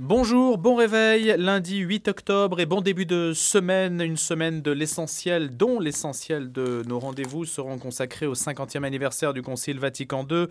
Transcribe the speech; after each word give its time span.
Bonjour, 0.00 0.58
bon 0.58 0.76
réveil, 0.76 1.34
lundi 1.38 1.78
8 1.78 2.06
octobre 2.06 2.60
et 2.60 2.66
bon 2.66 2.82
début 2.82 3.04
de 3.04 3.32
semaine, 3.34 4.00
une 4.00 4.16
semaine 4.16 4.62
de 4.62 4.70
l'essentiel, 4.70 5.56
dont 5.56 5.80
l'essentiel 5.80 6.52
de 6.52 6.84
nos 6.86 7.00
rendez-vous 7.00 7.44
seront 7.44 7.78
consacrés 7.78 8.26
au 8.26 8.34
50e 8.34 8.84
anniversaire 8.84 9.34
du 9.34 9.42
Concile 9.42 9.80
Vatican 9.80 10.24
II 10.30 10.46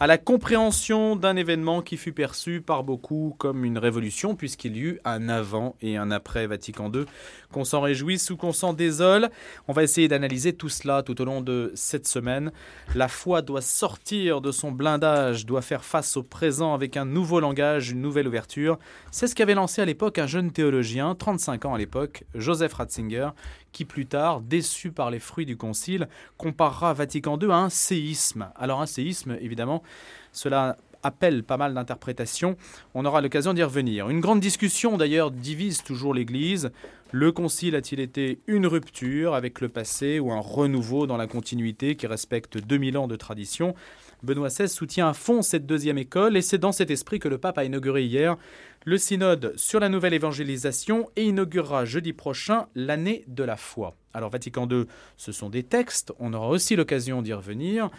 à 0.00 0.06
la 0.06 0.16
compréhension 0.16 1.16
d'un 1.16 1.34
événement 1.34 1.82
qui 1.82 1.96
fut 1.96 2.12
perçu 2.12 2.60
par 2.60 2.84
beaucoup 2.84 3.34
comme 3.36 3.64
une 3.64 3.78
révolution, 3.78 4.36
puisqu'il 4.36 4.76
y 4.76 4.80
eut 4.80 5.00
un 5.04 5.28
avant 5.28 5.74
et 5.82 5.96
un 5.96 6.12
après 6.12 6.46
Vatican 6.46 6.88
II, 6.92 7.04
qu'on 7.52 7.64
s'en 7.64 7.80
réjouisse 7.80 8.30
ou 8.30 8.36
qu'on 8.36 8.52
s'en 8.52 8.74
désole. 8.74 9.28
On 9.66 9.72
va 9.72 9.82
essayer 9.82 10.06
d'analyser 10.06 10.52
tout 10.52 10.68
cela 10.68 11.02
tout 11.02 11.20
au 11.20 11.24
long 11.24 11.40
de 11.40 11.72
cette 11.74 12.06
semaine. 12.06 12.52
La 12.94 13.08
foi 13.08 13.42
doit 13.42 13.60
sortir 13.60 14.40
de 14.40 14.52
son 14.52 14.70
blindage, 14.70 15.46
doit 15.46 15.62
faire 15.62 15.84
face 15.84 16.16
au 16.16 16.22
présent 16.22 16.74
avec 16.74 16.96
un 16.96 17.04
nouveau 17.04 17.40
langage, 17.40 17.90
une 17.90 18.00
nouvelle 18.00 18.28
ouverture. 18.28 18.78
C'est 19.10 19.26
ce 19.26 19.34
qu'avait 19.34 19.54
lancé 19.54 19.82
à 19.82 19.84
l'époque 19.84 20.18
un 20.18 20.28
jeune 20.28 20.52
théologien, 20.52 21.16
35 21.16 21.64
ans 21.64 21.74
à 21.74 21.78
l'époque, 21.78 22.22
Joseph 22.36 22.74
Ratzinger, 22.74 23.30
qui 23.72 23.84
plus 23.84 24.06
tard, 24.06 24.40
déçu 24.40 24.90
par 24.90 25.10
les 25.10 25.18
fruits 25.18 25.46
du 25.46 25.56
concile, 25.56 26.08
comparera 26.36 26.92
Vatican 26.94 27.38
II 27.40 27.50
à 27.50 27.56
un 27.56 27.68
séisme. 27.68 28.50
Alors 28.56 28.80
un 28.80 28.86
séisme, 28.86 29.36
évidemment, 29.40 29.82
cela 30.32 30.76
appelle 31.02 31.44
pas 31.44 31.56
mal 31.56 31.74
d'interprétations. 31.74 32.56
On 32.94 33.04
aura 33.04 33.20
l'occasion 33.20 33.54
d'y 33.54 33.62
revenir. 33.62 34.08
Une 34.08 34.20
grande 34.20 34.40
discussion 34.40 34.96
d'ailleurs 34.96 35.30
divise 35.30 35.82
toujours 35.82 36.14
l'Église. 36.14 36.70
Le 37.12 37.32
concile 37.32 37.76
a-t-il 37.76 38.00
été 38.00 38.40
une 38.46 38.66
rupture 38.66 39.34
avec 39.34 39.60
le 39.60 39.68
passé 39.68 40.18
ou 40.18 40.32
un 40.32 40.40
renouveau 40.40 41.06
dans 41.06 41.16
la 41.16 41.26
continuité 41.26 41.96
qui 41.96 42.06
respecte 42.06 42.58
2000 42.58 42.98
ans 42.98 43.08
de 43.08 43.16
tradition? 43.16 43.74
Benoît 44.22 44.48
XVI 44.48 44.68
soutient 44.68 45.08
à 45.08 45.14
fond 45.14 45.42
cette 45.42 45.66
deuxième 45.66 45.98
école 45.98 46.36
et 46.36 46.42
c'est 46.42 46.58
dans 46.58 46.72
cet 46.72 46.90
esprit 46.90 47.18
que 47.18 47.28
le 47.28 47.38
pape 47.38 47.58
a 47.58 47.64
inauguré 47.64 48.04
hier 48.04 48.36
le 48.84 48.98
synode 48.98 49.52
sur 49.56 49.80
la 49.80 49.88
nouvelle 49.88 50.14
évangélisation 50.14 51.08
et 51.14 51.24
inaugurera 51.24 51.84
jeudi 51.84 52.12
prochain 52.12 52.66
l'année 52.74 53.24
de 53.28 53.44
la 53.44 53.56
foi. 53.56 53.94
Alors 54.14 54.30
Vatican 54.30 54.68
II, 54.68 54.86
ce 55.16 55.30
sont 55.30 55.50
des 55.50 55.62
textes, 55.62 56.12
on 56.18 56.32
aura 56.32 56.48
aussi 56.48 56.74
l'occasion 56.74 57.22
d'y 57.22 57.32
revenir, 57.32 57.90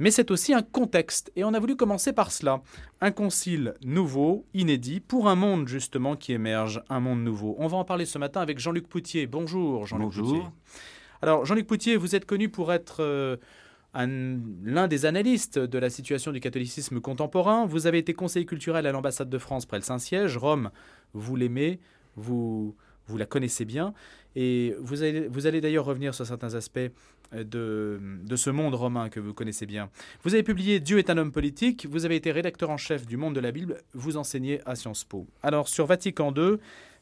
mais 0.00 0.10
c'est 0.10 0.30
aussi 0.30 0.54
un 0.54 0.62
contexte 0.62 1.30
et 1.36 1.44
on 1.44 1.54
a 1.54 1.60
voulu 1.60 1.76
commencer 1.76 2.12
par 2.12 2.32
cela. 2.32 2.62
Un 3.00 3.10
concile 3.10 3.74
nouveau, 3.84 4.46
inédit, 4.54 4.98
pour 4.98 5.28
un 5.28 5.34
monde 5.36 5.68
justement 5.68 6.16
qui 6.16 6.32
émerge, 6.32 6.82
un 6.88 7.00
monde 7.00 7.22
nouveau. 7.22 7.54
On 7.58 7.68
va 7.68 7.76
en 7.76 7.84
parler 7.84 8.06
ce 8.06 8.18
matin 8.18 8.40
avec 8.40 8.58
Jean-Luc 8.58 8.88
Poutier. 8.88 9.26
Bonjour 9.26 9.86
Jean-Luc 9.86 10.12
Poutier. 10.14 10.42
Alors 11.22 11.44
Jean-Luc 11.44 11.66
Poutier, 11.66 11.96
vous 11.96 12.16
êtes 12.16 12.24
connu 12.24 12.48
pour 12.48 12.72
être... 12.72 12.96
Euh, 13.00 13.36
l'un 13.94 14.88
des 14.88 15.06
analystes 15.06 15.58
de 15.58 15.78
la 15.78 15.90
situation 15.90 16.32
du 16.32 16.40
catholicisme 16.40 17.00
contemporain. 17.00 17.66
Vous 17.66 17.86
avez 17.86 17.98
été 17.98 18.14
conseiller 18.14 18.46
culturel 18.46 18.86
à 18.86 18.92
l'ambassade 18.92 19.28
de 19.28 19.38
France 19.38 19.66
près 19.66 19.78
le 19.78 19.82
Saint-Siège. 19.82 20.36
Rome, 20.36 20.70
vous 21.12 21.36
l'aimez, 21.36 21.80
vous, 22.16 22.76
vous 23.06 23.16
la 23.16 23.26
connaissez 23.26 23.64
bien. 23.64 23.92
Et 24.36 24.76
vous 24.78 25.02
allez, 25.02 25.60
d'ailleurs 25.60 25.84
revenir 25.84 26.14
sur 26.14 26.24
certains 26.24 26.54
aspects 26.54 26.78
euh, 27.34 27.44
de, 27.44 28.00
de, 28.24 28.36
ce 28.36 28.50
monde 28.50 28.74
romain 28.74 29.08
que 29.08 29.18
vous 29.18 29.34
connaissez 29.34 29.66
bien. 29.66 29.90
Vous 30.22 30.34
avez 30.34 30.44
publié 30.44 30.78
Dieu 30.78 30.98
est 30.98 31.10
un 31.10 31.18
homme 31.18 31.32
politique, 31.32 31.86
vous 31.90 32.04
avez 32.04 32.14
été 32.14 32.30
rédacteur 32.30 32.70
en 32.70 32.76
chef 32.76 33.06
du 33.06 33.16
Monde 33.16 33.34
de 33.34 33.40
la 33.40 33.50
Bible, 33.50 33.78
vous 33.92 34.16
enseignez 34.16 34.60
à 34.66 34.76
Sciences 34.76 35.02
Po. 35.02 35.26
Alors 35.42 35.68
sur 35.68 35.86
Vatican 35.86 36.32
II, 36.32 36.58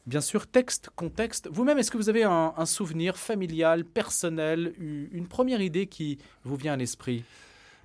bien 0.09 0.21
sûr, 0.21 0.47
texte, 0.47 0.89
contexte. 0.95 1.47
Vous-même, 1.51 1.77
est-ce 1.77 1.91
que 1.91 1.97
vous 1.97 2.09
avez 2.09 2.23
un, 2.23 2.65
souvenir 2.65 3.15
familial, 3.15 3.85
personnel, 3.85 4.73
une 4.79 5.27
première 5.27 5.61
idée 5.61 5.85
qui 5.85 6.17
vous 6.43 6.55
vient 6.55 6.73
à 6.73 6.77
l'esprit 6.77 7.23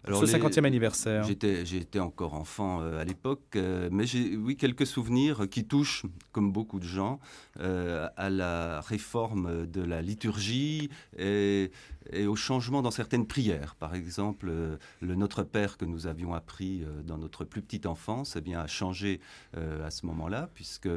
alors 0.06 0.20
ce 0.20 0.27
50e 0.27 0.64
anniversaire? 0.64 1.25
J'étais 1.25 1.98
encore 1.98 2.34
enfant 2.34 2.83
euh, 2.83 3.00
à 3.00 3.05
l'époque, 3.05 3.56
euh, 3.56 3.89
mais 3.91 4.05
j'ai 4.05 4.36
oui 4.36 4.56
quelques 4.56 4.86
souvenirs 4.86 5.48
qui 5.50 5.64
touchent, 5.64 6.05
comme 6.33 6.53
beaucoup 6.53 6.78
de 6.78 6.84
gens, 6.84 7.20
euh, 7.61 8.06
à 8.16 8.28
la 8.28 8.83
réforme 8.83 9.66
de 9.66 9.83
la 9.83 10.03
liturgie 10.03 10.91
et, 11.19 11.70
et 12.10 12.27
au 12.27 12.36
changement 12.36 12.83
dans 12.83 12.91
certaines 12.91 13.27
prières. 13.27 13.75
Par 13.76 13.94
exemple, 13.94 14.53
le 15.00 15.15
Notre 15.15 15.42
Père 15.42 15.76
que 15.76 15.84
nous 15.84 16.06
avions 16.06 16.34
appris 16.34 16.84
dans 17.04 17.19
notre 17.19 17.44
plus 17.44 17.62
petite 17.62 17.87
enfance 17.87 18.37
eh 18.37 18.41
bien, 18.41 18.60
a 18.60 18.66
changé 18.66 19.20
à 19.54 19.91
ce 19.91 20.06
moment-là, 20.06 20.48
puisque 20.54 20.88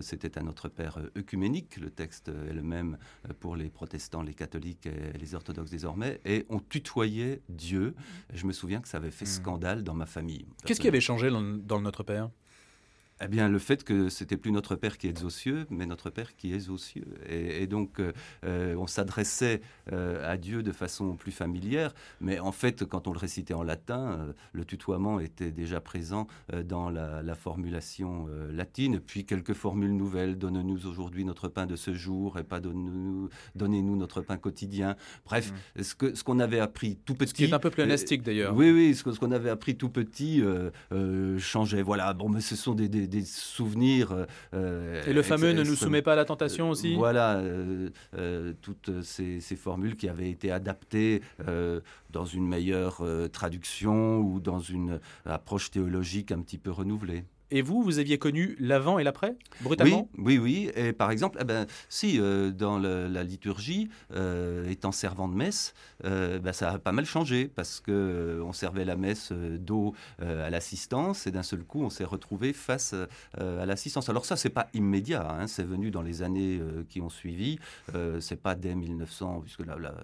c'était 0.00 0.38
un 0.38 0.42
Notre 0.42 0.68
Père 0.68 0.98
œcuménique. 1.16 1.76
Le 1.76 1.90
texte 1.90 2.28
est 2.28 2.52
le 2.52 2.62
même 2.62 2.98
pour 3.40 3.56
les 3.56 3.70
protestants, 3.70 4.22
les 4.22 4.34
catholiques 4.34 4.86
et 4.86 5.16
les 5.18 5.34
orthodoxes 5.34 5.70
désormais, 5.70 6.20
et 6.24 6.46
on 6.48 6.60
tutoyait 6.60 7.42
Dieu. 7.48 7.94
Je 8.32 8.46
me 8.46 8.52
souviens 8.52 8.80
que 8.80 8.88
ça 8.88 8.98
avait 8.98 9.10
fait 9.10 9.24
hmm. 9.24 9.28
scandale 9.28 9.82
dans 9.82 9.94
ma 9.94 10.06
famille. 10.06 10.46
Qu'est-ce 10.64 10.80
qui 10.80 10.88
avait 10.88 11.00
changé 11.00 11.30
dans, 11.30 11.42
dans 11.42 11.76
le 11.76 11.82
Notre 11.82 12.02
Père? 12.02 12.30
Eh 13.24 13.28
bien, 13.28 13.48
le 13.48 13.58
fait 13.58 13.84
que 13.84 14.08
c'était 14.08 14.36
plus 14.36 14.52
notre 14.52 14.76
Père 14.76 14.98
qui 14.98 15.08
est 15.08 15.24
aux 15.24 15.30
cieux, 15.30 15.66
mais 15.70 15.86
notre 15.86 16.10
Père 16.10 16.36
qui 16.36 16.52
est 16.52 16.68
aux 16.68 16.76
cieux. 16.76 17.06
Et, 17.28 17.66
donc, 17.66 17.98
euh, 17.98 18.12
euh, 18.44 18.74
on 18.76 18.86
s'adressait 18.86 19.62
euh, 19.92 20.30
à 20.30 20.36
Dieu 20.36 20.62
de 20.62 20.72
façon 20.72 21.16
plus 21.16 21.32
familière, 21.32 21.94
mais 22.20 22.38
en 22.38 22.52
fait, 22.52 22.84
quand 22.84 23.08
on 23.08 23.12
le 23.12 23.18
récitait 23.18 23.54
en 23.54 23.62
latin, 23.62 24.34
le 24.52 24.64
tutoiement 24.64 25.20
était 25.20 25.50
déjà 25.50 25.80
présent 25.80 26.26
dans 26.64 26.90
la, 26.90 27.34
formulation 27.34 28.28
latine, 28.50 29.00
puis 29.00 29.24
quelques 29.24 29.54
formules 29.54 29.96
nouvelles. 29.96 30.38
Donne-nous 30.38 30.86
aujourd'hui 30.86 31.24
notre 31.24 31.48
pain 31.48 31.66
de 31.66 31.76
ce 31.76 31.94
jour, 31.94 32.38
et 32.38 32.44
pas 32.44 32.60
donnez-nous 32.60 33.96
notre 33.96 34.20
pain 34.20 34.36
quotidien. 34.36 34.96
Bref, 35.24 35.52
mm. 35.76 35.82
ce 35.82 35.94
qu'on 35.94 36.14
ce 36.14 36.22
qu'on 36.22 36.38
avait 36.38 36.60
appris 36.60 36.96
tout 37.04 37.14
petit. 37.14 37.30
Ce 37.30 37.34
qui 37.34 37.44
est 37.44 37.52
un 37.52 37.58
peu 37.58 37.70
plus 37.70 37.82
élastique 37.82 38.22
d'ailleurs. 38.22 38.54
Oui, 38.54 38.70
oui, 38.70 38.94
ce 38.94 39.02
qu'on 39.02 39.32
avait 39.32 39.50
appris 39.50 39.76
tout 39.76 39.88
petit 39.88 40.42
changeait. 41.38 41.82
Voilà, 41.82 42.12
bon, 42.12 42.28
mais 42.28 42.40
ce 42.40 42.54
sont 42.56 42.74
des 42.74 42.88
des, 42.88 43.13
souvenirs. 43.22 44.26
Euh, 44.54 45.02
et 45.06 45.12
le 45.12 45.22
fameux 45.22 45.52
ne 45.52 45.62
nous 45.62 45.74
soumet 45.74 46.02
pas 46.02 46.12
à 46.12 46.16
la 46.16 46.24
tentation 46.24 46.70
aussi? 46.70 46.94
Voilà, 46.94 47.36
euh, 47.36 47.90
euh, 48.16 48.52
toutes 48.62 49.02
ces, 49.02 49.40
formules 49.56 49.96
qui 49.96 50.08
avaient 50.08 50.30
été 50.30 50.50
adaptées 50.50 51.22
dans 52.10 52.24
une 52.24 52.46
meilleure 52.46 53.02
traduction 53.32 54.18
ou 54.18 54.40
dans 54.40 54.60
une 54.60 55.00
approche 55.24 55.70
théologique 55.70 56.32
un 56.32 56.40
petit 56.40 56.58
peu 56.58 56.70
renouvelée. 56.70 57.24
Et 57.50 57.62
vous, 57.62 57.82
vous 57.82 57.98
aviez 57.98 58.18
connu 58.18 58.56
l'avant 58.58 58.98
et 58.98 59.04
l'après, 59.04 59.36
brutalement? 59.60 60.08
Oui, 60.16 60.38
oui, 60.38 60.66
oui. 60.66 60.70
Et 60.74 60.92
par 60.92 61.10
exemple, 61.10 61.38
eh 61.40 61.44
ben, 61.44 61.66
si 61.88 62.18
euh, 62.18 62.50
dans 62.50 62.78
la 62.78 63.22
liturgie, 63.22 63.88
euh, 64.14 64.68
étant 64.68 64.92
servant 64.92 65.28
de 65.28 65.34
messe, 65.34 65.74
ben, 66.02 66.52
ça 66.52 66.70
a 66.70 66.78
pas 66.78 66.92
mal 66.92 67.06
changé 67.06 67.48
parce 67.48 67.80
que 67.80 68.40
on 68.44 68.52
servait 68.52 68.84
la 68.84 68.96
messe 68.96 69.32
d'eau 69.32 69.94
à 70.20 70.50
l'assistance 70.50 71.26
et 71.26 71.30
d'un 71.30 71.42
seul 71.42 71.64
coup, 71.64 71.82
on 71.82 71.90
s'est 71.90 72.04
retrouvé 72.04 72.52
face 72.52 72.94
à 73.38 73.66
l'assistance. 73.66 74.08
Alors 74.08 74.24
ça, 74.24 74.36
c'est 74.36 74.50
pas 74.50 74.68
immédiat. 74.74 75.26
Hein, 75.30 75.46
c'est 75.46 75.64
venu 75.64 75.90
dans 75.90 76.02
les 76.02 76.22
années 76.22 76.60
qui 76.88 77.00
ont 77.00 77.10
suivi. 77.10 77.58
c'est 78.20 78.40
pas 78.40 78.54
dès 78.54 78.74
1900, 78.74 79.40
puisque 79.42 79.64
la, 79.66 79.76
la, 79.76 79.94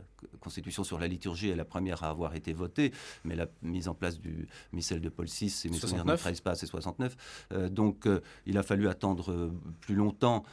Constitution 0.41 0.84
sur 0.84 0.98
la 0.98 1.06
liturgie 1.06 1.50
est 1.50 1.56
la 1.56 1.64
première 1.64 2.03
à 2.03 2.08
avoir 2.08 2.34
été 2.34 2.53
votée, 2.53 2.92
mais 3.25 3.36
la 3.36 3.47
mise 3.62 3.88
en 3.88 3.94
place 3.94 4.19
du 4.19 4.48
missel 4.72 5.00
de 5.00 5.08
Paul 5.08 5.26
VI, 5.26 5.62
et 5.64 5.69
mes 5.69 5.76
souvenirs 5.76 6.04
ne 6.04 6.16
pas, 6.41 6.54
c'est 6.54 6.66
69. 6.66 7.47
Euh, 7.53 7.69
donc 7.69 8.06
euh, 8.06 8.20
il 8.47 8.58
a 8.58 8.62
fallu 8.62 8.88
attendre 8.88 9.32
euh, 9.32 9.53
plus 9.81 9.94
longtemps 9.94 10.44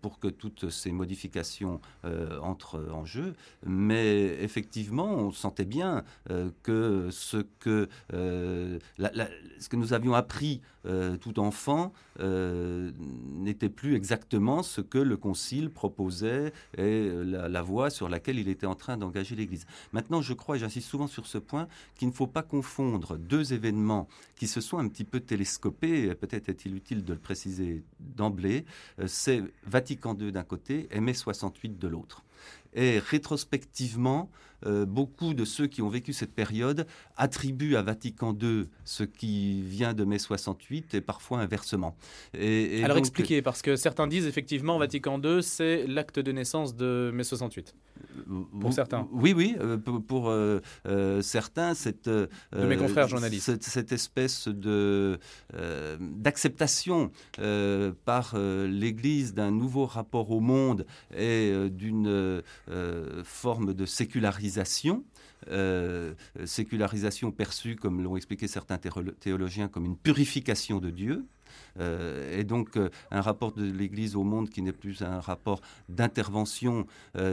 pour 0.00 0.18
que 0.18 0.28
toutes 0.28 0.70
ces 0.70 0.90
modifications 0.90 1.80
entrent 2.40 2.88
en 2.92 3.04
jeu. 3.04 3.34
Mais 3.64 4.36
effectivement, 4.42 5.06
on 5.06 5.32
sentait 5.32 5.64
bien 5.64 6.04
que 6.62 7.08
ce 7.10 7.38
que, 7.58 7.88
ce 8.10 9.68
que 9.68 9.76
nous 9.76 9.92
avions 9.92 10.14
appris 10.14 10.60
tout 11.20 11.38
enfant 11.38 11.92
n'était 12.18 13.68
plus 13.68 13.94
exactement 13.94 14.62
ce 14.62 14.80
que 14.80 14.98
le 14.98 15.16
Concile 15.16 15.70
proposait 15.70 16.52
et 16.76 17.10
la, 17.10 17.48
la 17.48 17.62
voie 17.62 17.90
sur 17.90 18.08
laquelle 18.08 18.38
il 18.38 18.48
était 18.48 18.66
en 18.66 18.74
train 18.74 18.96
d'engager 18.96 19.15
Maintenant, 19.92 20.22
je 20.22 20.32
crois, 20.32 20.56
et 20.56 20.58
j'insiste 20.58 20.88
souvent 20.88 21.06
sur 21.06 21.26
ce 21.26 21.38
point, 21.38 21.68
qu'il 21.96 22.08
ne 22.08 22.12
faut 22.12 22.26
pas 22.26 22.42
confondre 22.42 23.16
deux 23.16 23.52
événements 23.52 24.08
qui 24.36 24.46
se 24.46 24.60
sont 24.60 24.78
un 24.78 24.88
petit 24.88 25.04
peu 25.04 25.20
télescopés, 25.20 26.14
peut-être 26.14 26.48
est-il 26.48 26.74
utile 26.74 27.04
de 27.04 27.12
le 27.12 27.18
préciser 27.18 27.84
d'emblée, 28.00 28.64
euh, 28.98 29.06
c'est 29.06 29.42
Vatican 29.64 30.16
II 30.18 30.32
d'un 30.32 30.44
côté 30.44 30.88
et 30.90 31.00
mai 31.00 31.14
68 31.14 31.78
de 31.78 31.88
l'autre. 31.88 32.24
Et 32.74 32.98
rétrospectivement, 32.98 34.30
euh, 34.64 34.86
beaucoup 34.86 35.34
de 35.34 35.44
ceux 35.44 35.66
qui 35.66 35.82
ont 35.82 35.88
vécu 35.88 36.12
cette 36.12 36.34
période 36.34 36.86
attribuent 37.16 37.76
à 37.76 37.82
Vatican 37.82 38.36
II 38.40 38.64
ce 38.84 39.04
qui 39.04 39.62
vient 39.62 39.92
de 39.92 40.04
mai 40.04 40.18
68 40.18 40.94
et 40.94 41.00
parfois 41.00 41.40
inversement. 41.40 41.96
Et, 42.34 42.82
Alors 42.84 42.96
expliquez, 42.96 43.42
parce 43.42 43.62
que 43.62 43.76
certains 43.76 44.06
disent 44.06 44.26
effectivement 44.26 44.78
Vatican 44.78 45.20
II, 45.22 45.42
c'est 45.42 45.86
l'acte 45.86 46.18
de 46.18 46.32
naissance 46.32 46.74
de 46.74 47.10
mai 47.12 47.24
68. 47.24 47.74
Pour 48.60 48.72
certains. 48.72 49.08
Oui, 49.12 49.32
oui, 49.34 49.56
euh, 49.60 49.78
pour, 49.78 50.28
euh, 50.28 50.60
certains, 51.22 51.74
cette, 51.74 52.08
de 52.08 52.28
mes 52.52 52.76
confrères 52.76 53.08
journalistes. 53.08 53.62
Cette, 53.62 53.92
espèce 53.92 54.48
de 54.48 55.18
d'acceptation 56.00 57.10
par 58.04 58.36
l'Église 58.36 59.34
d'un 59.34 59.50
nouveau 59.50 59.86
rapport 59.86 60.30
au 60.30 60.40
monde 60.40 60.86
et 61.16 61.52
d'une 61.70 62.42
forme 63.24 63.74
de 63.74 63.86
sécularisation 64.48 65.04
euh, 65.48 66.14
sécularisation 66.44 67.30
perçue, 67.30 67.76
comme 67.76 68.02
l'ont 68.02 68.16
expliqué 68.16 68.48
certains 68.48 68.78
théologiens, 68.78 69.68
comme 69.68 69.84
une 69.84 69.96
purification 69.96 70.80
de 70.80 70.90
Dieu. 70.90 71.26
Et 71.78 72.44
donc 72.44 72.78
un 73.10 73.20
rapport 73.20 73.52
de 73.52 73.64
l'Église 73.64 74.16
au 74.16 74.24
monde 74.24 74.48
qui 74.48 74.62
n'est 74.62 74.72
plus 74.72 75.02
un 75.02 75.20
rapport 75.20 75.60
d'intervention 75.88 76.86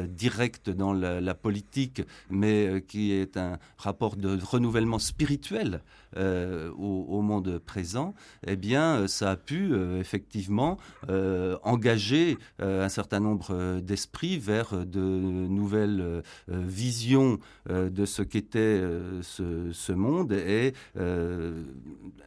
directe 0.08 0.70
dans 0.70 0.94
la, 0.94 1.34
politique, 1.34 2.02
mais 2.30 2.84
qui 2.88 3.12
est 3.12 3.38
un 3.38 3.58
rapport 3.78 4.16
de 4.16 4.38
renouvellement 4.44 5.00
spirituel 5.00 5.82
au, 6.16 7.22
monde 7.22 7.60
présent, 7.60 8.14
eh 8.46 8.56
bien, 8.56 9.08
ça 9.08 9.32
a 9.32 9.36
pu 9.36 9.76
effectivement 10.00 10.78
engager 11.64 12.38
un 12.60 12.90
certain 12.90 13.20
nombre 13.20 13.80
d'esprits 13.82 14.38
vers 14.38 14.86
de 14.86 15.00
nouvelles 15.00 16.24
visions 16.48 17.40
de 17.70 18.06
ce 18.06 18.22
qu'était 18.22 18.82
ce, 19.22 19.92
monde 19.92 20.32
et 20.32 20.74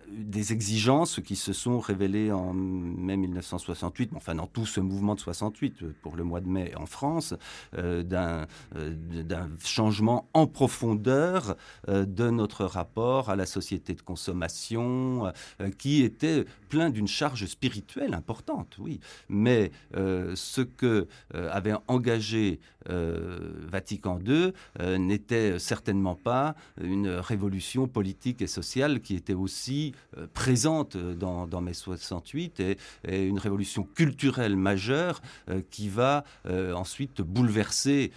des 0.08 0.52
exigences 0.52 1.20
qui 1.20 1.36
se 1.36 1.52
sont 1.52 1.78
révélées 1.78 2.05
en 2.32 2.52
mai 2.54 3.16
1968, 3.16 4.10
enfin 4.14 4.34
dans 4.34 4.46
tout 4.46 4.66
ce 4.66 4.80
mouvement 4.80 5.14
de 5.14 5.20
68 5.20 5.82
euh, 5.82 5.94
pour 6.02 6.16
le 6.16 6.24
mois 6.24 6.40
de 6.40 6.48
mai 6.48 6.72
en 6.76 6.86
France, 6.86 7.34
euh, 7.76 8.02
euh, 8.12 8.94
d'un 9.22 9.48
changement 9.62 10.28
en 10.32 10.46
profondeur 10.46 11.56
de 11.88 12.30
notre 12.30 12.64
rapport 12.64 13.30
à 13.30 13.36
la 13.36 13.46
société 13.46 13.94
de 13.94 14.02
consommation, 14.02 15.32
qui 15.78 16.02
était 16.02 16.44
plein 16.68 16.90
d'une 16.90 17.08
charge 17.08 17.46
spirituelle 17.46 18.14
importante, 18.14 18.76
oui. 18.78 19.00
Mais 19.28 19.70
ce 19.94 20.60
que 20.60 21.06
avait 21.32 21.74
engagé 21.88 22.60
Vatican 22.88 24.18
II 24.24 24.52
n'était 24.98 25.58
certainement 25.58 26.14
pas 26.14 26.54
une 26.80 27.08
révolution 27.08 27.88
politique 27.88 28.42
et 28.42 28.46
sociale 28.46 29.00
qui 29.00 29.14
était 29.14 29.34
aussi 29.34 29.92
euh, 30.16 30.26
présente 30.32 30.96
dans, 30.96 31.46
dans 31.46 31.60
mai 31.60 31.74
68 31.74 32.60
et, 32.60 32.76
une 33.08 33.38
révolution 33.38 33.82
culturelle 33.82 34.56
majeure 34.56 35.20
euh, 35.48 35.60
qui 35.70 35.88
va 35.88 36.24
euh, 36.46 36.72
ensuite 36.74 37.22
bouleverser 37.22 38.12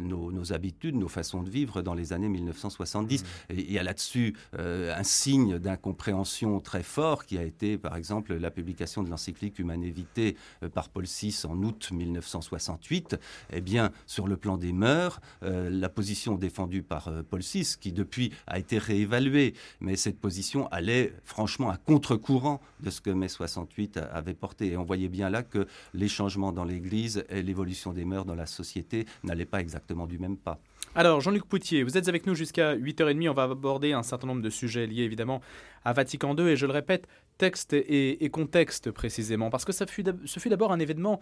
nos, 0.00 0.52
habitudes, 0.52 0.96
nos 0.96 1.08
façons 1.08 1.42
de 1.42 1.50
vivre 1.50 1.82
dans 1.82 1.94
les 1.94 2.12
années 2.12 2.28
1970. 2.28 3.22
Mmh. 3.22 3.26
Et 3.50 3.60
il 3.60 3.72
y 3.72 3.78
a 3.78 3.82
là-dessus 3.82 4.34
un 4.58 5.02
signe 5.02 5.58
d'incompréhension 5.58 6.60
très 6.60 6.82
fort 6.82 7.24
qui 7.24 7.38
a 7.38 7.42
été, 7.42 7.78
par 7.78 7.96
exemple, 7.96 8.34
la 8.34 8.50
publication 8.50 9.02
de 9.02 9.10
l'encyclique 9.10 9.58
Humane 9.58 9.84
Vitae 9.84 10.34
par 10.74 10.88
Paul 10.88 11.04
VI 11.04 11.42
en 11.48 11.62
août 11.62 11.90
1968. 11.92 13.18
Eh 13.52 13.60
bien, 13.60 13.81
sur 14.06 14.28
le 14.28 14.36
plan 14.36 14.56
des 14.56 14.72
mœurs, 14.72 15.20
la 15.42 15.88
position 15.88 16.36
défendue 16.36 16.82
par 16.82 17.10
Paul 17.28 17.40
VI, 17.40 17.76
qui 17.80 17.92
depuis 17.92 18.32
a 18.46 18.58
été 18.58 18.78
réévaluée, 18.78 19.54
mais 19.80 19.96
cette 19.96 20.18
position 20.18 20.68
allait 20.68 21.12
franchement 21.24 21.70
à 21.70 21.76
contre-courant 21.76 22.60
de 22.80 22.90
ce 22.90 23.00
que 23.00 23.10
mai 23.10 23.28
68 23.28 23.98
avait 24.12 24.34
porté. 24.34 24.72
Et 24.72 24.76
on 24.76 24.84
voyait 24.84 25.08
bien 25.08 25.30
là 25.30 25.42
que 25.42 25.66
les 25.94 26.08
changements 26.08 26.52
dans 26.52 26.64
l'Église 26.64 27.24
et 27.28 27.42
l'évolution 27.42 27.92
des 27.92 28.04
mœurs 28.04 28.24
dans 28.24 28.34
la 28.34 28.46
société 28.46 29.06
n'allaient 29.24 29.44
pas 29.44 29.60
exactement 29.60 30.06
du 30.06 30.18
même 30.18 30.36
pas. 30.36 30.58
Alors, 30.94 31.20
Jean-Luc 31.20 31.46
Poutier, 31.46 31.84
vous 31.84 31.96
êtes 31.96 32.08
avec 32.08 32.26
nous 32.26 32.34
jusqu'à 32.34 32.76
8h30. 32.76 33.30
On 33.30 33.32
va 33.32 33.44
aborder 33.44 33.92
un 33.92 34.02
certain 34.02 34.26
nombre 34.26 34.42
de 34.42 34.50
sujets 34.50 34.86
liés 34.86 35.04
évidemment 35.04 35.40
à 35.84 35.92
Vatican 35.92 36.36
II. 36.36 36.48
Et 36.48 36.56
je 36.56 36.66
le 36.66 36.72
répète, 36.72 37.08
texte 37.38 37.72
et, 37.72 38.28
contexte 38.30 38.90
précisément. 38.90 39.48
Parce 39.48 39.64
que 39.64 39.72
ça 39.72 39.86
ce 39.86 40.40
fut 40.40 40.48
d'abord 40.48 40.72
un 40.72 40.78
événement, 40.78 41.20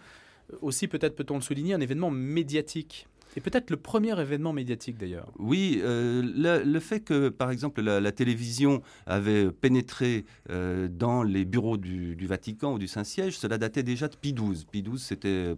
aussi 0.61 0.87
peut-être 0.87 1.15
peut-on 1.15 1.35
le 1.35 1.41
souligner, 1.41 1.73
un 1.73 1.81
événement 1.81 2.11
médiatique. 2.11 3.07
Et 3.37 3.41
peut-être 3.41 3.69
le 3.69 3.77
premier 3.77 4.19
événement 4.19 4.51
médiatique 4.51 4.97
d'ailleurs. 4.97 5.31
Oui, 5.39 5.79
euh, 5.83 6.21
le, 6.65 6.79
fait 6.79 6.99
que 6.99 7.29
par 7.29 7.49
exemple 7.49 7.81
la, 7.81 8.11
télévision 8.11 8.81
avait 9.05 9.49
pénétré 9.51 10.25
euh, 10.49 10.89
dans 10.89 11.23
les 11.23 11.45
bureaux 11.45 11.77
du, 11.77 12.15
Vatican 12.25 12.73
ou 12.73 12.79
du 12.79 12.87
Saint-Siège, 12.87 13.37
cela 13.37 13.57
datait 13.57 13.83
déjà 13.83 14.07
de 14.07 14.15
Pie 14.15 14.33
XII. 14.33 14.65
Pie 14.69 14.83
XII 14.83 15.55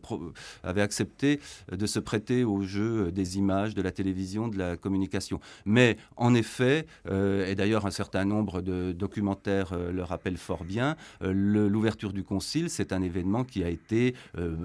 avait 0.63 0.81
accepté 0.81 1.39
de 1.71 1.85
se 1.85 1.99
prêter 1.99 2.43
au 2.43 2.61
jeu 2.61 3.11
des 3.11 3.37
images, 3.37 3.73
de 3.73 3.81
la 3.81 3.91
télévision, 3.91 4.47
de 4.47 4.57
la 4.57 4.77
communication. 4.77 5.39
Mais 5.65 5.97
en 6.15 6.33
effet, 6.35 6.85
euh, 7.09 7.47
et 7.47 7.55
d'ailleurs 7.55 7.85
un 7.85 7.91
certain 7.91 8.25
nombre 8.25 8.61
de 8.61 8.91
documentaires 8.91 9.75
le 9.75 10.03
rappellent 10.03 10.37
fort 10.37 10.63
bien, 10.63 10.95
l'ouverture 11.21 12.13
du 12.13 12.23
concile, 12.23 12.69
c'est 12.69 12.93
un 12.93 13.01
événement 13.01 13.43
qui 13.43 13.63
a 13.63 13.69
été 13.69 14.13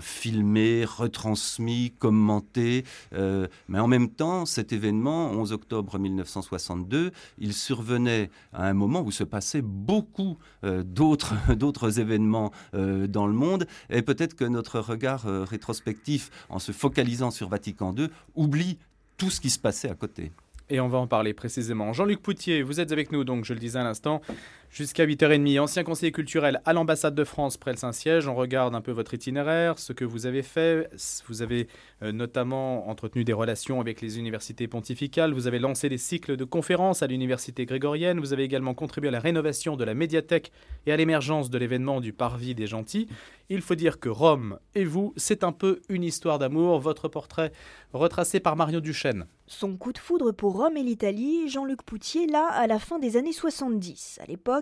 filmé, 0.01 0.85
retransmis, 0.85 1.93
commenté. 1.99 2.85
Euh, 3.13 3.47
mais 3.69 3.79
en 3.79 3.89
même 3.89 4.09
temps, 4.09 4.47
cet 4.47 4.73
événement, 4.73 5.31
11 5.33 5.53
octobre 5.53 5.99
1962, 5.99 7.13
il 7.39 7.53
survenait 7.53 8.31
à 8.53 8.67
un 8.67 8.75
moment 8.75 9.03
où 9.03 9.11
se 9.11 9.25
passaient 9.25 9.63
beaucoup 9.63 10.39
euh, 10.65 10.83
d'autres 10.83 11.99
événements 12.01 12.53
euh, 12.75 13.07
dans 13.07 13.27
le 13.27 13.33
monde. 13.33 13.67
Et 13.91 14.03
peut-être 14.03 14.35
que 14.35 14.45
notre 14.45 14.81
regard 14.81 15.25
rétrospectif, 15.25 16.31
en 16.49 16.59
se 16.59 16.73
focalisant 16.73 17.31
sur 17.31 17.49
Vatican 17.49 17.95
II, 17.97 18.09
oublie 18.35 18.79
tout 19.17 19.31
ce 19.31 19.41
qui 19.41 19.51
se 19.51 19.59
passait 19.59 19.91
à 19.91 19.95
côté. 19.95 20.33
Et 20.71 20.81
on 20.81 20.89
va 20.89 20.99
en 20.99 21.07
parler 21.07 21.33
précisément. 21.33 21.93
Jean-Luc 21.93 22.21
Poutier, 22.21 22.63
vous 22.63 22.79
êtes 22.79 22.93
avec 22.93 23.11
nous, 23.11 23.25
donc 23.25 23.45
je 23.45 23.55
le 23.55 23.61
disais 23.61 23.79
à 23.79 23.85
l'instant, 23.85 24.21
jusqu'à 24.71 25.07
8h30. 25.07 25.61
Ancien 25.61 25.85
conseiller 25.85 26.13
culturel 26.13 26.61
à 26.65 26.73
l'ambassade 26.73 27.15
de 27.15 27.25
France 27.25 27.57
près 27.57 27.73
le 27.73 27.77
Saint-Siège. 27.77 28.29
On 28.29 28.35
regarde 28.35 28.75
un 28.75 28.81
peu 28.81 28.93
votre 28.93 29.15
itinéraire, 29.15 29.79
ce 29.79 29.93
que 29.93 30.05
vous 30.05 30.27
avez 30.27 30.43
fait. 30.43 30.91
Vous 31.29 31.43
avez 31.43 31.69
euh, 32.03 32.13
notamment 32.13 32.89
entretenu 32.89 33.25
des 33.25 33.33
relations 33.33 33.81
avec 33.81 34.01
les 34.01 34.19
universités 34.19 34.69
pontificales. 34.69 35.33
Vous 35.33 35.47
avez 35.47 35.59
lancé 35.59 35.89
des 35.89 35.99
cycles 35.99 36.37
de 36.37 36.45
conférences 36.45 37.03
à 37.03 37.07
l'université 37.07 37.67
grégorienne. 37.67 38.21
Vous 38.21 38.33
avez 38.33 38.45
également 38.45 38.75
contribué 38.75 39.09
à 39.09 39.13
la 39.13 39.21
rénovation 39.21 39.77
de 39.77 39.85
la 39.85 39.95
médiathèque 39.95 40.53
et 40.87 40.93
à 40.93 40.97
l'émergence 40.97 41.51
de 41.51 41.59
l'événement 41.59 42.01
du 42.01 42.13
Parvis 42.13 42.55
des 42.55 42.67
Gentils. 42.67 43.09
Il 43.51 43.63
faut 43.63 43.75
dire 43.75 43.99
que 43.99 44.11
Rome 44.11 44.59
et 44.75 44.85
vous, 44.85 45.15
c'est 45.17 45.43
un 45.43 45.53
peu 45.53 45.81
une 45.89 46.05
histoire 46.05 46.39
d'amour. 46.39 46.81
Votre 46.81 47.09
portrait 47.09 47.53
retracé 47.93 48.41
par 48.41 48.57
Mario 48.57 48.81
Duchesne. 48.81 49.27
Son 49.47 49.79
coup 49.79 49.95
de 49.95 49.99
foudre 49.99 50.33
pour 50.33 50.59
Rome 50.59 50.77
et 50.77 50.83
l'Italie, 50.83 51.49
Jean-Luc 51.49 51.83
Poutier, 51.83 52.27
là, 52.27 52.49
à 52.49 52.67
la 52.67 52.79
fin 52.79 52.99
des 52.99 53.17
années 53.17 53.33
70. 53.33 54.19
À 54.23 54.27
l'époque, 54.27 54.58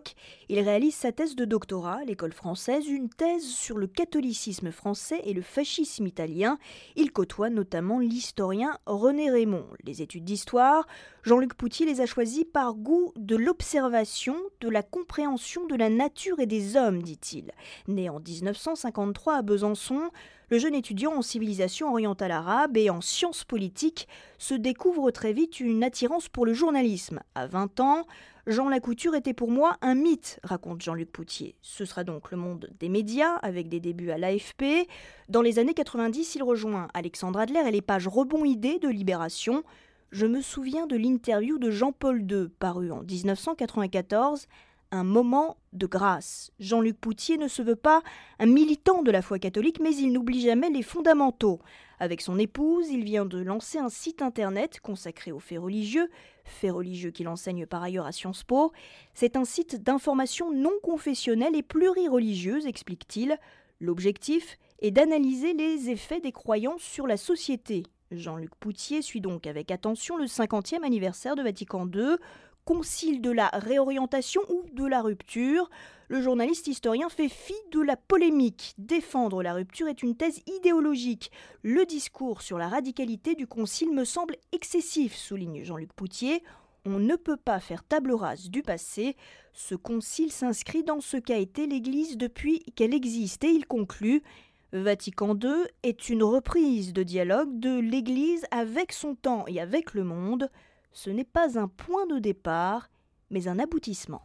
il 0.48 0.60
réalise 0.60 0.94
sa 0.94 1.12
thèse 1.12 1.36
de 1.36 1.44
doctorat 1.44 2.00
à 2.00 2.04
l'école 2.04 2.32
française, 2.32 2.86
une 2.88 3.08
thèse 3.08 3.46
sur 3.46 3.78
le 3.78 3.86
catholicisme 3.86 4.70
français 4.70 5.20
et 5.24 5.32
le 5.32 5.42
fascisme 5.42 6.06
italien. 6.06 6.58
Il 6.96 7.12
côtoie 7.12 7.50
notamment 7.50 7.98
l'historien 7.98 8.78
René 8.86 9.30
Raymond. 9.30 9.66
Les 9.84 10.02
études 10.02 10.24
d'histoire, 10.24 10.86
Jean-Luc 11.22 11.54
Poutier 11.54 11.86
les 11.86 12.00
a 12.00 12.06
choisies 12.06 12.44
par 12.44 12.74
goût 12.74 13.12
de 13.16 13.36
l'observation, 13.36 14.36
de 14.60 14.68
la 14.68 14.82
compréhension 14.82 15.66
de 15.66 15.74
la 15.74 15.90
nature 15.90 16.40
et 16.40 16.46
des 16.46 16.76
hommes, 16.76 17.02
dit-il. 17.02 17.52
Né 17.88 18.08
en 18.08 18.20
1953 18.20 19.36
à 19.36 19.42
Besançon, 19.42 20.10
le 20.48 20.58
jeune 20.58 20.74
étudiant 20.74 21.12
en 21.12 21.22
civilisation 21.22 21.90
orientale 21.90 22.30
arabe 22.30 22.76
et 22.76 22.90
en 22.90 23.00
sciences 23.00 23.44
politiques 23.44 24.06
se 24.38 24.54
découvre 24.54 25.10
très 25.10 25.32
vite 25.32 25.60
une 25.60 25.82
attirance 25.82 26.28
pour 26.28 26.46
le 26.46 26.54
journalisme. 26.54 27.20
À 27.34 27.46
20 27.46 27.80
ans, 27.80 28.06
Jean 28.46 28.68
Lacouture 28.68 29.16
était 29.16 29.34
pour 29.34 29.50
moi 29.50 29.76
un 29.82 29.96
mythe, 29.96 30.38
raconte 30.44 30.80
Jean-Luc 30.80 31.10
Poutier. 31.10 31.56
Ce 31.62 31.84
sera 31.84 32.04
donc 32.04 32.30
le 32.30 32.36
monde 32.36 32.70
des 32.78 32.88
médias, 32.88 33.34
avec 33.42 33.68
des 33.68 33.80
débuts 33.80 34.12
à 34.12 34.18
l'AFP. 34.18 34.88
Dans 35.28 35.42
les 35.42 35.58
années 35.58 35.74
90, 35.74 36.36
il 36.36 36.44
rejoint 36.44 36.86
Alexandre 36.94 37.40
Adler 37.40 37.64
et 37.66 37.72
les 37.72 37.82
pages 37.82 38.06
Rebond 38.06 38.44
Idées 38.44 38.78
de 38.78 38.88
Libération. 38.88 39.64
Je 40.12 40.26
me 40.26 40.40
souviens 40.40 40.86
de 40.86 40.94
l'interview 40.94 41.58
de 41.58 41.72
Jean-Paul 41.72 42.20
II, 42.30 42.48
paru 42.60 42.92
en 42.92 43.02
1994 43.02 44.46
un 44.96 45.04
moment 45.04 45.56
de 45.72 45.86
grâce. 45.86 46.50
Jean-Luc 46.58 46.98
Poutier 46.98 47.38
ne 47.38 47.48
se 47.48 47.62
veut 47.62 47.76
pas 47.76 48.02
un 48.38 48.46
militant 48.46 49.02
de 49.02 49.10
la 49.10 49.22
foi 49.22 49.38
catholique, 49.38 49.80
mais 49.80 49.94
il 49.94 50.12
n'oublie 50.12 50.40
jamais 50.40 50.70
les 50.70 50.82
fondamentaux. 50.82 51.60
Avec 51.98 52.20
son 52.20 52.38
épouse, 52.38 52.88
il 52.90 53.04
vient 53.04 53.24
de 53.24 53.38
lancer 53.38 53.78
un 53.78 53.88
site 53.88 54.20
internet 54.20 54.80
consacré 54.80 55.32
aux 55.32 55.38
faits 55.38 55.60
religieux, 55.60 56.10
faits 56.44 56.72
religieux 56.72 57.10
qu'il 57.10 57.28
enseigne 57.28 57.66
par 57.66 57.82
ailleurs 57.82 58.06
à 58.06 58.12
Sciences 58.12 58.44
Po. 58.44 58.72
C'est 59.14 59.36
un 59.36 59.44
site 59.44 59.82
d'information 59.82 60.52
non 60.52 60.74
confessionnelle 60.82 61.56
et 61.56 61.62
plurireligieuse, 61.62 62.66
explique-t-il. 62.66 63.38
L'objectif 63.80 64.58
est 64.80 64.90
d'analyser 64.90 65.54
les 65.54 65.90
effets 65.90 66.20
des 66.20 66.32
croyances 66.32 66.82
sur 66.82 67.06
la 67.06 67.16
société. 67.16 67.84
Jean-Luc 68.10 68.54
Poutier 68.56 69.02
suit 69.02 69.20
donc 69.20 69.46
avec 69.46 69.70
attention 69.70 70.16
le 70.16 70.26
50e 70.26 70.84
anniversaire 70.84 71.34
de 71.34 71.42
Vatican 71.42 71.86
II, 71.86 72.16
concile 72.66 73.22
de 73.22 73.30
la 73.30 73.48
réorientation 73.54 74.42
ou 74.50 74.64
de 74.72 74.84
la 74.84 75.00
rupture. 75.00 75.70
Le 76.08 76.20
journaliste 76.20 76.66
historien 76.66 77.08
fait 77.08 77.28
fi 77.28 77.54
de 77.70 77.80
la 77.80 77.96
polémique. 77.96 78.74
Défendre 78.76 79.42
la 79.42 79.54
rupture 79.54 79.86
est 79.88 80.02
une 80.02 80.16
thèse 80.16 80.42
idéologique. 80.58 81.30
Le 81.62 81.86
discours 81.86 82.42
sur 82.42 82.58
la 82.58 82.68
radicalité 82.68 83.36
du 83.36 83.46
concile 83.46 83.92
me 83.92 84.04
semble 84.04 84.36
excessif, 84.52 85.14
souligne 85.14 85.62
Jean-Luc 85.64 85.92
Poutier. 85.92 86.42
On 86.84 86.98
ne 86.98 87.14
peut 87.14 87.36
pas 87.36 87.60
faire 87.60 87.84
table 87.84 88.12
rase 88.12 88.50
du 88.50 88.62
passé. 88.62 89.16
Ce 89.52 89.76
concile 89.76 90.32
s'inscrit 90.32 90.82
dans 90.82 91.00
ce 91.00 91.16
qu'a 91.16 91.38
été 91.38 91.66
l'Église 91.66 92.16
depuis 92.16 92.64
qu'elle 92.74 92.94
existe 92.94 93.44
et 93.44 93.50
il 93.50 93.66
conclut 93.66 94.22
Vatican 94.72 95.36
II 95.36 95.54
est 95.84 96.08
une 96.08 96.24
reprise 96.24 96.92
de 96.92 97.04
dialogue 97.04 97.60
de 97.60 97.78
l'Église 97.78 98.44
avec 98.50 98.92
son 98.92 99.14
temps 99.14 99.44
et 99.46 99.60
avec 99.60 99.94
le 99.94 100.02
monde 100.02 100.50
ce 100.96 101.10
n'est 101.10 101.24
pas 101.24 101.58
un 101.58 101.68
point 101.68 102.06
de 102.06 102.18
départ, 102.18 102.88
mais 103.28 103.48
un 103.48 103.58
aboutissement. 103.58 104.22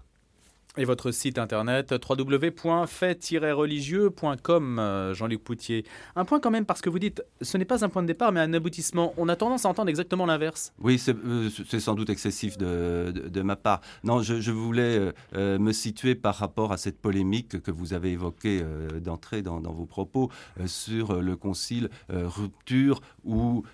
Et 0.78 0.86
votre 0.86 1.12
site 1.12 1.38
internet 1.38 1.92
www.fait-religieux.com, 1.92 4.80
euh, 4.80 5.14
Jean-Luc 5.14 5.44
Poutier. 5.44 5.84
Un 6.16 6.24
point 6.24 6.40
quand 6.40 6.50
même, 6.50 6.66
parce 6.66 6.80
que 6.80 6.90
vous 6.90 6.98
dites, 6.98 7.22
ce 7.42 7.58
n'est 7.58 7.66
pas 7.66 7.84
un 7.84 7.90
point 7.90 8.04
de 8.04 8.08
départ, 8.08 8.32
mais 8.32 8.40
un 8.40 8.54
aboutissement. 8.54 9.14
On 9.18 9.28
a 9.28 9.36
tendance 9.36 9.66
à 9.66 9.70
entendre 9.70 9.90
exactement 9.90 10.26
l'inverse. 10.26 10.72
Oui, 10.80 10.98
c'est 10.98 11.14
euh, 11.14 11.50
sans 11.78 11.94
doute 11.94 12.10
excessif 12.10 12.58
de, 12.58 13.42
ma 13.42 13.58
part. 13.58 13.82
Non, 14.06 14.22
je, 14.22 14.52
voulais 14.52 15.12
euh, 15.36 15.60
me 15.60 15.74
situer 15.74 16.16
par 16.16 16.36
rapport 16.36 16.72
à 16.72 16.78
cette 16.78 17.02
polémique 17.02 17.62
que 17.62 17.72
vous 17.72 17.92
avez 17.92 18.12
évoquée 18.12 18.64
d'entrée 19.02 19.42
dans, 19.42 19.60
vos 19.60 19.86
propos 19.86 20.32
sur 20.68 21.22
le 21.22 21.36
concile 21.36 21.90
rupture 22.10 23.02
ou 23.26 23.66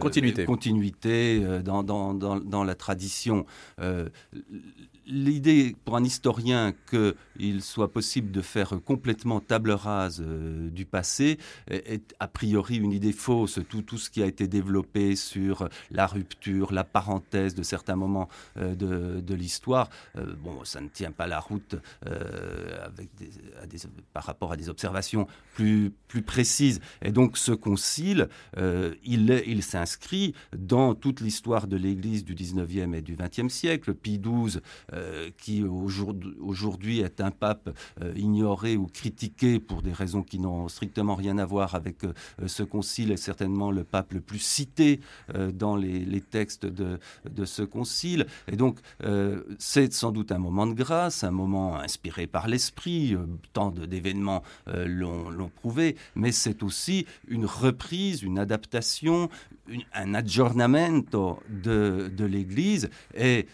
continuité, 0.00 0.46
continuité 0.46 1.60
dans, 1.62 1.84
dans, 1.84 2.12
dans, 2.14 2.64
la 2.64 2.74
tradition 2.74 3.46
l'idée 5.10 5.76
pour 5.84 5.96
un 5.96 6.04
historien 6.04 6.72
qu'il 6.88 7.62
soit 7.62 7.92
possible 7.92 8.30
de 8.30 8.40
faire 8.40 8.74
complètement 8.84 9.40
table 9.40 9.72
rase 9.72 10.22
euh, 10.24 10.70
du 10.70 10.86
passé 10.86 11.38
est, 11.68 12.14
a 12.20 12.28
priori 12.28 12.76
une 12.76 12.92
idée 12.92 13.12
fausse. 13.12 13.58
Tout, 13.68 13.82
tout 13.82 13.98
ce 13.98 14.08
qui 14.08 14.22
a 14.22 14.26
été 14.26 14.46
développé 14.46 15.16
sur 15.16 15.68
la 15.90 16.06
rupture, 16.06 16.72
la 16.72 16.84
parenthèse 16.84 17.54
de 17.54 17.62
certains 17.62 17.96
moments 17.96 18.28
euh, 18.56 18.74
de, 18.74 19.34
l'histoire, 19.34 19.88
euh, 20.16 20.34
bon, 20.42 20.64
ça 20.64 20.80
ne 20.80 20.88
tient 20.88 21.12
pas 21.12 21.26
la 21.26 21.40
route 21.40 21.76
par 24.12 24.24
rapport 24.24 24.52
à 24.52 24.56
des 24.56 24.68
observations 24.68 25.26
plus, 25.54 25.92
plus 26.08 26.22
précises. 26.22 26.80
Et 27.02 27.10
donc 27.10 27.36
ce 27.36 27.52
concile, 27.52 28.28
il, 29.04 29.42
il 29.46 29.62
s'inscrit 29.62 30.34
dans 30.56 30.94
toute 30.94 31.20
l'histoire 31.20 31.66
de 31.66 31.76
l'Église 31.76 32.24
du 32.24 32.34
19e 32.34 32.94
et 32.94 33.02
du 33.02 33.16
20e 33.16 33.48
siècle. 33.48 33.94
Pie 33.94 34.18
XII 34.18 34.60
euh, 35.00 35.30
qui 35.38 35.64
aujourd'hui 35.64 37.00
est 37.00 37.20
un 37.20 37.30
pape 37.30 37.70
euh, 38.02 38.12
ignoré 38.16 38.76
ou 38.76 38.86
critiqué 38.86 39.58
pour 39.58 39.82
des 39.82 39.92
raisons 39.92 40.22
qui 40.22 40.38
n'ont 40.38 40.68
strictement 40.68 41.14
rien 41.14 41.38
à 41.38 41.46
voir 41.46 41.74
avec 41.74 42.04
euh, 42.04 42.12
ce 42.46 42.62
concile, 42.62 43.10
est 43.12 43.16
certainement 43.16 43.70
le 43.70 43.84
pape 43.84 44.12
le 44.12 44.20
plus 44.20 44.38
cité 44.38 45.00
dans 45.54 45.76
les, 45.76 46.20
textes 46.20 46.66
de, 46.66 46.98
de, 47.28 47.44
ce 47.44 47.62
concile. 47.62 48.26
Et 48.48 48.56
donc, 48.56 48.78
c'est 49.58 49.92
sans 49.92 50.12
doute 50.12 50.32
un 50.32 50.38
moment 50.38 50.66
de 50.66 50.74
grâce, 50.74 51.24
un 51.24 51.30
moment 51.30 51.76
inspiré 51.76 52.26
par 52.26 52.48
l'esprit, 52.48 53.16
tant 53.52 53.70
d'événements 53.70 54.42
l'ont 54.66 55.50
prouvé, 55.54 55.96
mais 56.14 56.32
c'est 56.32 56.62
aussi 56.62 57.06
une 57.28 57.46
reprise, 57.46 58.22
une 58.22 58.38
adaptation, 58.38 59.28
un 59.94 60.14
aggiornamento 60.14 61.40
de, 61.48 62.10
de 62.14 62.24
l'Église. 62.24 62.90
Et 63.14 63.46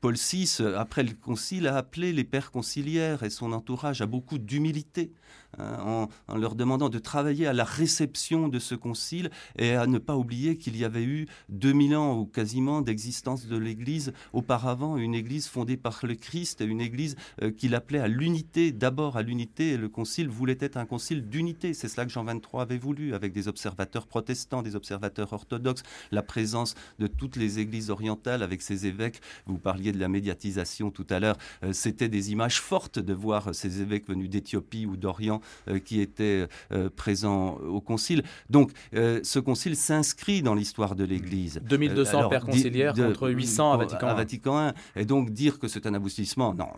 Paul 0.00 0.14
VI 0.14 0.58
après 0.76 1.02
le 1.02 1.12
concile, 1.12 1.66
a 1.66 1.76
appelé 1.76 2.12
les 2.12 2.24
pères 2.24 2.50
conciliaires 2.50 3.22
et 3.22 3.30
son 3.30 3.52
entourage 3.52 4.02
à 4.02 4.06
beaucoup 4.06 4.38
d'humilité 4.38 5.12
Hein, 5.58 6.08
en, 6.28 6.36
leur 6.38 6.54
demandant 6.54 6.88
de 6.88 6.98
travailler 6.98 7.46
à 7.46 7.52
la 7.52 7.64
réception 7.64 8.48
de 8.48 8.58
ce 8.58 8.74
concile 8.74 9.30
et 9.58 9.74
à 9.74 9.86
ne 9.86 9.98
pas 9.98 10.16
oublier 10.16 10.56
qu'il 10.56 10.78
y 10.78 10.84
avait 10.84 11.04
eu 11.04 11.26
2000 11.50 11.94
ans 11.94 12.18
ou 12.18 12.24
quasiment 12.24 12.80
d'existence 12.80 13.46
de 13.46 13.58
l'Église 13.58 14.14
auparavant, 14.32 14.96
une 14.96 15.14
Église 15.14 15.48
fondée 15.48 15.76
par 15.76 16.00
le 16.04 16.14
Christ, 16.14 16.62
une 16.66 16.80
Église 16.80 17.16
euh, 17.42 17.50
qu'il 17.50 17.74
appelait 17.74 17.98
à 17.98 18.08
l'unité, 18.08 18.72
d'abord 18.72 19.18
à 19.18 19.22
l'unité, 19.22 19.72
et 19.72 19.76
le 19.76 19.90
concile 19.90 20.28
voulait 20.28 20.56
être 20.58 20.78
un 20.78 20.86
concile 20.86 21.28
d'unité. 21.28 21.74
C'est 21.74 21.88
cela 21.88 22.06
que 22.06 22.12
Jean 22.12 22.24
XXIII 22.24 22.40
avait 22.54 22.78
voulu, 22.78 23.14
avec 23.14 23.32
des 23.32 23.46
observateurs 23.46 24.06
protestants, 24.06 24.62
des 24.62 24.74
observateurs 24.74 25.11
orthodoxes, 25.18 25.82
la 26.10 26.22
présence 26.22 26.74
de 26.98 27.06
toutes 27.06 27.36
les 27.36 27.58
églises 27.58 27.90
orientales 27.90 28.42
avec 28.42 28.62
ses 28.62 28.86
évêques. 28.86 29.20
Vous 29.46 29.58
parliez 29.58 29.92
de 29.92 29.98
la 29.98 30.08
médiatisation 30.08 30.90
tout 30.90 31.06
à 31.10 31.20
l'heure. 31.20 31.36
Euh, 31.64 31.72
c'était 31.72 32.08
des 32.08 32.32
images 32.32 32.60
fortes 32.60 32.98
de 32.98 33.12
voir 33.12 33.54
ces 33.54 33.80
évêques 33.80 34.08
venus 34.08 34.30
d'Éthiopie 34.30 34.86
ou 34.86 34.96
d'Orient 34.96 35.40
euh, 35.68 35.78
qui 35.78 36.00
étaient 36.00 36.46
euh, 36.72 36.88
présents 36.94 37.56
au 37.56 37.80
concile. 37.80 38.22
Donc, 38.50 38.70
euh, 38.94 39.20
ce 39.22 39.38
concile 39.38 39.76
s'inscrit 39.76 40.42
dans 40.42 40.54
l'histoire 40.54 40.94
de 40.94 41.04
l'Église. 41.04 41.60
2200 41.64 42.28
pères 42.28 42.44
conciliaires 42.44 42.94
contre 42.94 43.30
800 43.30 43.72
à 43.72 43.76
Vatican, 43.76 44.06
à 44.08 44.14
Vatican 44.14 44.68
I. 44.68 44.72
Et 45.00 45.04
donc, 45.04 45.30
dire 45.30 45.58
que 45.58 45.68
c'est 45.68 45.86
un 45.86 45.94
aboutissement, 45.94 46.54
non, 46.54 46.68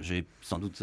j'ai 0.00 0.26
sans 0.40 0.58
doute 0.58 0.82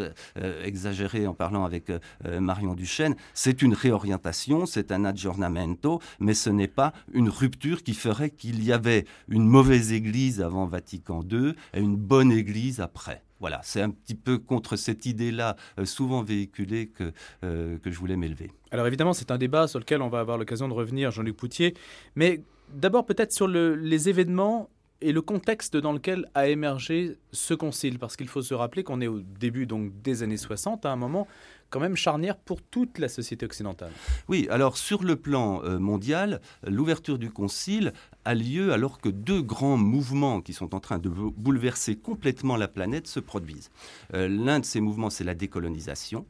exagéré 0.64 1.28
en 1.28 1.34
parlant 1.34 1.66
avec 1.66 1.92
Marion 2.24 2.74
Duchesne, 2.74 3.16
c'est 3.34 3.62
une 3.62 3.74
réorientation, 3.74 4.66
c'est 4.66 4.92
un 4.92 5.06
aggiornamento, 5.06 6.02
mais 6.22 6.34
ce 6.34 6.50
n'est 6.50 6.68
pas 6.68 6.94
une 7.14 7.30
rupture 7.30 7.84
qui 7.84 7.94
ferait 7.94 8.30
qu'il 8.30 8.64
y 8.64 8.72
avait 8.72 9.06
une 9.28 9.46
mauvaise 9.46 9.92
Église 9.92 10.42
avant 10.42 10.66
Vatican 10.66 11.22
II 11.30 11.54
et 11.74 11.80
une 11.80 11.98
bonne 11.98 12.32
Église 12.32 12.80
après. 12.80 13.24
Voilà, 13.40 13.60
c'est 13.64 13.82
un 13.82 13.90
petit 13.90 14.14
peu 14.14 14.38
contre 14.38 14.76
cette 14.76 15.08
idée-là, 15.08 15.56
euh, 15.80 15.86
souvent 15.86 16.22
véhiculée, 16.22 16.88
que, 16.88 17.12
euh, 17.44 17.80
que 17.80 17.90
je 17.90 17.98
voulais 17.98 18.16
m'élever. 18.16 18.52
Alors 18.70 18.86
évidemment, 18.86 19.14
c'est 19.14 19.32
un 19.32 19.40
débat 19.40 19.68
sur 19.68 19.80
lequel 19.80 20.04
on 20.04 20.10
va 20.10 20.20
avoir 20.20 20.38
l'occasion 20.38 20.68
de 20.68 20.74
revenir, 20.74 21.10
Jean-Luc 21.10 21.36
Poutier. 21.36 21.74
Mais 22.16 22.44
d'abord 22.72 23.04
peut-être 23.06 23.34
sur 23.34 23.48
les 23.48 24.10
événements 24.10 24.70
et 25.02 25.12
le 25.12 25.22
contexte 25.24 25.76
dans 25.76 25.94
lequel 25.94 26.30
a 26.36 26.48
émergé 26.48 27.18
ce 27.32 27.56
concile, 27.56 27.98
parce 27.98 28.16
qu'il 28.16 28.28
faut 28.28 28.44
se 28.44 28.54
rappeler 28.54 28.84
qu'on 28.84 29.02
est 29.02 29.08
au 29.08 29.22
début 29.22 29.66
donc 29.66 29.92
des 30.04 30.22
années 30.22 30.38
60, 30.38 30.86
à 30.86 30.92
un 30.92 30.96
moment 30.96 31.28
quand 31.72 31.80
même 31.80 31.96
charnière 31.96 32.38
pour 32.38 32.62
toute 32.62 33.00
la 33.00 33.10
société 33.10 33.46
occidentale. 33.46 33.92
Oui, 34.28 34.48
alors 34.52 34.78
sur 34.78 35.04
le 35.04 35.16
plan 35.16 35.64
euh, 35.64 35.80
mondial, 35.80 36.42
l'ouverture 36.68 37.18
du 37.18 37.32
concile 37.32 37.94
a 38.26 38.36
lieu 38.36 38.74
alors 38.74 39.00
que 39.00 39.10
deux 39.10 39.42
grands 39.42 39.78
mouvements 39.78 40.42
qui 40.42 40.54
sont 40.54 40.76
en 40.76 40.80
train 40.80 41.00
de 41.00 41.10
bouleverser 41.10 41.96
complètement 41.96 42.58
la 42.58 42.68
planète 42.68 43.08
se 43.08 43.20
produisent. 43.20 43.72
Euh, 44.14 44.28
l'un 44.28 44.60
de 44.60 44.66
ces 44.66 44.82
mouvements, 44.82 45.10
c'est 45.10 45.24
la 45.24 45.34
décolonisation, 45.34 46.26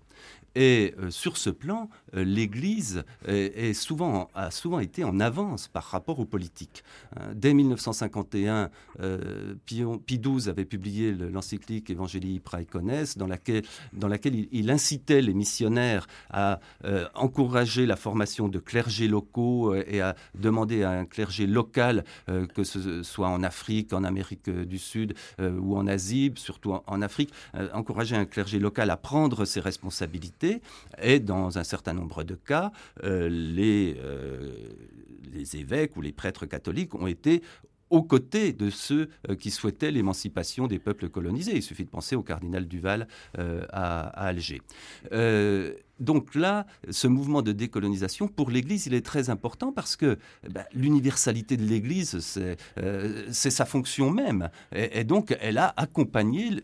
et 0.55 0.93
euh, 1.00 1.10
sur 1.10 1.38
ce 1.38 1.50
plan, 1.50 1.89
euh, 2.15 2.24
l'Église 2.24 3.03
est, 3.25 3.74
souvent, 3.74 4.29
a 4.36 4.51
souvent 4.51 4.79
été 4.79 5.03
en 5.03 5.20
avance 5.20 5.67
par 5.67 5.84
rapport 5.84 6.20
aux 6.20 6.25
politiques. 6.25 6.84
Hein, 7.15 7.31
dès 7.36 7.53
1951, 7.53 8.70
euh, 9.00 9.55
Pie 9.65 10.20
XII 10.20 10.50
avait 10.50 10.65
publié 10.65 11.13
l'encyclique 11.13 11.89
Evangelii 11.89 12.39
Praecones, 12.39 13.05
dans 13.15 13.27
laquelle, 13.27 13.63
dans 13.93 14.08
laquelle 14.08 14.48
il, 14.51 14.72
incitait 14.72 15.22
les 15.22 15.34
missionnaires 15.34 16.08
à 16.29 16.60
encourager 17.13 17.86
la 17.86 17.98
formation 17.98 18.48
de 18.48 18.60
clergés 18.60 19.10
locaux 19.10 19.75
et 19.75 20.00
à 20.00 20.15
demander 20.36 20.84
à 20.84 20.91
un 20.91 21.05
clergé 21.05 21.46
local, 21.46 22.05
que 22.27 22.63
ce 22.63 23.03
soit 23.03 23.27
en 23.27 23.43
Afrique, 23.43 23.91
en 23.91 24.05
Amérique 24.05 24.50
du 24.50 24.77
Sud 24.77 25.13
ou 25.39 25.75
en 25.75 25.88
Asie, 25.88 26.31
surtout 26.38 26.72
en, 26.72 26.84
en 26.88 27.01
Afrique, 27.01 27.34
encourager 27.74 28.15
un 28.15 28.25
clergé 28.25 28.60
local 28.60 28.89
à 28.91 28.98
prendre 28.98 29.43
ses 29.43 29.60
responsabilités 29.60 30.40
et 31.01 31.19
dans 31.19 31.57
un 31.57 31.63
certain 31.63 31.93
nombre 31.93 32.24
de 32.24 32.36
cas, 32.36 32.71
euh, 33.03 33.29
les, 33.29 33.95
euh, 34.00 34.51
les 35.31 35.57
évêques 35.57 35.95
ou 35.98 36.01
les 36.01 36.12
prêtres 36.12 36.45
catholiques 36.45 36.95
ont 36.95 37.07
été 37.07 37.41
aux 37.89 38.03
côtés 38.03 38.53
de 38.53 38.69
ceux 38.69 39.10
euh, 39.29 39.36
qui 39.36 39.51
souhaitaient 39.51 39.91
l'émancipation 39.91 40.67
des 40.67 40.79
peuples 40.79 41.10
colonisés. 41.10 41.55
Il 41.55 41.62
suffit 41.62 41.83
de 41.83 41.89
penser 41.89 42.15
au 42.15 42.24
cardinal 42.24 42.65
Duval 42.65 43.07
à, 43.38 44.07
Alger. 44.27 44.62
donc 46.00 46.36
là, 46.36 46.65
ce 46.89 47.07
mouvement 47.07 47.41
de 47.41 47.51
décolonisation, 47.51 48.29
pour 48.29 48.50
l'Église, 48.50 48.86
il 48.86 48.93
est 48.93 49.05
très 49.05 49.29
important 49.29 49.74
parce 49.74 49.98
que 49.98 50.17
ben, 50.50 50.63
l'universalité 50.74 51.57
de 51.57 51.63
l'Église, 51.63 52.17
c'est 53.31 53.51
sa 53.51 53.65
fonction 53.65 54.10
même. 54.10 54.50
et, 54.71 55.03
donc, 55.03 55.36
elle 55.41 55.57
a 55.57 55.74
accompagné 55.75 56.63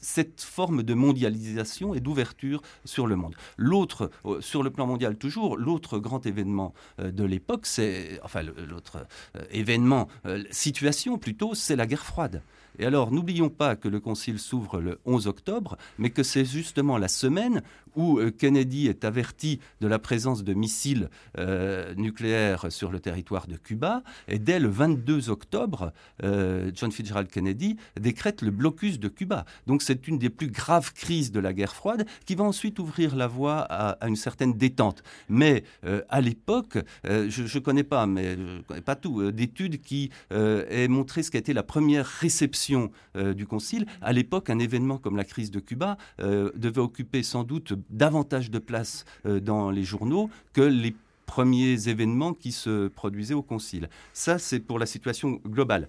cette 0.00 0.40
forme 0.40 0.82
de 0.82 0.94
mondialisation 0.94 1.94
et 1.94 2.00
d'ouverture 2.00 2.62
sur 2.84 3.06
le 3.06 3.16
monde. 3.16 3.34
L'autre, 3.56 4.10
euh, 4.24 4.40
sur 4.40 4.62
le 4.62 4.70
plan 4.70 4.86
mondial 4.86 5.16
toujours, 5.16 5.56
l'autre 5.56 5.98
grand 5.98 6.26
événement 6.26 6.74
euh, 7.00 7.10
de 7.10 7.24
l'époque, 7.24 7.66
c'est, 7.66 8.20
enfin 8.22 8.42
l'autre 8.42 9.06
euh, 9.36 9.44
événement, 9.50 10.08
situation 10.50 11.18
plutôt, 11.18 11.54
c'est 11.54 11.76
la 11.76 11.86
guerre 11.86 12.04
froide. 12.04 12.42
Et 12.78 12.86
alors, 12.86 13.12
n'oublions 13.12 13.50
pas 13.50 13.76
que 13.76 13.88
le 13.88 14.00
Concile 14.00 14.38
s'ouvre 14.38 14.80
le 14.80 14.98
11 15.04 15.28
octobre, 15.28 15.76
mais 15.98 16.10
que 16.10 16.22
c'est 16.22 16.44
justement 16.44 16.98
la 16.98 17.08
semaine 17.08 17.62
où 17.96 18.18
euh, 18.18 18.30
Kennedy 18.30 18.88
est 18.88 19.04
averti 19.04 19.60
de 19.80 19.86
la 19.86 19.98
présence 19.98 20.44
de 20.44 20.54
missiles 20.54 21.10
euh, 21.38 21.94
nucléaires 21.94 22.70
sur 22.70 22.90
le 22.90 23.00
territoire 23.00 23.46
de 23.46 23.56
Cuba. 23.56 24.02
Et 24.28 24.38
dès 24.38 24.58
le 24.58 24.68
22 24.68 25.30
octobre, 25.30 25.92
euh, 26.22 26.70
John 26.74 26.90
Fitzgerald 26.92 27.28
Kennedy 27.28 27.76
décrète 27.98 28.42
le 28.42 28.50
blocus 28.50 28.98
de 28.98 29.08
Cuba. 29.08 29.44
Donc 29.66 29.82
c'est 29.82 30.08
une 30.08 30.18
des 30.18 30.30
plus 30.30 30.48
graves 30.48 30.92
crises 30.92 31.32
de 31.32 31.40
la 31.40 31.52
guerre 31.52 31.74
froide 31.74 32.06
qui 32.26 32.34
va 32.34 32.44
ensuite 32.44 32.78
ouvrir 32.78 33.16
la 33.16 33.26
voie 33.26 33.60
à, 33.60 34.06
une 34.06 34.16
certaine 34.16 34.54
détente. 34.54 35.02
Mais 35.28 35.64
à 36.08 36.20
l'époque, 36.20 36.78
je 37.04 37.42
ne 37.42 37.58
connais 37.60 37.82
pas, 37.82 38.06
mais 38.06 38.36
je 38.36 38.62
connais 38.62 38.80
pas 38.80 38.96
tout, 38.96 39.32
d'études 39.32 39.80
qui 39.80 40.10
aient 40.30 40.88
montré 40.88 41.22
ce 41.22 41.30
qu'a 41.30 41.38
été 41.38 41.52
la 41.52 41.62
première 41.62 42.06
réception 42.06 42.90
du 43.14 43.46
Concile. 43.46 43.86
À 44.02 44.12
l'époque, 44.12 44.50
un 44.50 44.58
événement 44.58 44.98
comme 44.98 45.16
la 45.16 45.24
crise 45.24 45.50
de 45.50 45.60
Cuba 45.60 45.96
devait 46.18 46.80
occuper 46.80 47.22
sans 47.22 47.44
doute 47.44 47.72
davantage 47.90 48.50
de 48.50 48.58
place 48.58 49.04
euh, 49.26 49.40
dans 49.40 49.70
les 49.70 49.84
journaux 49.84 50.30
que 50.52 50.62
les 50.62 50.94
premiers 51.26 51.88
événements 51.88 52.34
qui 52.34 52.52
se 52.52 52.88
produisaient 52.88 53.34
au 53.34 53.42
Concile. 53.42 53.88
Ça, 54.12 54.38
c'est 54.38 54.60
pour 54.60 54.78
la 54.78 54.86
situation 54.86 55.40
globale. 55.46 55.88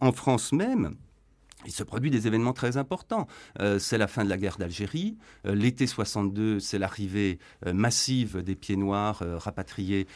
En 0.00 0.12
France 0.12 0.52
même, 0.52 0.94
il 1.66 1.72
se 1.72 1.82
produit 1.82 2.10
des 2.10 2.26
événements 2.26 2.52
très 2.52 2.76
importants. 2.76 3.26
Euh, 3.60 3.78
c'est 3.78 3.98
la 3.98 4.06
fin 4.06 4.24
de 4.24 4.28
la 4.28 4.36
guerre 4.36 4.58
d'Algérie. 4.58 5.16
Euh, 5.44 5.54
l'été 5.54 5.86
62, 5.86 6.60
c'est 6.60 6.78
l'arrivée 6.78 7.40
euh, 7.66 7.72
massive 7.72 8.42
des 8.42 8.54
pieds 8.54 8.76
noirs 8.76 9.22
rapatriés 9.38 10.06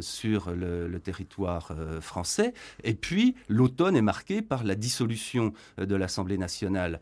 sur 0.00 0.50
le, 0.50 0.98
territoire 1.02 1.72
français. 2.00 2.52
Et 2.84 2.94
puis, 2.94 3.34
l'automne 3.48 3.96
est 3.96 4.02
marqué 4.02 4.42
par 4.42 4.64
la 4.64 4.74
dissolution 4.74 5.52
de 5.78 5.94
l'Assemblée 5.94 6.36
nationale 6.36 7.00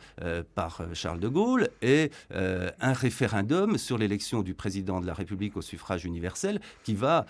par 0.54 0.82
Charles 0.92 1.18
de 1.18 1.28
Gaulle 1.28 1.68
et 1.82 2.10
un 2.30 2.92
référendum 2.92 3.76
sur 3.76 3.98
l'élection 3.98 4.42
du 4.42 4.54
président 4.54 5.00
de 5.00 5.06
la 5.06 5.14
République 5.14 5.56
au 5.56 5.62
suffrage 5.62 6.04
universel 6.04 6.60
qui 6.84 6.94
va 6.94 7.26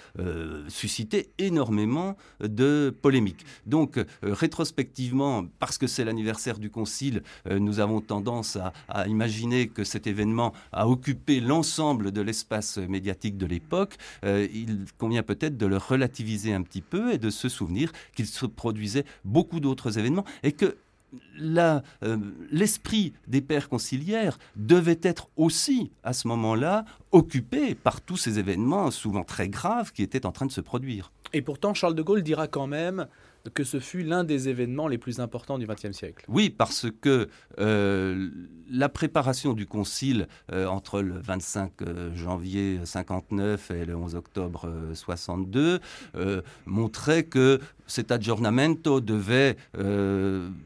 susciter 0.68 1.30
énormément 1.38 2.16
de 2.40 2.94
polémiques. 3.00 3.46
Donc, 3.66 3.98
rétrospectivement, 4.22 5.46
parce 5.58 5.78
que 5.78 5.86
c'est 5.86 6.04
l'anniversaire 6.04 6.57
du 6.58 6.70
Concile, 6.70 7.22
euh, 7.48 7.58
nous 7.58 7.80
avons 7.80 8.00
tendance 8.00 8.58
à, 8.88 9.06
imaginer 9.08 9.68
que 9.68 9.84
cet 9.84 10.06
événement 10.06 10.52
a 10.72 10.88
occupé 10.88 11.40
l'ensemble 11.40 12.12
de 12.12 12.20
l'espace 12.20 12.78
médiatique 12.78 13.38
de 13.38 13.46
l'époque. 13.46 13.96
Euh, 14.24 14.46
il 14.52 14.84
convient 14.98 15.22
peut-être 15.22 15.56
de 15.56 15.66
le 15.66 15.76
relativiser 15.76 16.52
un 16.52 16.62
petit 16.62 16.82
peu 16.82 17.12
et 17.12 17.18
de 17.18 17.30
se 17.30 17.48
souvenir 17.48 17.92
qu'il 18.14 18.26
se 18.26 18.46
produisait 18.46 19.04
beaucoup 19.24 19.60
d'autres 19.60 19.98
événements 19.98 20.24
et 20.42 20.52
que 20.52 20.76
euh, 21.40 21.80
l'esprit 22.50 23.14
des 23.26 23.40
pères 23.40 23.68
conciliaires 23.68 24.38
devait 24.56 25.00
être 25.02 25.28
aussi, 25.36 25.90
à 26.02 26.12
ce 26.12 26.28
moment-là, 26.28 26.84
occupé 27.12 27.74
par 27.74 28.00
tous 28.00 28.16
ces 28.16 28.38
événements, 28.38 28.90
souvent 28.90 29.24
très 29.24 29.48
graves, 29.48 29.92
qui 29.92 30.02
étaient 30.02 30.26
en 30.26 30.32
train 30.32 30.46
de 30.46 30.52
se 30.52 30.60
produire. 30.60 31.12
Et 31.32 31.42
pourtant, 31.42 31.74
Charles 31.74 31.94
de 31.94 32.02
Gaulle 32.02 32.22
dira 32.22 32.46
quand 32.46 32.66
même 32.66 33.06
que 33.54 33.64
ce 33.64 33.80
fut 33.80 34.02
l'un 34.02 34.24
des 34.24 34.48
événements 34.48 34.88
les 34.88 34.98
plus 34.98 35.20
importants 35.20 35.58
du 35.58 35.66
XXe 35.66 35.92
siècle. 35.92 36.24
Oui, 36.28 36.50
parce 36.50 36.86
que 37.00 37.28
euh, 37.58 38.30
la 38.70 38.88
préparation 38.88 39.52
du 39.52 39.66
concile 39.66 40.28
euh, 40.52 40.66
entre 40.66 41.00
le 41.00 41.18
25 41.18 41.72
euh, 41.82 42.14
janvier 42.14 42.80
59 42.84 43.70
et 43.70 43.84
le 43.84 43.96
11 43.96 44.14
octobre 44.14 44.68
62 44.94 45.80
montrait 46.66 47.24
que 47.24 47.60
cet 47.88 48.12
aggiornamento 48.12 49.00
devait 49.00 49.56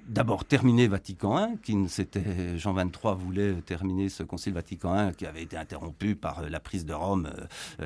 d'abord 0.09 0.45
terminer 0.45 0.89
Vatican 0.89 1.47
I, 1.47 1.59
qui 1.63 1.89
s'était 1.89 2.59
Jean 2.59 2.75
XXIII 2.75 3.15
voulait 3.17 3.55
terminer 3.65 4.09
ce 4.09 4.23
concile 4.23 4.53
Vatican 4.53 5.09
I 5.09 5.15
qui 5.15 5.27
avait 5.27 5.43
été 5.43 5.57
interrompu 5.57 6.15
par 6.15 6.43
la 6.49 6.61
prise 6.61 6.85
de 6.85 6.93
Rome 6.93 7.31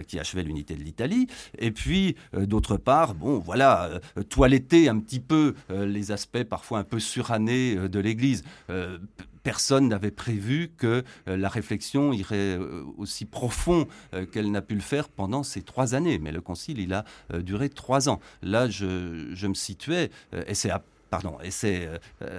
qui 0.09 0.19
achevait 0.19 0.43
l'unité 0.43 0.75
de 0.75 0.83
l'Italie, 0.83 1.26
et 1.59 1.71
puis 1.71 2.16
d'autre 2.33 2.76
part, 2.76 3.14
bon 3.14 3.38
voilà, 3.38 4.00
toiletter 4.28 4.88
un 4.88 4.99
petit 4.99 5.21
peu 5.21 5.55
euh, 5.71 5.87
les 5.87 6.12
aspects 6.12 6.45
parfois 6.45 6.78
un 6.78 6.85
peu 6.85 6.99
surannés 6.99 7.76
euh, 7.76 7.88
de 7.88 8.00
l'Église. 8.00 8.45
Euh, 8.71 8.99
personne 9.46 9.86
n'avait 9.86 10.10
prévu 10.10 10.72
que 10.76 11.04
la 11.26 11.48
réflexion 11.48 12.12
irait 12.12 12.58
aussi 12.96 13.26
profond 13.26 13.86
qu'elle 14.32 14.50
n'a 14.50 14.60
pu 14.60 14.74
le 14.74 14.80
faire 14.80 15.08
pendant 15.08 15.44
ces 15.44 15.62
trois 15.62 15.94
années. 15.94 16.18
Mais 16.18 16.32
le 16.32 16.40
concile, 16.40 16.80
il 16.80 16.92
a 16.92 17.04
duré 17.42 17.68
trois 17.68 18.08
ans. 18.08 18.18
Là, 18.42 18.68
je, 18.68 19.46
me 19.46 19.54
situais, 19.54 20.10
et 20.48 20.54
c'est 20.54 20.72
Pardon, 21.10 21.38
et 21.44 21.52
c'est 21.52 21.88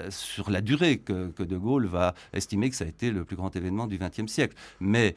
sur 0.09 0.51
la 0.51 0.59
durée 0.59 0.97
que, 0.97 1.31
De 1.41 1.57
Gaulle 1.57 1.85
va 1.85 2.13
estimer 2.33 2.69
que 2.69 2.75
ça 2.75 2.83
a 2.83 2.87
été 2.89 3.09
le 3.09 3.23
plus 3.23 3.37
grand 3.37 3.55
événement 3.55 3.87
du 3.87 3.97
XXe 3.97 4.29
siècle. 4.29 4.57
Mais 4.81 5.15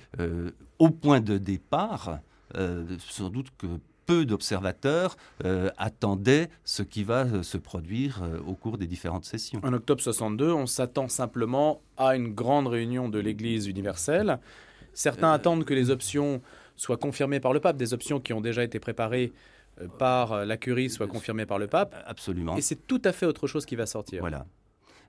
au 0.78 0.90
point 0.90 1.20
de 1.20 1.38
départ, 1.38 2.20
sans 2.54 3.30
doute 3.30 3.48
que 3.58 3.66
peu 4.10 4.26
d'observateurs 4.26 5.16
euh, 5.44 5.70
attendaient 5.78 6.50
ce 6.64 6.82
qui 6.82 7.04
va 7.04 7.26
euh, 7.26 7.42
se 7.44 7.56
produire 7.56 8.22
euh, 8.22 8.40
au 8.44 8.54
cours 8.54 8.76
des 8.76 8.88
différentes 8.88 9.24
sessions. 9.24 9.60
En 9.62 9.72
octobre 9.72 10.00
62, 10.00 10.52
on 10.52 10.66
s'attend 10.66 11.08
simplement 11.08 11.80
à 11.96 12.16
une 12.16 12.34
grande 12.34 12.66
réunion 12.66 13.08
de 13.08 13.20
l'Église 13.20 13.68
universelle. 13.68 14.40
Certains 14.94 15.32
attendent 15.32 15.64
que 15.64 15.74
les 15.74 15.90
options 15.90 16.42
soient 16.74 16.96
confirmées 16.96 17.38
par 17.38 17.52
le 17.52 17.60
pape, 17.60 17.76
des 17.76 17.94
options 17.94 18.18
qui 18.18 18.32
ont 18.32 18.40
déjà 18.40 18.64
été 18.64 18.80
préparées 18.80 19.32
par 19.98 20.44
la 20.44 20.56
curie 20.56 20.90
soient 20.90 21.06
confirmées 21.06 21.46
par 21.46 21.58
le 21.58 21.68
pape. 21.68 21.94
Absolument. 22.06 22.56
Et 22.56 22.60
c'est 22.60 22.86
tout 22.86 23.00
à 23.04 23.12
fait 23.12 23.26
autre 23.26 23.46
chose 23.46 23.64
qui 23.64 23.76
va 23.76 23.86
sortir. 23.86 24.20
Voilà. 24.20 24.44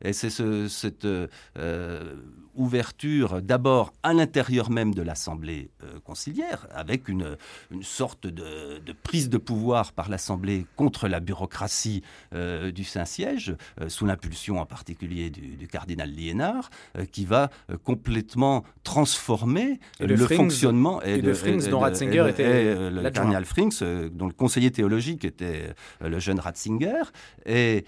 Et 0.04 0.14
c'est 0.14 0.30
cette 0.68 1.06
euh, 1.06 2.16
ouverture 2.56 3.42
d'abord 3.42 3.94
à 4.04 4.14
l'intérieur 4.14 4.70
même 4.70 4.94
de 4.94 5.02
l'Assemblée 5.02 5.70
euh, 5.84 6.00
conciliaire, 6.04 6.68
avec 6.72 7.08
une, 7.08 7.38
une 7.72 7.84
sorte 7.84 8.28
de, 8.28 8.82
prise 9.04 9.30
de 9.30 9.38
pouvoir 9.38 9.94
par 9.94 10.10
l'Assemblée 10.10 10.66
contre 10.76 11.08
la 11.08 11.20
bureaucratie 11.20 12.04
euh, 12.34 12.72
du 12.72 12.84
Saint-Siège, 12.84 13.56
sous 13.88 14.06
l'impulsion 14.06 14.60
en 14.60 14.66
particulier 14.66 15.30
du, 15.30 15.68
cardinal 15.68 16.10
Liénard, 16.10 16.70
qui 17.12 17.26
va 17.26 17.50
complètement 17.84 18.64
transformer 18.84 19.80
le, 20.00 20.16
fonctionnement. 20.18 21.02
Et, 21.02 21.22
le 21.22 21.34
Frings, 21.34 21.70
dont 21.70 21.80
Ratzinger 21.80 22.28
était 22.30 22.90
le 22.90 23.10
cardinal 23.10 23.46
Frings, 23.46 23.80
dont 24.12 24.28
le 24.28 24.34
conseiller 24.34 24.72
théologique 24.72 25.26
était 25.26 25.74
le 26.02 26.20
jeune 26.20 26.40
Ratzinger. 26.40 27.04
Et 27.46 27.86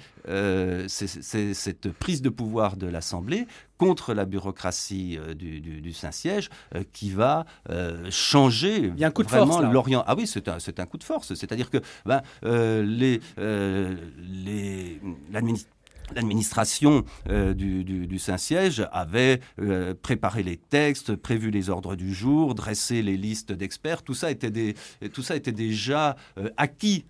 c'est 0.88 1.54
cette 1.54 1.92
prise 1.92 2.22
de 2.22 2.30
pouvoir 2.30 2.78
de 2.78 2.88
l'Assemblée 2.88 3.48
contre 3.84 4.14
la 4.14 4.26
bureaucratie 4.26 5.18
euh, 5.20 5.34
du, 5.34 5.94
Saint-Siège 5.94 6.50
euh, 6.76 6.84
qui 6.94 7.12
va 7.12 7.46
euh, 7.70 8.10
changer 8.10 8.92
Il 8.96 9.00
y 9.00 9.04
a 9.04 9.08
un 9.08 9.12
coup 9.12 9.24
de 9.24 9.30
vraiment 9.30 9.62
l'Orient. 9.62 10.04
Ah 10.08 10.16
oui, 10.16 10.28
c'est 10.28 10.48
un, 10.48 10.58
un, 10.78 10.86
coup 10.86 10.98
de 10.98 11.04
force. 11.04 11.34
C'est-à-dire 11.34 11.70
que 11.70 11.78
ben, 12.06 12.22
les, 12.44 13.20
les, 13.38 15.02
l'administration 15.32 15.70
du, 17.56 17.84
du, 17.84 18.20
Saint-Siège 18.20 18.88
avait 18.92 19.40
préparé 20.02 20.44
les 20.44 20.58
textes, 20.58 21.16
prévu 21.16 21.52
les 21.52 21.70
ordres 21.70 21.96
du 21.96 22.14
jour, 22.14 22.56
dressé 22.56 23.02
les 23.02 23.18
listes 23.18 23.52
d'experts. 23.52 24.04
Tout 24.04 24.14
ça 24.14 24.32
était, 24.32 24.52
déjà 25.52 26.16
acquis 26.58 27.06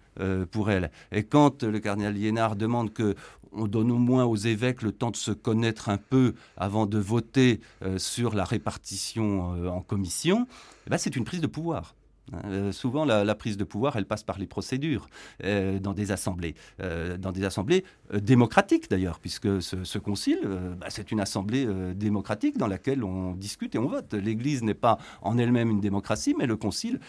pour 0.51 0.71
elle. 0.71 0.91
Et 1.11 1.23
quand 1.23 1.63
le 1.63 1.79
cardinal 1.79 2.13
Liénard 2.13 2.55
demande 2.55 2.93
que 2.93 3.15
on 3.53 3.67
donne 3.67 3.91
au 3.91 3.97
moins 3.97 4.25
aux 4.25 4.35
évêques 4.35 4.81
le 4.81 4.91
temps 4.91 5.11
de 5.11 5.15
se 5.15 5.31
connaître 5.31 5.89
un 5.89 5.97
peu 5.97 6.33
avant 6.57 6.85
de 6.85 6.97
voter 6.97 7.61
euh, 7.83 7.97
sur 7.97 8.33
la 8.35 8.43
répartition 8.43 9.53
euh, 9.55 9.67
en 9.69 9.81
commission, 9.81 10.47
eh 10.87 10.89
ben, 10.89 10.97
c'est 10.97 11.15
une 11.15 11.25
prise 11.25 11.41
de 11.41 11.47
pouvoir. 11.47 11.95
Hein, 12.31 12.41
euh, 12.45 12.71
souvent, 12.71 13.05
la, 13.05 13.35
prise 13.35 13.57
de 13.57 13.63
pouvoir, 13.63 13.95
elle 13.97 14.05
passe 14.05 14.23
par 14.23 14.37
les 14.37 14.47
procédures 14.47 15.09
dans 15.41 15.93
des 15.93 16.11
assemblées, 16.11 16.55
dans 16.79 17.31
des 17.31 17.43
assemblées 17.43 17.83
démocratiques 18.13 18.89
d'ailleurs, 18.89 19.19
puisque 19.19 19.61
ce, 19.61 19.97
concile, 19.97 20.39
bah, 20.79 20.87
c'est 20.89 21.11
une 21.11 21.19
assemblée 21.19 21.67
démocratique 21.95 22.57
dans 22.57 22.67
laquelle 22.67 23.03
on 23.03 23.33
discute 23.33 23.75
et 23.75 23.79
on 23.79 23.87
vote. 23.87 24.13
L'Église 24.13 24.63
n'est 24.63 24.73
pas 24.73 24.97
en 25.21 25.37
elle-même 25.37 25.69
une 25.69 25.81
démocratie, 25.81 26.35
mais 26.37 26.45
le 26.45 26.55
concile, 26.55 26.99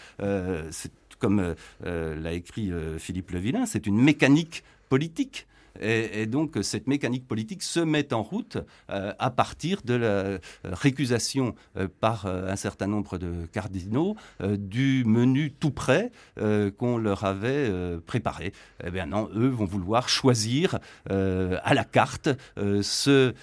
comme 1.19 1.55
l'a 1.83 2.33
écrit 2.33 2.71
Philippe 2.97 3.31
Le 3.31 3.39
Vilain, 3.39 3.65
c'est 3.65 3.85
une 3.87 3.97
mécanique 3.97 4.63
politique. 4.89 5.47
Et, 5.81 6.25
donc 6.25 6.57
cette 6.61 6.87
mécanique 6.87 7.27
politique 7.27 7.63
se 7.63 7.79
met 7.79 8.13
en 8.13 8.23
route 8.23 8.57
euh, 8.89 9.13
à 9.19 9.29
partir 9.29 9.81
de 9.83 9.93
la 9.93 10.07
euh, 10.07 10.39
récusation 10.63 11.55
euh, 11.77 11.87
par 11.99 12.25
un 12.25 12.55
certain 12.55 12.87
nombre 12.87 13.17
de 13.17 13.45
cardinaux 13.51 14.15
du 14.41 15.03
menu 15.05 15.51
tout 15.51 15.71
prêt 15.71 16.11
qu'on 16.77 16.97
leur 16.97 17.23
avait 17.23 17.71
préparé. 18.05 18.53
Eh 18.83 18.91
bien 18.91 19.05
non, 19.05 19.29
eux 19.35 19.47
vont 19.47 19.65
vouloir 19.65 20.09
choisir 20.09 20.79
à 21.09 21.73
la 21.73 21.83
carte 21.83 22.29
ceux 22.81 23.33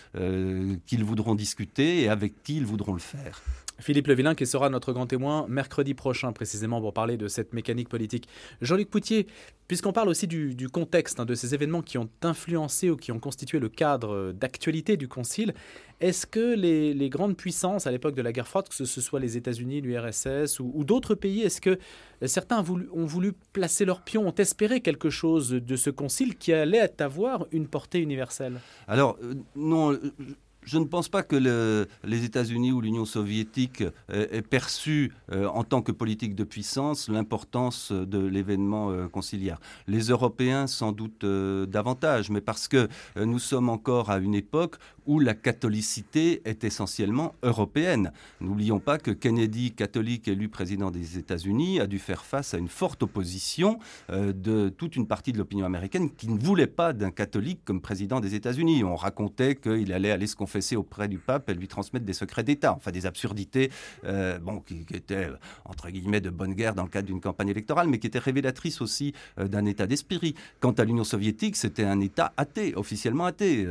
qu'ils 0.86 1.04
voudront 1.04 1.34
discuter 1.34 2.02
et 2.02 2.08
avec 2.08 2.42
qui 2.42 2.56
ils 2.56 2.66
voudront 2.66 2.92
le 2.92 3.00
faire. 3.00 3.42
Philippe 3.82 4.06
Levillain 4.06 4.34
qui 4.34 4.46
sera 4.46 4.70
notre 4.70 4.92
grand 4.92 5.06
témoin 5.06 5.46
mercredi 5.48 5.94
prochain 5.94 6.32
précisément 6.32 6.80
pour 6.80 6.94
parler 6.94 7.16
de 7.16 7.28
cette 7.28 7.52
mécanique 7.52 7.88
politique. 7.88 8.28
Jean-Luc 8.60 8.88
Poutier, 8.88 9.26
puisqu'on 9.68 9.92
parle 9.92 10.08
aussi 10.08 10.26
du, 10.26 10.68
contexte 10.68 11.18
hein, 11.20 11.24
de 11.24 11.34
ces 11.34 11.54
événements 11.54 11.82
qui 11.82 11.98
ont 11.98 12.08
influencé 12.22 12.90
ou 12.90 12.96
qui 12.96 13.12
ont 13.12 13.18
constitué 13.18 13.58
le 13.58 13.68
cadre 13.68 14.32
d'actualité 14.32 14.96
du 14.96 15.08
Concile, 15.08 15.52
est-ce 16.00 16.26
que 16.26 16.54
les, 16.54 17.08
grandes 17.10 17.36
puissances 17.36 17.86
à 17.86 17.90
l'époque 17.90 18.14
de 18.14 18.22
la 18.22 18.32
guerre 18.32 18.48
froide, 18.48 18.68
que 18.68 18.74
ce 18.74 19.00
soit 19.00 19.20
les 19.20 19.36
États-Unis, 19.36 19.80
l'URSS 19.80 20.60
ou, 20.60 20.84
d'autres 20.84 21.14
pays, 21.14 21.42
est-ce 21.42 21.60
que 21.60 21.78
certains 22.26 22.64
ont 22.92 23.06
voulu, 23.06 23.32
placer 23.52 23.84
leur 23.84 24.02
pion, 24.02 24.26
ont 24.26 24.34
espéré 24.34 24.80
quelque 24.80 25.10
chose 25.10 25.50
de 25.50 25.76
ce 25.76 25.90
Concile 25.90 26.36
qui 26.36 26.52
allait 26.52 27.00
avoir 27.00 27.46
une 27.52 27.66
portée 27.68 28.00
universelle? 28.00 28.60
Alors, 28.86 29.18
euh, 29.22 29.34
non 29.56 29.98
je 30.64 30.78
ne 30.78 30.84
pense 30.84 31.08
pas 31.08 31.22
que 31.22 31.86
les 32.04 32.24
États-Unis 32.24 32.72
ou 32.72 32.80
l'Union 32.80 33.04
soviétique 33.04 33.84
aient 34.08 34.42
perçu 34.42 35.12
euh, 35.32 35.46
en 35.46 35.64
tant 35.64 35.82
que 35.82 35.92
politique 35.92 36.34
de 36.34 36.44
puissance 36.44 37.08
l'importance 37.08 37.92
de 37.92 38.18
l'événement 38.18 38.90
euh, 38.90 39.08
conciliaire. 39.08 39.60
Les 39.86 40.08
Européens 40.08 40.66
sans 40.66 40.92
doute 40.92 41.24
euh, 41.24 41.66
davantage, 41.66 42.30
mais 42.30 42.40
parce 42.40 42.68
que 42.68 42.88
nous 43.16 43.38
sommes 43.38 43.68
encore 43.68 44.10
à 44.10 44.18
une 44.18 44.34
époque 44.34 44.76
où 45.06 45.18
la 45.18 45.34
catholicité 45.34 46.42
est 46.44 46.64
essentiellement 46.64 47.34
européenne. 47.42 48.12
N'oublions 48.40 48.80
pas 48.80 48.98
que 48.98 49.10
Kennedy, 49.10 49.72
catholique 49.72 50.28
élu 50.28 50.48
président 50.48 50.90
des 50.90 51.18
États-Unis, 51.18 51.80
a 51.80 51.86
dû 51.86 51.98
faire 51.98 52.24
face 52.24 52.54
à 52.54 52.58
une 52.58 52.68
forte 52.68 53.02
opposition 53.02 53.78
euh, 54.10 54.32
de 54.32 54.68
toute 54.68 54.96
une 54.96 55.06
partie 55.06 55.32
de 55.32 55.38
l'opinion 55.38 55.66
américaine 55.66 56.10
qui 56.10 56.28
ne 56.28 56.38
voulait 56.38 56.66
pas 56.66 56.92
d'un 56.92 57.10
catholique 57.10 57.60
comme 57.64 57.80
président 57.80 58.20
des 58.20 58.34
États-Unis. 58.34 58.84
On 58.84 58.96
racontait 58.96 59.56
qu'il 59.56 59.92
allait 59.92 60.10
aller 60.10 60.26
se 60.26 60.36
confesser 60.36 60.76
auprès 60.76 61.08
du 61.08 61.18
pape 61.18 61.48
et 61.48 61.54
lui 61.54 61.68
transmettre 61.68 62.06
des 62.06 62.12
secrets 62.12 62.44
d'État, 62.44 62.74
enfin 62.74 62.90
des 62.90 63.06
absurdités 63.06 63.70
euh, 64.04 64.38
bon, 64.38 64.60
qui, 64.60 64.86
étaient, 64.92 65.28
entre 65.64 65.90
guillemets, 65.90 66.20
de 66.20 66.30
bonne 66.30 66.54
guerre 66.54 66.74
dans 66.74 66.84
le 66.84 66.88
cadre 66.88 67.06
d'une 67.06 67.20
campagne 67.20 67.48
électorale, 67.48 67.88
mais 67.88 67.98
qui 67.98 68.06
étaient 68.06 68.18
révélatrices 68.18 68.80
aussi 68.80 69.12
euh, 69.38 69.48
d'un 69.48 69.64
état 69.64 69.86
d'esprit. 69.86 70.34
Quant 70.60 70.72
à 70.72 70.84
l'Union 70.84 71.04
soviétique, 71.04 71.56
c'était 71.56 71.84
un 71.84 72.00
État 72.00 72.32
athée, 72.36 72.74
officiellement 72.76 73.26
athée. 73.26 73.64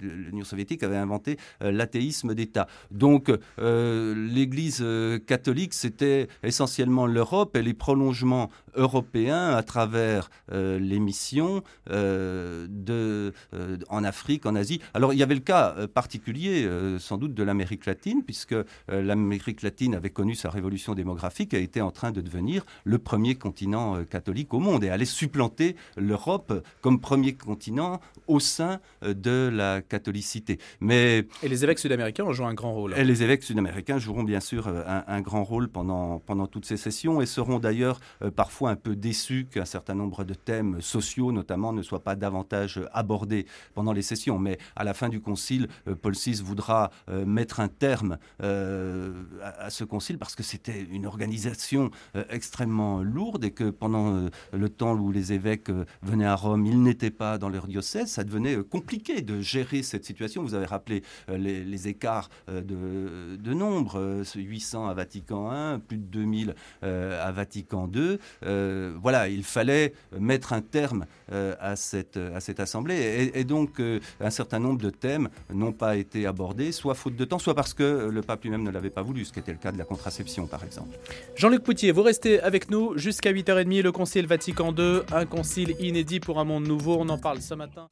L'Union 0.00 0.44
soviétique 0.44 0.67
avait 0.82 0.96
inventé 0.96 1.38
l'athéisme 1.60 2.34
d'État. 2.34 2.66
Donc 2.90 3.30
l'Église 3.58 4.84
catholique, 5.26 5.74
c'était 5.74 6.28
essentiellement 6.42 7.06
l'Europe 7.06 7.56
et 7.56 7.62
les 7.62 7.74
prolongements 7.74 8.50
européens 8.78 9.54
à 9.54 9.62
travers 9.62 10.30
euh, 10.52 10.78
les 10.78 11.00
missions 11.00 11.62
euh, 11.90 12.66
de, 12.70 13.34
euh, 13.52 13.76
en 13.88 14.04
Afrique, 14.04 14.46
en 14.46 14.54
Asie. 14.54 14.80
Alors 14.94 15.12
il 15.12 15.18
y 15.18 15.22
avait 15.22 15.34
le 15.34 15.40
cas 15.40 15.74
particulier 15.92 16.68
sans 16.98 17.18
doute 17.18 17.34
de 17.34 17.42
l'Amérique 17.42 17.86
latine, 17.86 18.22
puisque 18.24 18.54
l'Amérique 18.88 19.62
latine 19.62 19.94
avait 19.94 20.10
connu 20.10 20.34
sa 20.34 20.48
révolution 20.48 20.94
démographique 20.94 21.52
et 21.54 21.62
était 21.62 21.80
en 21.80 21.90
train 21.90 22.12
de 22.12 22.20
devenir 22.20 22.64
le 22.84 22.98
premier 22.98 23.34
continent 23.34 24.04
catholique 24.04 24.54
au 24.54 24.60
monde 24.60 24.84
et 24.84 24.90
allait 24.90 25.04
supplanter 25.04 25.74
l'Europe 25.96 26.64
comme 26.80 27.00
premier 27.00 27.34
continent 27.34 28.00
au 28.28 28.38
sein 28.38 28.78
de 29.02 29.50
la 29.52 29.82
catholicité. 29.82 30.58
Mais, 30.80 31.26
et 31.42 31.48
les 31.48 31.64
évêques 31.64 31.80
sud-américains 31.80 32.24
ont 32.24 32.32
joué 32.32 32.46
un 32.46 32.54
grand 32.54 32.72
rôle. 32.72 32.94
Et 32.96 33.04
les 33.04 33.22
évêques 33.22 33.42
sud-américains 33.42 33.98
joueront 33.98 34.22
bien 34.22 34.40
sûr 34.40 34.68
un, 34.68 35.04
un, 35.06 35.20
grand 35.20 35.42
rôle 35.42 35.68
pendant, 35.68 36.20
pendant 36.20 36.46
toutes 36.46 36.66
ces 36.66 36.76
sessions 36.76 37.20
et 37.20 37.26
seront 37.26 37.58
d'ailleurs 37.58 38.00
parfois 38.36 38.67
un 38.68 38.76
peu 38.76 38.96
déçu 38.96 39.46
qu'un 39.50 39.64
certain 39.64 39.94
nombre 39.94 40.24
de 40.24 40.34
thèmes 40.34 40.80
sociaux, 40.80 41.32
notamment, 41.32 41.72
ne 41.72 41.82
soient 41.82 42.02
pas 42.02 42.16
davantage 42.16 42.80
abordés 42.92 43.46
pendant 43.74 43.92
les 43.92 44.02
sessions. 44.02 44.38
Mais 44.38 44.58
à 44.76 44.84
la 44.84 44.94
fin 44.94 45.08
du 45.08 45.20
concile, 45.20 45.68
euh, 45.86 45.94
Paul 45.94 46.14
VI 46.14 46.42
voudra 46.42 46.90
euh, 47.08 47.24
mettre 47.24 47.60
un 47.60 47.68
terme 47.68 48.18
euh, 48.42 49.12
à, 49.42 49.70
ce 49.70 49.84
concile 49.84 50.18
parce 50.18 50.34
que 50.34 50.42
c'était 50.42 50.86
une 50.90 51.06
organisation 51.06 51.90
extrêmement 52.30 53.02
lourde 53.02 53.44
et 53.44 53.50
que 53.50 53.70
pendant 53.70 54.28
le 54.52 54.68
temps 54.68 54.94
où 54.94 55.12
les 55.12 55.32
évêques 55.32 55.70
venaient 56.02 56.26
à 56.26 56.34
Rome, 56.34 56.66
ils 56.66 56.82
n'étaient 56.82 57.10
pas 57.10 57.38
dans 57.38 57.48
leur 57.48 57.66
diocèse. 57.66 58.10
Ça 58.10 58.24
devenait 58.24 58.62
compliqué 58.62 59.20
de 59.20 59.40
gérer 59.40 59.82
cette 59.82 60.04
situation. 60.04 60.42
Vous 60.42 60.54
avez 60.54 60.66
rappelé 60.66 61.02
les, 61.28 61.88
écarts 61.88 62.28
de, 62.48 63.36
de, 63.36 63.54
nombre, 63.54 64.22
800 64.34 64.88
à 64.88 64.94
Vatican 64.94 65.52
I, 65.52 65.78
plus 65.78 65.98
de 65.98 66.04
2000 66.04 66.54
à 66.82 67.32
Vatican 67.32 67.90
II. 67.94 68.18
Euh, 68.48 68.92
voilà, 69.00 69.28
il 69.28 69.44
fallait 69.44 69.92
mettre 70.18 70.52
un 70.52 70.60
terme 70.60 71.06
euh, 71.32 71.54
à, 71.60 71.76
cette, 71.76 72.16
à 72.16 72.40
cette 72.40 72.60
assemblée. 72.60 73.30
Et, 73.34 73.44
donc, 73.44 73.80
euh, 73.80 74.00
un 74.20 74.30
certain 74.30 74.58
nombre 74.58 74.80
de 74.80 74.90
thèmes 74.90 75.28
n'ont 75.52 75.72
pas 75.72 75.96
été 75.96 76.26
abordés, 76.26 76.72
soit 76.72 76.94
faute 76.94 77.16
de 77.16 77.24
temps, 77.24 77.38
soit 77.38 77.54
parce 77.54 77.74
que 77.74 78.08
le 78.10 78.22
pape 78.22 78.42
lui-même 78.44 78.62
ne 78.62 78.70
l'avait 78.70 78.90
pas 78.90 79.02
voulu, 79.02 79.24
ce 79.24 79.32
qui 79.32 79.40
était 79.40 79.52
le 79.52 79.58
cas 79.58 79.72
de 79.72 79.78
la 79.78 79.84
contraception, 79.84 80.46
par 80.46 80.64
exemple. 80.64 80.96
Jean-Luc 81.36 81.62
Poutier, 81.62 81.92
vous 81.92 82.02
restez 82.02 82.40
avec 82.40 82.70
nous 82.70 82.96
jusqu'à 82.96 83.32
8h30, 83.32 83.82
le 83.82 83.92
Concile 83.92 84.26
Vatican 84.26 84.74
II, 84.76 85.00
un 85.12 85.26
concile 85.26 85.74
inédit 85.80 86.20
pour 86.20 86.38
un 86.38 86.44
monde 86.44 86.66
nouveau. 86.66 86.96
On 86.98 87.08
en 87.08 87.18
parle 87.18 87.40
ce 87.40 87.54
matin. 87.54 87.88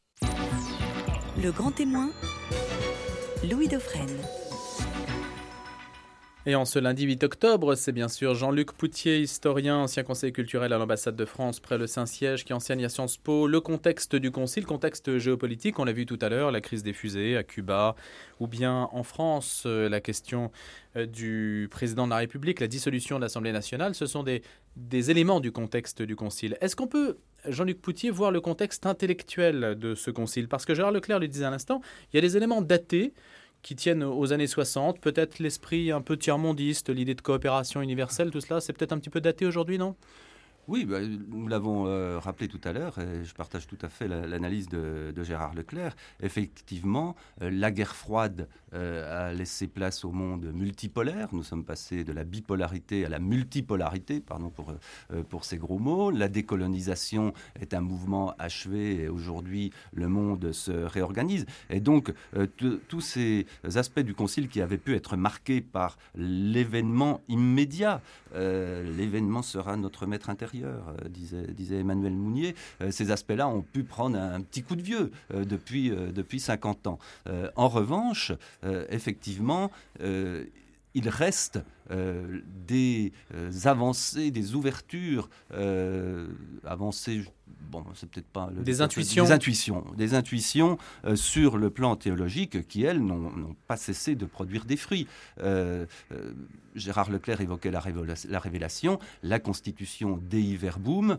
Le 1.43 1.53
grand 1.53 1.71
témoin, 1.71 2.11
Louis 3.45 3.69
Dauphren. 3.69 4.09
Et 6.49 6.55
en 6.55 6.65
ce 6.65 6.79
lundi 6.79 7.03
8 7.07 7.25
octobre, 7.25 7.75
c'est 7.75 7.91
bien 7.91 8.07
sûr 8.07 8.37
Jean-Luc 8.37 8.71
Poutier, 8.71 9.19
historien, 9.19 9.79
ancien 9.79 10.05
conseiller 10.05 10.33
culturel 10.33 10.73
à 10.73 10.79
l'ambassade 10.79 11.17
de 11.17 11.25
France 11.25 11.59
près 11.59 11.77
le 11.77 11.89
Saint-Siège, 11.89 12.45
qui 12.45 12.53
enseigne 12.53 12.85
à 12.85 12.89
Sciences 12.89 13.17
Po 13.17 13.49
le 13.49 13.61
contexte 13.61 14.15
du 14.15 14.31
Concile, 14.31 14.65
contexte 14.65 15.19
géopolitique, 15.19 15.81
on 15.81 15.85
l'a 15.85 15.93
vu 15.93 16.07
tout 16.07 16.21
à 16.21 16.29
l'heure, 16.29 16.53
la 16.53 16.61
crise 16.61 16.85
des 16.85 16.93
fusées 16.93 17.37
à 17.37 17.43
Cuba, 17.43 17.97
ou 18.39 18.47
bien 18.47 18.89
en 18.93 19.03
France, 19.03 19.65
euh, 19.67 19.89
la 19.89 20.01
question 20.01 20.53
euh, 20.95 21.05
du 21.05 21.67
président 21.69 22.05
de 22.05 22.11
la 22.11 22.19
République, 22.19 22.61
la 22.61 22.69
dissolution 22.69 23.17
de 23.17 23.23
l'Assemblée 23.23 23.51
nationale, 23.51 23.97
ce 23.97 24.07
sont 24.07 24.23
des, 24.23 24.41
éléments 25.11 25.41
du 25.41 25.51
contexte 25.51 26.01
du 26.01 26.15
Concile. 26.15 26.57
Est-ce 26.61 26.77
qu'on 26.77 26.87
peut 26.87 27.17
Jean-Luc 27.49 27.83
Poutier, 27.83 28.11
voir 28.11 28.31
le 28.31 28.41
contexte 28.41 28.87
intellectuel 28.87 29.77
de 29.77 29.97
ce 29.97 30.13
concile? 30.13 30.47
Parce 30.47 30.65
que 30.65 30.77
Gérard 30.77 30.93
Leclerc 30.93 31.19
le 31.19 31.27
disait 31.27 31.45
à 31.45 31.51
l'instant, 31.51 31.81
il 32.13 32.17
y 32.17 32.19
a 32.19 32.23
des 32.23 32.37
éléments 32.37 32.63
datés 32.63 33.15
qui 33.67 33.75
tiennent 33.75 34.05
aux 34.05 34.33
années 34.33 34.47
60, 34.47 35.01
peut-être 35.01 35.41
l'esprit 35.41 35.91
un 35.91 36.01
peu 36.01 36.17
tiers-mondiste, 36.17 36.89
l'idée 36.89 37.17
de 37.17 37.21
coopération 37.21 37.83
universelle, 37.83 38.31
tout 38.31 38.41
cela, 38.41 38.61
c'est 38.61 38.73
peut-être 38.73 38.93
un 38.93 38.99
petit 39.01 39.11
peu 39.11 39.21
daté 39.21 39.45
aujourd'hui, 39.45 39.77
non? 39.77 39.97
Oui, 40.69 40.85
bah, 40.85 40.99
nous 41.01 41.47
l'avons 41.47 41.87
euh, 41.87 42.19
rappelé 42.19 42.49
tout 42.49 42.61
à 42.65 42.73
l'heure, 42.73 42.99
et 42.99 43.25
je 43.25 43.35
partage 43.35 43.69
tout 43.69 43.79
à 43.83 43.89
fait 43.89 44.09
l'analyse 44.09 44.69
de, 44.69 45.13
Gérard 45.23 45.55
Leclerc. 45.55 45.95
Effectivement, 46.21 47.15
euh, 47.43 47.51
la 47.51 47.71
guerre 47.71 47.95
froide 47.95 48.49
euh, 48.75 49.29
a 49.29 49.33
laissé 49.33 49.69
place 49.69 50.05
au 50.05 50.11
monde 50.11 50.51
multipolaire. 50.53 51.29
Nous 51.33 51.45
sommes 51.45 51.65
passés 51.65 52.03
de 52.03 52.13
la 52.13 52.25
bipolarité 52.25 53.05
à 53.05 53.09
la 53.09 53.19
multipolarité, 53.19 54.21
pardon 54.21 54.51
pour, 54.51 54.75
pour 55.29 55.45
ces 55.45 55.57
gros 55.57 55.79
mots. 55.79 56.11
La 56.11 56.29
décolonisation 56.29 57.33
est 57.61 57.75
un 57.75 57.81
mouvement 57.81 58.35
achevé 58.39 59.03
et 59.03 59.09
aujourd'hui 59.09 59.73
le 59.93 60.09
monde 60.09 60.53
se 60.53 60.73
réorganise. 60.73 61.47
Et 61.71 61.81
donc, 61.81 62.13
tous 62.49 63.01
ces 63.01 63.47
aspects 63.75 64.01
du 64.01 64.15
Concile 64.15 64.49
qui 64.49 64.61
avaient 64.61 64.79
pu 64.79 64.95
être 64.95 65.17
marqués 65.17 65.61
par 65.61 65.97
l'événement 66.15 67.21
immédiat, 67.29 68.01
l'événement 68.35 69.43
sera 69.43 69.77
notre 69.77 70.07
maître 70.07 70.31
intérieur 70.31 70.56
euh, 70.65 71.49
disait, 71.55 71.81
Emmanuel 71.81 72.13
Mounier. 72.13 72.55
Euh, 72.81 72.91
ces 72.91 73.11
aspects-là 73.11 73.49
ont 73.49 73.63
pu 73.63 73.85
prendre 73.85 74.19
un, 74.19 74.41
petit 74.41 74.63
coup 74.63 74.77
de 74.77 74.83
vieux 74.83 75.11
euh, 75.35 75.45
depuis, 75.45 75.91
depuis 75.91 76.41
50 76.41 76.87
ans. 76.87 76.99
en 77.57 77.69
revanche, 77.69 78.33
effectivement, 78.91 79.71
il 80.01 81.09
reste 81.09 81.61
des 81.91 83.13
avancées, 83.65 84.31
des 84.31 84.55
ouvertures, 84.55 85.29
avancées 86.65 87.23
bon, 87.71 87.85
c'est 87.95 88.09
peut-être 88.09 88.27
pas 88.27 88.51
des 88.53 88.81
intuitions, 88.81 89.25
des 89.25 89.33
intuitions, 89.33 89.85
des 89.97 90.15
intuitions 90.15 90.79
euh, 91.05 91.17
sur 91.17 91.59
le 91.59 91.71
plan 91.71 91.97
théologique 91.97 92.67
qui 92.69 92.85
elles 92.85 93.01
n'ont 93.01 93.57
pas 93.67 93.77
cessé 93.77 94.15
de 94.15 94.27
produire 94.27 94.65
des 94.65 94.77
fruits. 94.77 95.07
Euh, 95.41 95.87
euh, 96.13 96.33
Gérard 96.75 97.11
Leclerc 97.11 97.41
évoquait 97.41 97.71
la, 97.71 97.83
la, 98.29 98.39
révélation, 98.39 98.99
la 99.23 99.39
constitution 99.39 100.21
Dei 100.29 100.57
Verbum, 100.57 101.17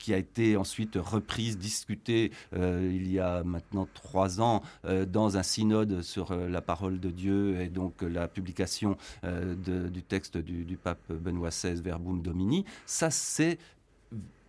qui 0.00 0.12
a 0.12 0.16
été 0.16 0.56
ensuite 0.56 0.96
reprise, 0.96 1.56
discutée 1.56 2.32
il 2.52 3.08
y 3.08 3.20
a 3.20 3.44
maintenant 3.44 3.86
trois 3.94 4.40
ans 4.40 4.62
dans 5.06 5.36
un 5.36 5.44
synode 5.44 6.02
sur 6.02 6.34
la 6.34 6.60
parole 6.62 6.98
de 6.98 7.10
Dieu 7.10 7.60
et 7.60 7.68
donc 7.68 8.02
la 8.02 8.26
publication 8.26 8.96
du 9.70 10.02
texte 10.02 10.36
du, 10.36 10.76
pape 10.76 11.12
Benoît 11.12 11.50
XVI 11.50 11.80
Verbum 11.80 12.22
Domini. 12.22 12.64
Ça, 12.86 13.10
c'est 13.10 13.58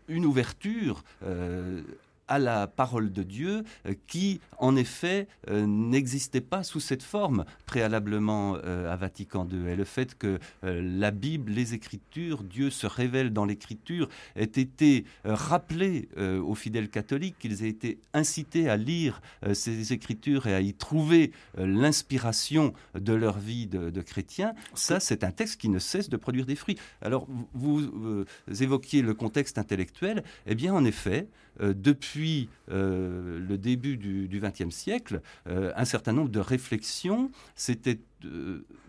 une 0.07 0.25
ouverture 0.25 1.03
euh, 1.23 1.81
à 2.27 2.39
la 2.39 2.67
parole 2.67 3.11
de 3.11 3.23
Dieu 3.23 3.63
euh, 3.85 3.93
qui, 4.07 4.39
en 4.57 4.75
effet, 4.75 5.27
euh, 5.49 5.65
n'existait 5.65 6.41
pas 6.41 6.63
sous 6.63 6.79
cette 6.79 7.03
forme 7.03 7.45
préalablement 7.65 8.57
euh, 8.63 8.91
à 8.91 8.95
Vatican 8.95 9.47
II. 9.49 9.69
Et 9.69 9.75
le 9.75 9.83
fait 9.83 10.17
que 10.17 10.39
la 10.63 11.11
Bible, 11.11 11.51
les 11.51 11.73
Écritures, 11.73 12.43
Dieu 12.43 12.69
se 12.69 12.87
révèle 12.87 13.31
dans 13.31 13.45
l'Écriture, 13.45 14.09
ait 14.35 14.43
été 14.43 15.05
rappelé 15.23 16.09
aux 16.17 16.55
fidèles 16.55 16.89
catholiques, 16.89 17.37
qu'ils 17.39 17.63
aient 17.63 17.69
été 17.69 17.99
incités 18.13 18.69
à 18.69 18.77
lire 18.77 19.21
ces 19.53 19.93
Écritures 19.93 20.47
et 20.47 20.53
à 20.53 20.61
y 20.61 20.73
trouver 20.73 21.31
l'inspiration 21.57 22.73
de 22.95 23.13
leur 23.13 23.39
vie 23.39 23.67
de, 23.67 23.89
de 23.89 24.01
chrétiens, 24.01 24.53
ça, 24.73 24.99
c'est 24.99 25.23
un 25.23 25.31
texte 25.31 25.59
qui 25.59 25.69
ne 25.69 25.79
cesse 25.79 26.09
de 26.09 26.17
produire 26.17 26.45
des 26.45 26.55
fruits. 26.55 26.77
Alors, 27.01 27.27
vous, 27.53 28.25
évoquiez 28.61 29.01
le 29.01 29.13
contexte 29.13 29.57
intellectuel. 29.57 30.23
Eh 30.45 30.55
bien, 30.55 30.73
en 30.73 30.85
effet, 30.85 31.27
depuis 31.59 31.97
depuis 32.07 32.49
euh, 32.71 33.39
le 33.39 33.57
début 33.57 33.97
du 33.97 34.39
XXe 34.39 34.73
siècle, 34.73 35.21
euh, 35.47 35.71
un 35.75 35.85
certain 35.85 36.13
nombre 36.13 36.29
de 36.29 36.39
réflexions 36.39 37.31
s'étaient 37.55 37.99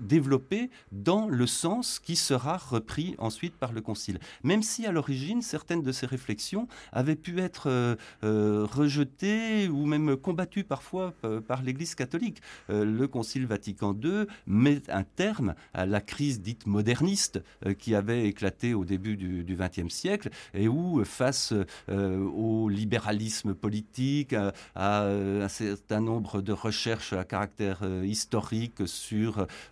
développé 0.01 0.71
dans 0.93 1.29
le 1.29 1.47
sens 1.47 1.99
qui 1.99 2.17
sera 2.17 2.57
repris 2.57 3.15
ensuite 3.19 3.55
par 3.55 3.73
le 3.73 3.81
Concile. 3.81 4.19
Même 4.43 4.63
si 4.63 4.87
à 4.87 4.93
l'origine, 4.93 5.43
certaines 5.43 5.83
de 5.83 5.93
ces 5.93 6.07
réflexions 6.07 6.69
avaient 6.93 7.17
pu 7.17 7.41
être 7.41 7.69
euh, 7.69 7.97
euh, 8.25 8.67
rejetées 8.71 9.69
ou 9.69 9.87
même 9.87 10.17
combattues 10.17 10.65
parfois 10.65 11.15
euh, 11.25 11.41
par 11.41 11.63
l'Église 11.63 11.95
catholique. 11.95 12.41
le 12.69 13.07
Concile 13.07 13.47
Vatican 13.47 13.97
II 14.03 14.27
met 14.47 14.83
un 14.89 15.05
terme 15.05 15.55
à 15.75 15.87
la 15.87 16.01
crise 16.01 16.41
dite 16.41 16.67
moderniste 16.67 17.43
qui 17.79 17.95
avait 17.95 18.27
éclaté 18.27 18.75
au 18.75 18.85
début 18.85 19.17
du 19.17 19.57
XXe 19.57 19.93
siècle 19.93 20.31
et 20.55 20.69
où, 20.69 21.03
face 21.05 21.53
au 21.89 22.69
libéralisme 22.69 23.55
politique, 23.55 24.35
à, 24.75 25.07
un 25.07 25.49
certain 25.49 26.01
nombre 26.01 26.41
de 26.43 26.53
recherches 26.53 27.13
à 27.13 27.25
caractère 27.25 27.81
historique 28.05 28.87
sur 28.87 29.18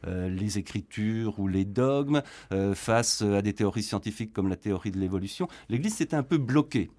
les 0.05 0.59
écritures 0.59 1.39
ou 1.39 1.49
les 1.49 1.65
dogmes, 1.65 2.23
euh, 2.53 2.75
face 2.75 3.23
à 3.23 3.43
des 3.43 3.53
théories 3.53 3.83
scientifiques 3.83 4.33
comme 4.33 4.49
la 4.49 4.57
théorie 4.57 4.91
de 4.91 4.99
l'évolution, 4.99 5.49
l'Église 5.69 5.95
s'était 5.95 6.17
un 6.17 6.23
peu 6.23 6.39
bloquée. 6.39 6.91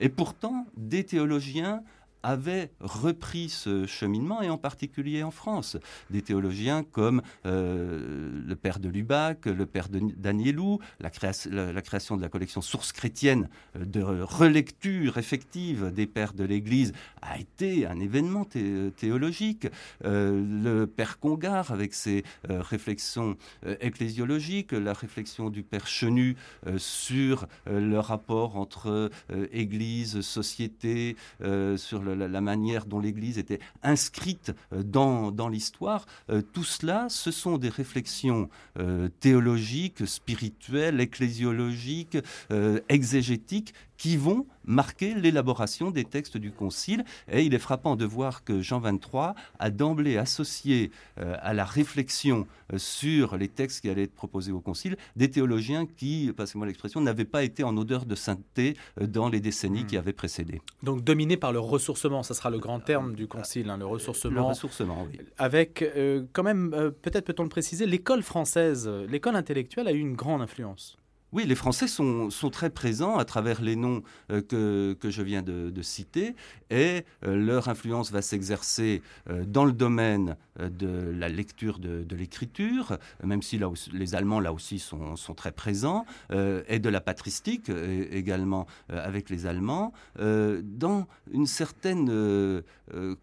Et 0.00 0.08
pourtant, 0.08 0.66
des 0.76 1.04
théologiens 1.04 1.82
avaient 2.24 2.70
repris 2.80 3.48
ce 3.48 3.86
cheminement, 3.86 4.42
et 4.42 4.50
en 4.50 4.58
particulier 4.58 5.22
en 5.22 5.30
France. 5.30 5.76
Des 6.10 6.22
théologiens 6.22 6.82
comme 6.82 7.22
euh, 7.46 8.30
le 8.46 8.56
père 8.56 8.80
de 8.80 8.88
Lubac, 8.88 9.46
le 9.46 9.66
père 9.66 9.88
d'Anielou, 9.90 10.78
la, 11.00 11.10
création 11.10 12.16
de 12.16 12.22
la 12.22 12.28
collection 12.28 12.62
Sources 12.62 12.92
chrétiennes 12.92 13.48
euh, 13.76 13.84
de 13.84 14.02
relecture 14.02 15.18
effective 15.18 15.92
des 15.92 16.06
pères 16.06 16.32
de 16.32 16.44
l'Église 16.44 16.92
a 17.20 17.38
été 17.38 17.86
un 17.86 18.00
événement 18.00 18.46
théologique. 18.96 19.68
Euh, 20.04 20.42
le 20.62 20.86
père 20.86 21.18
Congar, 21.18 21.70
avec 21.70 21.92
ses 21.94 22.24
réflexions 22.48 23.36
ecclésiologiques, 23.80 24.72
la 24.72 24.94
réflexion 24.94 25.50
du 25.50 25.62
père 25.62 25.86
Chenu 25.86 26.36
sur 26.78 27.46
le 27.66 27.98
rapport 27.98 28.56
entre 28.56 29.10
Église, 29.52 30.20
société, 30.22 31.16
sur 31.76 32.02
le 32.02 32.13
la, 32.14 32.40
manière 32.40 32.86
dont 32.86 33.00
l'Église 33.00 33.38
était 33.38 33.60
inscrite 33.82 34.52
euh, 34.72 34.82
dans, 34.82 35.30
dans 35.30 35.48
l'histoire, 35.48 36.06
euh, 36.30 36.42
tout 36.42 36.64
cela, 36.64 37.06
ce 37.08 37.30
sont 37.30 37.58
des 37.58 37.68
réflexions 37.68 38.48
euh, 38.78 39.08
théologiques, 39.20 40.06
spirituelles, 40.06 41.00
ecclésiologiques, 41.00 42.18
exégétiques 42.88 43.74
qui 43.96 44.16
vont 44.16 44.46
marquer 44.64 45.14
l'élaboration 45.14 45.90
des 45.90 46.04
textes 46.04 46.36
du 46.36 46.50
Concile. 46.52 47.04
Et 47.30 47.42
il 47.42 47.54
est 47.54 47.58
frappant 47.58 47.96
de 47.96 48.04
voir 48.04 48.44
que 48.44 48.60
Jean 48.60 48.80
XXIII 48.80 49.34
a 49.58 49.70
d'emblée 49.70 50.16
associé 50.16 50.90
euh, 51.20 51.36
à 51.40 51.52
la 51.54 51.64
réflexion 51.64 52.46
euh, 52.72 52.78
sur 52.78 53.36
les 53.36 53.48
textes 53.48 53.82
qui 53.82 53.90
allaient 53.90 54.04
être 54.04 54.14
proposés 54.14 54.52
au 54.52 54.60
Concile 54.60 54.96
des 55.16 55.30
théologiens 55.30 55.86
qui, 55.86 56.32
passez-moi 56.36 56.66
l'expression, 56.66 57.00
n'avaient 57.00 57.24
pas 57.24 57.44
été 57.44 57.62
en 57.64 57.76
odeur 57.76 58.06
de 58.06 58.14
sainteté 58.14 58.76
euh, 59.00 59.06
dans 59.06 59.28
les 59.28 59.40
décennies 59.40 59.86
qui 59.86 59.96
hmm. 59.96 60.00
avaient 60.00 60.12
précédé. 60.12 60.60
Donc 60.82 61.04
dominé 61.04 61.36
par 61.36 61.52
le 61.52 61.60
ressourcement, 61.60 62.22
ça 62.22 62.34
sera 62.34 62.50
le 62.50 62.58
grand 62.58 62.80
terme 62.80 63.14
du 63.14 63.26
Concile, 63.26 63.70
hein, 63.70 63.76
le 63.76 63.86
ressourcement. 63.86 64.34
Le 64.34 64.42
ressourcement, 64.42 65.06
oui. 65.10 65.18
Avec, 65.38 65.84
quand 66.32 66.42
même, 66.42 66.70
peut-être 67.02 67.24
peut-on 67.24 67.42
le 67.42 67.48
préciser, 67.48 67.86
l'école 67.86 68.22
française, 68.22 68.88
l'école 69.08 69.36
intellectuelle 69.36 69.88
a 69.88 69.92
eu 69.92 69.98
une 69.98 70.14
grande 70.14 70.42
influence. 70.42 70.96
Oui, 71.34 71.46
les 71.46 71.56
Français 71.56 71.88
sont, 71.88 72.30
très 72.52 72.70
présents 72.70 73.16
à 73.16 73.24
travers 73.24 73.60
les 73.60 73.74
noms 73.74 74.04
euh, 74.30 74.94
que, 74.94 75.10
je 75.10 75.20
viens 75.20 75.42
de, 75.42 75.82
citer 75.82 76.36
et 76.70 77.04
euh, 77.24 77.34
leur 77.36 77.68
influence 77.68 78.12
va 78.12 78.22
s'exercer 78.22 79.02
euh, 79.28 79.44
dans 79.44 79.64
le 79.64 79.72
domaine 79.72 80.36
de 80.60 81.12
la 81.12 81.28
lecture 81.28 81.80
de, 81.80 82.14
l'écriture, 82.14 82.98
même 83.24 83.42
si 83.42 83.58
là 83.58 83.68
les 83.92 84.14
Allemands 84.14 84.38
là 84.38 84.52
aussi 84.52 84.78
sont, 84.78 85.16
très 85.36 85.50
présents, 85.50 86.06
et 86.30 86.78
de 86.78 86.88
la 86.88 87.00
patristique 87.00 87.72
également 88.12 88.68
avec 88.88 89.30
les 89.30 89.46
Allemands, 89.46 89.92
dans 90.16 91.08
une 91.32 91.46
certaine 91.46 92.62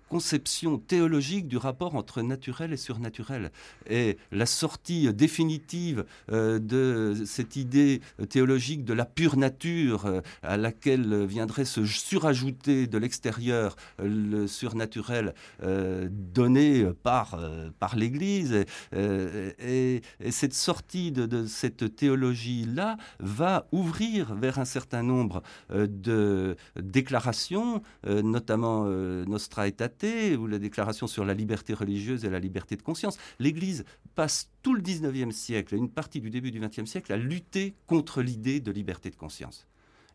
conception 0.09 0.77
théologique 0.77 1.47
du 1.47 1.55
rapport 1.55 1.95
entre 1.95 2.21
naturel 2.21 2.73
et 2.73 2.77
surnaturel. 2.77 3.53
Et 3.89 4.17
la 4.33 4.45
sortie 4.45 5.13
définitive 5.13 6.03
de 6.27 7.13
cette 7.25 7.55
idée 7.55 8.00
théologique 8.29 8.85
de 8.85 8.93
la 8.93 9.05
pure 9.05 9.37
nature 9.37 10.05
euh, 10.05 10.21
à 10.43 10.57
laquelle 10.57 11.25
viendrait 11.25 11.65
se 11.65 11.85
surajouter 11.85 12.87
de 12.87 12.97
l'extérieur 12.97 13.75
euh, 13.99 14.07
le 14.07 14.47
surnaturel 14.47 15.33
euh, 15.63 16.07
donné 16.11 16.85
par, 17.03 17.39
par 17.79 17.95
l'Église. 17.95 18.65
Et, 18.93 20.01
cette 20.29 20.53
sortie 20.53 21.11
de, 21.11 21.45
cette 21.45 21.95
théologie-là 21.95 22.97
va 23.19 23.67
ouvrir 23.71 24.33
vers 24.35 24.59
un 24.59 24.65
certain 24.65 25.03
nombre 25.03 25.41
de 25.69 26.55
déclarations, 26.79 27.81
notamment 28.07 28.85
Nostra 28.85 29.67
Aetate, 29.67 30.37
ou 30.37 30.47
la 30.47 30.59
déclaration 30.59 31.07
sur 31.07 31.25
la 31.25 31.33
liberté 31.33 31.73
religieuse 31.73 32.25
et 32.25 32.29
la 32.29 32.39
liberté 32.39 32.75
de 32.75 32.81
conscience. 32.81 33.17
L'Église 33.39 33.83
passe 34.15 34.49
tout 34.61 34.73
le 34.73 34.81
19e 34.81 35.31
siècle 35.31 35.75
et 35.75 35.77
une 35.77 35.89
partie 35.89 36.21
du 36.21 36.29
début 36.29 36.51
du 36.51 36.59
20e 36.59 36.85
siècle 36.85 37.11
à 37.13 37.17
lutter 37.17 37.73
contre 37.91 38.21
l'idée 38.21 38.61
de 38.61 38.71
liberté 38.71 39.09
de 39.09 39.17
conscience. 39.17 39.67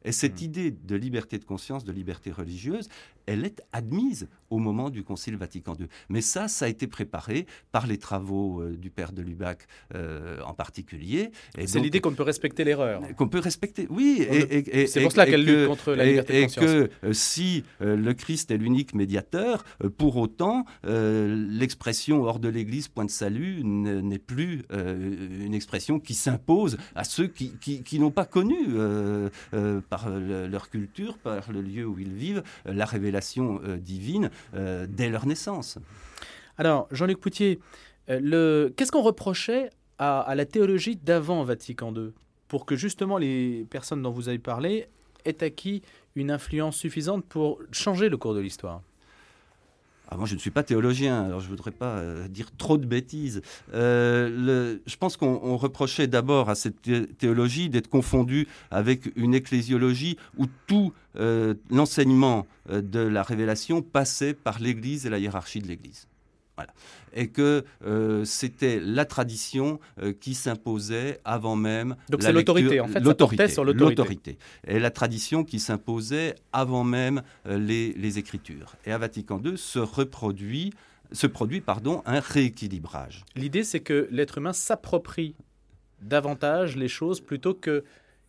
Et 0.03 0.11
cette 0.11 0.41
hmm. 0.41 0.45
idée 0.45 0.71
de 0.71 0.97
liberté 0.97 1.39
de 1.39 1.45
conscience, 1.45 1.85
de 1.85 1.93
liberté 1.93 2.31
religieuse, 2.31 2.89
elle 3.27 3.45
est 3.45 3.62
admise 3.73 4.29
au 4.51 4.59
moment 4.59 4.91
du 4.91 5.03
Concile 5.03 5.37
Vatican 5.37 5.75
II. 5.79 5.87
Mais 6.09 6.21
ça, 6.21 6.47
ça 6.47 6.67
a 6.67 6.69
été 6.69 6.87
préparé 6.87 7.47
par 7.73 7.87
les 7.87 7.99
travaux 7.99 8.62
euh, 8.62 8.77
du 8.77 8.91
père 8.91 9.12
de 9.12 9.21
Lubac 9.21 9.67
euh, 9.95 10.39
en 10.45 10.55
particulier. 10.55 11.33
C'est 11.67 11.81
l'idée 11.81 12.01
qu'on 12.01 12.15
peut 12.15 12.23
respecter 12.23 12.62
l'erreur. 12.62 13.03
Qu'on 13.17 13.29
peut 13.29 13.41
respecter, 13.41 13.89
oui. 13.91 14.25
Et, 14.31 14.87
c'est 14.87 15.01
pour 15.01 15.11
cela 15.11 15.27
qu'elle 15.27 15.45
lutte 15.45 15.67
contre 15.67 15.93
la 15.95 16.05
liberté 16.05 16.41
de 16.41 16.43
conscience. 16.45 16.65
Et 16.65 16.69
que 16.69 16.91
euh, 17.05 17.12
si 17.12 17.65
le 17.81 18.12
Christ 18.12 18.51
est 18.53 18.57
l'unique 18.57 18.95
médiateur, 18.95 19.65
pour 19.99 20.17
autant, 20.17 20.65
l'expression 20.85 22.23
hors 22.23 22.39
de 22.39 22.49
l'Église, 22.49 22.89
point 22.89 23.05
de 23.05 23.11
salut, 23.11 23.62
n'est 23.65 24.19
plus 24.19 24.62
une 24.71 25.55
expression 25.55 25.99
qui 25.99 26.15
s'impose 26.15 26.79
à 26.95 27.05
ceux 27.05 27.27
qui, 27.27 27.55
qui, 27.59 27.99
n'ont 27.99 28.11
pas 28.11 28.25
connu 28.25 28.57
par 29.89 30.11
leur 30.11 30.71
culture, 30.71 31.19
par 31.19 31.51
le 31.51 31.61
lieu 31.62 31.85
où 31.85 31.99
ils 31.99 32.12
vivent, 32.12 32.43
la 32.65 32.85
révélation 32.85 33.15
divine 33.76 34.31
euh, 34.55 34.87
dès 34.88 35.09
leur 35.09 35.26
naissance. 35.26 35.79
Alors, 36.59 36.88
Jean-Luc 36.90 37.20
Poutier, 37.20 37.61
euh, 38.09 38.70
qu'est-ce 38.76 38.92
qu'on 38.92 39.02
reprochait 39.02 39.70
à, 39.98 40.35
la 40.35 40.44
théologie 40.44 40.96
d'avant 40.96 41.42
Vatican 41.42 41.94
II 41.94 42.12
pour 42.48 42.66
que 42.66 42.76
justement 42.76 43.18
les 43.18 43.66
personnes 43.70 44.02
dont 44.02 44.11
vous 44.11 44.29
avez 44.29 44.38
parlé 44.38 44.87
aient 45.24 45.42
acquis 45.42 45.83
une 46.14 46.31
influence 46.31 46.76
suffisante 46.76 47.24
pour 47.24 47.61
changer 47.72 48.09
le 48.09 48.16
cours 48.16 48.35
de 48.35 48.40
l'histoire? 48.40 48.83
Ah, 50.09 50.16
moi, 50.16 50.27
je 50.27 50.35
ne 50.35 50.38
suis 50.38 50.51
pas 50.51 50.62
théologien, 50.62 51.25
alors 51.25 51.40
je 51.40 51.47
ne 51.47 51.51
voudrais 51.51 51.73
pas 51.73 51.97
euh, 51.97 52.29
dire 52.29 52.51
trop 52.57 52.79
de 52.79 52.87
bêtises. 52.87 53.42
je 53.73 54.97
pense 54.99 55.16
qu'on 55.16 55.57
reprochait 55.57 56.07
d'abord 56.07 56.49
à 56.49 56.55
cette 56.55 56.81
théologie 57.19 57.69
d'être 57.69 57.88
confondue 57.88 58.47
avec 58.71 59.11
une 59.16 59.35
ecclésiologie 59.35 60.16
où 60.37 60.47
tout 60.66 60.92
euh, 61.19 61.55
l'enseignement 61.71 62.47
euh, 62.71 62.83
de 62.83 63.01
la 63.01 63.23
révélation 63.23 63.81
passait 63.81 64.35
par 64.35 64.59
l'Église 64.59 65.07
et 65.07 65.11
la 65.11 65.19
hiérarchie 65.19 65.61
de 65.61 65.66
l'Église. 65.66 66.07
Voilà. 66.57 66.73
Et 67.12 67.29
que 67.29 67.64
euh, 67.85 68.25
c'était 68.25 68.81
la 68.81 69.05
tradition 69.05 69.79
qui 70.21 70.35
s'imposait 70.35 71.21
avant 71.25 71.57
même. 71.57 71.97
Donc 72.09 72.23
c'est 72.23 72.33
l'autorité, 72.33 72.81
en 72.81 72.88
fait, 72.88 73.01
l'autorité, 73.01 73.49
sur 73.49 73.64
l'autorité. 73.64 74.38
Et 74.66 74.79
la 74.79 74.90
tradition 74.90 75.45
qui 75.45 75.61
s'imposait 75.61 76.35
avant 76.53 76.85
même 76.85 77.23
les, 77.47 77.92
les, 77.92 78.19
Écritures. 78.19 78.75
Et 78.87 78.92
à 78.92 78.99
Vatican 78.99 79.40
II 79.45 79.59
se 79.59 79.79
reproduit, 79.79 80.73
se 81.12 81.27
produit 81.27 81.61
pardon, 81.61 82.03
un 82.07 82.21
rééquilibrage. 82.21 83.25
L'idée, 83.35 83.64
c'est 83.64 83.81
que 83.81 84.09
l'être 84.11 84.38
humain 84.38 84.53
s'approprie 84.53 85.35
davantage 86.03 86.77
les 86.77 86.88
choses 86.88 87.21
plutôt 87.21 87.55
que 87.55 87.85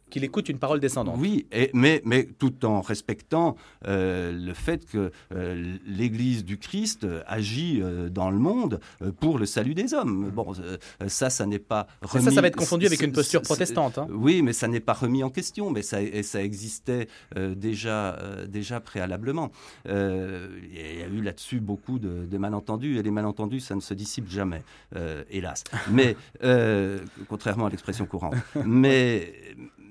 qu'il 0.10 0.24
écoute 0.24 0.50
une 0.50 0.60
parole 0.60 0.80
descendante. 0.80 1.18
Oui, 1.20 1.48
mais, 1.74 2.02
mais 2.06 2.26
tout 2.26 2.66
en 2.66 2.82
respectant 2.82 3.56
euh, 3.88 4.32
le 4.32 4.54
fait 4.54 4.86
que 4.86 5.12
euh, 5.34 5.78
l'Église 5.86 6.46
du 6.46 6.58
Christ 6.58 7.04
euh, 7.04 7.24
agit 7.28 7.82
dans 8.12 8.30
le 8.30 8.38
monde 8.38 8.80
pour 9.20 9.38
le 9.38 9.46
salut 9.46 9.74
des 9.74 9.94
hommes. 9.94 10.30
Bon, 10.30 10.54
ça, 11.08 11.30
ça 11.30 11.46
n'est 11.46 11.60
pas 11.60 11.88
remis... 12.02 12.26
Ça, 12.26 12.32
ça 12.32 12.42
va 12.42 12.48
être 12.48 12.56
confondu 12.56 12.86
avec 12.86 13.02
une 13.02 13.12
posture 13.12 13.42
protestante. 13.42 13.98
Hein. 13.98 14.08
Oui, 14.12 14.42
mais 14.42 14.54
ça 14.54 14.68
n'est 14.68 14.80
pas 14.80 14.94
remis 14.94 15.24
en 15.24 15.30
question, 15.30 15.70
mais 15.70 15.82
ça, 15.82 15.98
ça 16.24 16.42
existait 16.42 17.08
déjà, 17.36 18.18
déjà 18.48 18.80
préalablement. 18.80 19.52
il 19.86 19.92
y 19.94 21.04
a 21.04 21.08
eu 21.08 21.22
là-dessus 21.22 21.60
beaucoup 21.60 22.00
de, 22.00 22.26
de, 22.26 22.38
malentendus, 22.38 22.98
et 22.98 23.04
les 23.04 23.12
malentendus, 23.12 23.60
ça 23.62 23.76
ne 23.76 23.82
se 23.82 23.94
dissipe 23.94 24.30
jamais, 24.30 24.64
hélas. 25.30 25.64
Mais, 25.92 26.16
contrairement 27.28 27.68
à 27.68 27.70
l'expression 27.70 28.06
courante. 28.06 28.36
Mais 28.66 29.34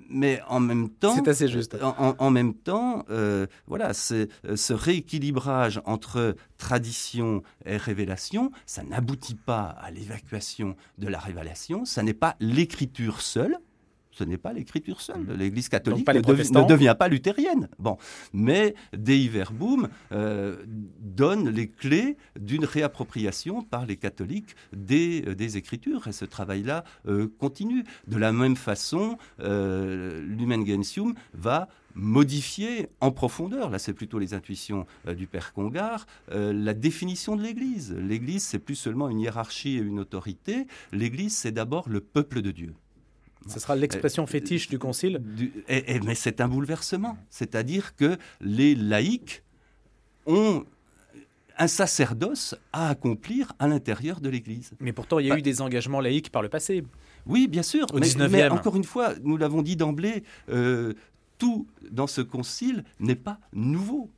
mais 0.08 0.40
en 0.48 0.60
même 0.60 0.88
temps, 0.88 1.14
c'est 1.14 1.28
assez 1.28 1.48
juste. 1.48 1.76
En, 1.82 2.30
même 2.30 2.54
temps, 2.54 3.04
euh, 3.10 3.46
voilà, 3.66 3.92
ce 3.94 4.72
rééquilibrage 4.72 5.80
entre 5.84 6.36
tradition 6.58 7.42
et 7.64 7.76
révélation, 7.76 8.50
ça 8.66 8.82
n'aboutit 8.82 9.34
pas 9.34 9.76
à 9.80 9.90
l'évacuation 9.90 10.76
de 10.98 11.08
la 11.08 11.18
révélation. 11.18 11.84
Ça 11.84 12.02
n'est 12.02 12.14
pas 12.14 12.36
l'écriture 12.40 13.20
seule 13.20 13.58
ce 14.16 14.24
n'est 14.24 14.38
pas 14.38 14.52
l'écriture 14.52 15.00
seule. 15.00 15.20
Mmh. 15.20 15.32
L'Église 15.34 15.68
catholique 15.68 16.08
ne, 16.08 16.68
devient 16.68 16.96
pas 16.98 17.08
luthérienne. 17.08 17.68
Bon, 17.78 17.98
mais 18.32 18.74
Dei 18.96 19.28
Verbum 19.28 19.88
euh, 20.12 20.56
donne 21.00 21.50
les 21.50 21.68
clés 21.68 22.16
d'une 22.38 22.64
réappropriation 22.64 23.62
par 23.62 23.84
les 23.84 23.96
catholiques 23.96 24.56
des, 24.72 25.22
euh, 25.26 25.34
des 25.34 25.58
Écritures, 25.58 26.08
et 26.08 26.12
ce 26.12 26.24
travail-là 26.24 26.84
euh, 27.06 27.28
continue. 27.38 27.84
De 28.06 28.16
la 28.16 28.32
même 28.32 28.56
façon, 28.56 29.18
Gentium 29.38 31.14
va 31.34 31.68
modifier 31.94 32.88
en 33.00 33.10
profondeur, 33.10 33.70
là 33.70 33.78
c'est 33.78 33.94
plutôt 33.94 34.18
les 34.18 34.34
intuitions 34.34 34.86
du 35.16 35.26
père 35.26 35.54
Congar, 35.54 36.06
la 36.30 36.74
définition 36.74 37.36
de 37.36 37.42
l'Église. 37.42 37.94
L'Église, 37.94 38.44
c'est 38.44 38.58
plus 38.58 38.74
seulement 38.74 39.08
une 39.08 39.20
hiérarchie 39.20 39.78
et 39.78 39.80
une 39.80 39.98
autorité, 39.98 40.66
l'Église, 40.92 41.34
c'est 41.34 41.52
d'abord 41.52 41.88
le 41.88 42.00
peuple 42.00 42.42
de 42.42 42.50
Dieu. 42.50 42.74
Ce 43.46 43.60
sera 43.60 43.76
l'expression 43.76 44.24
euh, 44.24 44.26
fétiche 44.26 44.68
du 44.68 44.78
concile. 44.78 45.20
mais 45.68 46.14
c'est 46.14 46.40
un 46.40 46.48
bouleversement. 46.48 47.16
C'est-à-dire 47.30 47.94
que 47.96 48.16
les 48.40 48.74
laïcs 48.74 49.42
ont 50.26 50.64
un 51.58 51.68
sacerdoce 51.68 52.54
à 52.72 52.88
accomplir 52.90 53.52
à 53.58 53.68
l'intérieur 53.68 54.20
de 54.20 54.28
l'Église. 54.28 54.72
Mais 54.80 54.92
pourtant, 54.92 55.18
il 55.18 55.26
y 55.26 55.32
a 55.32 55.38
eu 55.38 55.42
des 55.42 55.62
engagements 55.62 56.00
laïcs 56.00 56.30
par 56.30 56.42
le 56.42 56.48
passé. 56.48 56.84
Oui, 57.26 57.48
bien 57.48 57.62
sûr. 57.62 57.86
mais, 58.30 58.48
encore 58.48 58.76
une 58.76 58.84
fois, 58.84 59.14
nous 59.22 59.36
l'avons 59.36 59.62
dit 59.62 59.76
d'emblée, 59.76 60.22
euh, 60.48 60.92
tout 61.38 61.66
dans 61.90 62.06
ce 62.06 62.20
concile 62.20 62.84
n'est 63.00 63.14
pas 63.16 63.38
nouveau. 63.52 64.10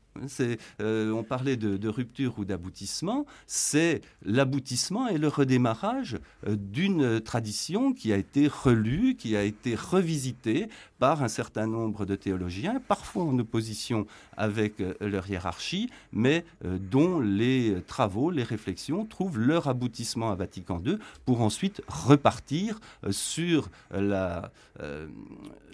Euh, 0.81 1.11
on 1.12 1.22
parlait 1.22 1.57
de, 1.57 1.88
rupture 1.88 2.38
ou 2.38 2.44
d'aboutissement, 2.44 3.26
c'est 3.46 4.00
l'aboutissement 4.24 5.09
et 5.09 5.18
le 5.18 5.28
redémarrage 5.28 6.18
euh, 6.46 6.57
d'une 6.57 7.20
tradition 7.20 7.92
qui 7.92 8.12
a 8.12 8.16
été 8.16 8.48
relue, 8.48 9.16
qui 9.16 9.37
a 9.37 9.42
été 9.42 9.74
revisitée 9.74 10.68
par 10.98 11.22
un 11.22 11.28
certain 11.28 11.66
nombre 11.66 12.04
de 12.04 12.16
théologiens, 12.16 12.80
parfois 12.87 13.24
en 13.24 13.38
opposition 13.38 14.06
avec 14.37 14.80
euh, 14.80 14.94
leur 15.00 15.28
hiérarchie, 15.28 15.90
mais 16.12 16.44
dont 16.62 17.20
les 17.20 17.76
travaux, 17.87 18.30
les 18.30 18.42
réflexions 18.42 19.04
trouvent 19.04 19.38
leur 19.38 19.68
aboutissement 19.68 20.30
à 20.30 20.34
Vatican 20.34 20.80
II 20.84 20.98
pour 21.24 21.40
ensuite 21.40 21.82
repartir 21.88 22.80
sur 23.11 23.68
la, 23.90 24.50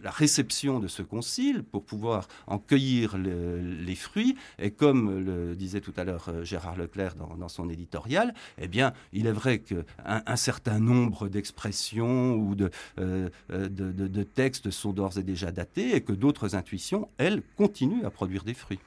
réception 0.04 0.80
de 0.80 0.88
ce 0.88 1.02
concile, 1.02 1.62
pour 1.62 1.84
pouvoir 1.84 2.28
en 2.46 2.58
cueillir 2.58 3.16
les 3.16 3.94
fruits. 3.94 4.36
Et 4.58 4.70
comme 4.70 5.24
le 5.24 5.56
disait 5.56 5.80
tout 5.80 5.94
à 5.96 6.04
l'heure 6.04 6.26
euh, 6.28 6.44
Gérard 6.44 6.76
Leclerc 6.76 7.14
dans, 7.14 7.48
son 7.48 7.68
éditorial, 7.68 8.34
eh 8.58 8.68
bien, 8.68 8.92
il 9.12 9.26
est 9.26 9.32
vrai 9.32 9.58
qu'un 9.58 9.84
un 10.04 10.36
certain 10.36 10.78
nombre 10.78 11.28
d'expressions 11.28 12.34
ou 12.34 12.56
euh, 12.98 13.28
de, 13.48 13.68
de, 13.68 14.22
textes 14.22 14.70
sont 14.70 14.92
d'ores 14.92 15.13
et 15.18 15.22
déjà 15.22 15.52
datés 15.52 15.94
et 15.94 16.00
que 16.00 16.12
d'autres 16.12 16.54
intuitions, 16.54 17.08
elles, 17.18 17.42
continuent 17.56 18.04
à 18.04 18.10
produire 18.10 18.44
des 18.44 18.54
fruits. 18.54 18.80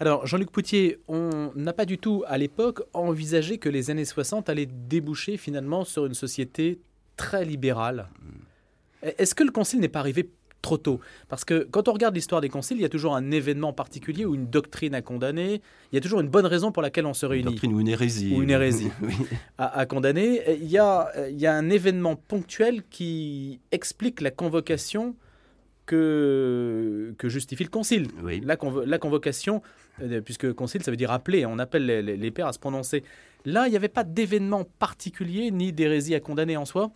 Alors, 0.00 0.26
Jean-Luc 0.26 0.50
Poutier, 0.50 1.00
on 1.08 1.50
n'a 1.56 1.72
pas 1.72 1.84
du 1.84 1.98
tout, 1.98 2.22
à 2.28 2.38
l'époque, 2.38 2.82
envisagé 2.92 3.58
que 3.58 3.68
les 3.68 3.90
années 3.90 4.04
60 4.04 4.48
allaient 4.48 4.66
déboucher 4.66 5.36
finalement 5.36 5.84
sur 5.84 6.06
une 6.06 6.14
société 6.14 6.78
très 7.16 7.44
libérale. 7.44 8.08
Hmm. 8.22 9.08
Est-ce 9.18 9.34
que 9.34 9.42
le 9.42 9.50
Concile 9.50 9.80
n'est 9.80 9.88
pas 9.88 9.98
arrivé 9.98 10.30
trop 10.62 10.78
tôt? 10.78 11.00
Parce 11.28 11.44
que 11.44 11.66
quand 11.70 11.88
on 11.88 11.92
regarde 11.92 12.14
l'histoire 12.14 12.40
des 12.40 12.48
conciles, 12.48 12.76
il 12.76 12.82
y 12.82 12.84
a 12.84 12.88
toujours 12.88 13.16
un 13.16 13.32
événement 13.32 13.72
particulier 13.72 14.24
ou 14.24 14.36
une 14.36 14.46
doctrine 14.46 14.94
à 14.94 15.02
condamner. 15.02 15.62
Il 15.90 15.96
y 15.96 15.98
a 15.98 16.00
toujours 16.00 16.20
une 16.20 16.28
bonne 16.28 16.46
raison 16.46 16.70
pour 16.70 16.82
laquelle 16.82 17.06
on 17.06 17.14
se 17.14 17.26
réunit. 17.26 17.46
Une 17.46 17.50
doctrine 17.50 17.72
ou 17.72 17.80
une 17.80 17.88
hérésie. 17.88 18.34
Ou 18.36 18.42
une 18.42 18.50
hérésie 18.50 18.90
à, 19.58 19.84
condamner. 19.86 20.42
Il 20.60 20.70
y, 20.70 20.78
a, 20.78 21.10
il 21.28 21.40
y 21.40 21.46
a 21.46 21.54
un 21.54 21.70
événement 21.70 22.14
ponctuel 22.14 22.84
qui 22.88 23.60
explique 23.72 24.20
la 24.20 24.30
convocation 24.30 25.16
que, 25.88 27.14
que 27.18 27.28
justifie 27.28 27.64
le 27.64 27.70
concile. 27.70 28.08
La, 28.44 28.56
la, 28.86 28.98
convocation, 28.98 29.62
euh, 30.02 30.20
puisque 30.20 30.52
concile, 30.52 30.82
ça 30.84 30.90
veut 30.90 30.96
dire 30.96 31.10
appeler. 31.10 31.46
On 31.46 31.58
appelle 31.58 31.86
les, 31.86 32.02
les 32.02 32.30
pères 32.30 32.46
à 32.46 32.52
se 32.52 32.58
prononcer. 32.58 33.02
Là, 33.44 33.66
il 33.66 33.70
n'y 33.70 33.76
avait 33.76 33.88
pas 33.88 34.04
d'événement 34.04 34.64
particulier 34.78 35.50
ni 35.50 35.72
d'hérésie 35.72 36.14
à 36.14 36.20
condamner 36.20 36.56
en 36.56 36.66
soi? 36.66 36.90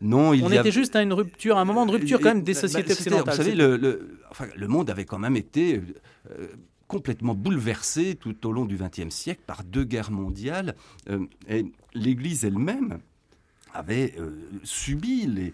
Non, 0.00 0.32
il 0.32 0.44
on 0.44 0.50
était 0.50 0.70
juste 0.70 0.94
à 0.94 1.02
une 1.02 1.12
rupture, 1.12 1.58
un 1.58 1.64
moment 1.64 1.84
de 1.84 1.90
rupture 1.90 2.20
quand 2.20 2.28
même 2.28 2.44
des 2.44 2.54
bah, 2.54 2.60
sociétés 2.60 2.92
occidentales. 2.92 3.34
Vous 3.34 3.42
savez, 3.42 3.56
le, 3.56 4.68
monde 4.68 4.90
avait 4.90 5.04
quand 5.04 5.18
même 5.18 5.36
été 5.36 5.82
euh, 6.30 6.46
complètement 6.86 7.34
bouleversé 7.34 8.14
tout 8.14 8.46
au 8.46 8.52
long 8.52 8.64
du 8.64 8.76
XXe 8.76 9.12
siècle 9.12 9.42
par 9.44 9.64
deux 9.64 9.82
guerres 9.82 10.12
mondiales. 10.12 10.76
Euh, 11.10 11.26
et 11.48 11.64
l'Église 11.94 12.44
elle-même 12.44 13.00
avait 13.74 14.14
euh, 14.18 14.30
subi 14.64 15.26
les, 15.26 15.52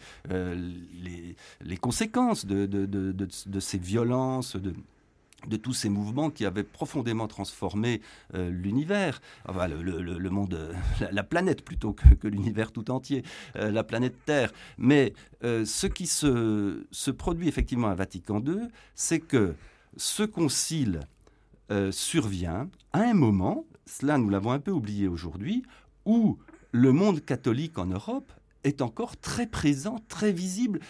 les, 1.63 1.77
conséquences 1.77 2.47
de, 2.47 2.67
de, 2.67 2.87
de 2.87 3.61
ces 3.61 3.79
violences, 3.79 4.57
de, 4.57 4.75
de 5.49 5.57
tous 5.57 5.73
ces 5.73 5.89
mouvements 5.89 6.31
qui 6.31 6.45
avaient 6.45 6.65
profondément 6.65 7.29
transformé 7.29 8.01
euh, 8.35 8.51
l'univers, 8.51 9.21
enfin 9.49 9.69
le, 9.69 10.31
monde, 10.31 10.55
euh, 10.55 10.73
la, 11.11 11.23
planète 11.23 11.65
plutôt 11.65 11.93
que, 11.93 12.29
l'univers 12.29 12.73
tout 12.73 12.91
entier, 12.91 13.25
euh, 13.57 13.71
la 13.71 13.85
planète 13.85 14.17
Terre. 14.25 14.53
Mais 14.79 15.13
ce 15.43 15.87
qui 15.87 16.07
se, 16.07 16.87
se, 16.91 17.11
produit 17.11 17.49
effectivement 17.49 17.89
à 17.89 17.95
Vatican 17.95 18.41
II, 18.41 18.69
c'est 18.95 19.21
que 19.21 19.55
ce 19.97 20.23
concile 20.23 21.01
survient 21.91 22.71
à 22.95 23.01
un 23.01 23.13
moment, 23.13 23.67
cela 23.85 24.17
nous 24.17 24.31
l'avons 24.31 24.53
un 24.53 24.59
peu 24.59 24.71
oublié 24.71 25.07
aujourd'hui, 25.07 25.63
où 26.07 26.39
le 26.75 26.91
monde 26.91 27.25
catholique 27.25 27.79
en 27.79 27.87
Europe 27.87 28.33
est 28.65 28.83
encore 28.83 29.17
très 29.17 29.47
présent, 29.47 30.01
très 30.09 30.33
visible, 30.33 30.81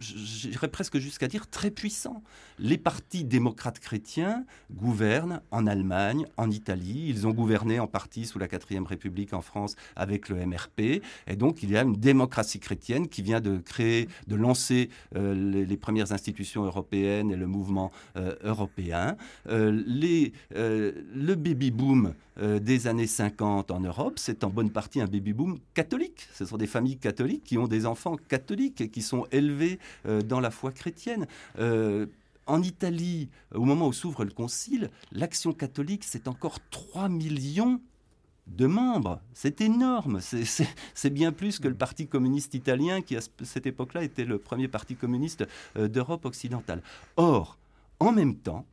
j'irais 0.00 0.68
presque 0.68 0.98
jusqu'à 0.98 1.28
dire 1.28 1.48
très 1.48 1.70
puissant. 1.70 2.22
Les 2.58 2.78
partis 2.78 3.24
démocrates 3.24 3.78
chrétiens 3.78 4.44
gouvernent 4.72 5.40
en 5.50 5.66
Allemagne, 5.66 6.26
en 6.36 6.50
Italie, 6.50 7.06
ils 7.08 7.26
ont 7.26 7.32
gouverné 7.32 7.78
en 7.78 7.86
partie 7.86 8.24
sous 8.24 8.38
la 8.38 8.48
4ème 8.48 8.86
République 8.86 9.34
en 9.34 9.42
France 9.42 9.76
avec 9.94 10.28
le 10.28 10.44
MRP, 10.46 11.02
et 11.26 11.36
donc 11.36 11.62
il 11.62 11.70
y 11.70 11.76
a 11.76 11.82
une 11.82 11.94
démocratie 11.94 12.60
chrétienne 12.60 13.08
qui 13.08 13.22
vient 13.22 13.40
de 13.40 13.58
créer, 13.58 14.08
de 14.26 14.36
lancer 14.36 14.88
euh, 15.16 15.34
les, 15.34 15.76
premières 15.76 16.12
institutions 16.12 16.64
européennes 16.64 17.30
et 17.30 17.36
le 17.36 17.46
mouvement 17.46 17.90
euh, 18.16 18.34
européen. 18.42 19.16
Euh, 19.48 19.82
les, 19.86 20.32
le 20.54 21.34
baby-boom 21.34 22.14
des 22.40 22.86
années 22.86 23.06
50 23.06 23.70
en 23.70 23.80
Europe, 23.80 24.18
c'est 24.18 24.42
en 24.42 24.48
bonne 24.48 24.70
partie 24.70 25.00
un 25.02 25.06
baby-boom 25.06 25.58
catholique. 25.74 26.28
Ce 26.32 26.46
sont 26.46 26.56
des 26.56 26.66
familles 26.66 26.96
catholiques 27.02 27.44
qui 27.44 27.58
ont 27.58 27.68
des 27.68 27.84
enfants 27.84 28.16
catholiques 28.16 28.80
et 28.80 28.88
qui 28.88 29.02
sont 29.02 29.26
élevés 29.30 29.78
euh, 30.06 30.22
dans 30.22 30.40
la 30.40 30.50
foi 30.50 30.72
chrétienne. 30.72 31.26
Euh, 31.58 32.06
en 32.46 32.62
Italie, 32.62 33.28
au 33.54 33.64
moment 33.64 33.88
où 33.88 33.92
s'ouvre 33.92 34.24
le 34.24 34.30
concile, 34.30 34.90
l'action 35.12 35.52
catholique, 35.52 36.04
c'est 36.04 36.26
encore 36.26 36.58
3 36.70 37.08
millions 37.08 37.80
de 38.46 38.66
membres. 38.66 39.20
C'est 39.34 39.60
énorme. 39.60 40.20
C'est 40.20 41.10
bien 41.10 41.32
plus 41.32 41.58
que 41.58 41.68
le 41.68 41.74
Parti 41.74 42.08
communiste 42.08 42.54
italien, 42.54 43.02
qui 43.02 43.16
à 43.16 43.20
cette 43.42 43.66
époque-là 43.66 44.02
était 44.02 44.24
le 44.24 44.38
premier 44.38 44.68
parti 44.68 44.96
communiste 44.96 45.44
euh, 45.76 45.88
d'Europe 45.88 46.24
occidentale. 46.24 46.82
Or, 47.16 47.58
en 48.00 48.12
même 48.12 48.36
temps, 48.36 48.66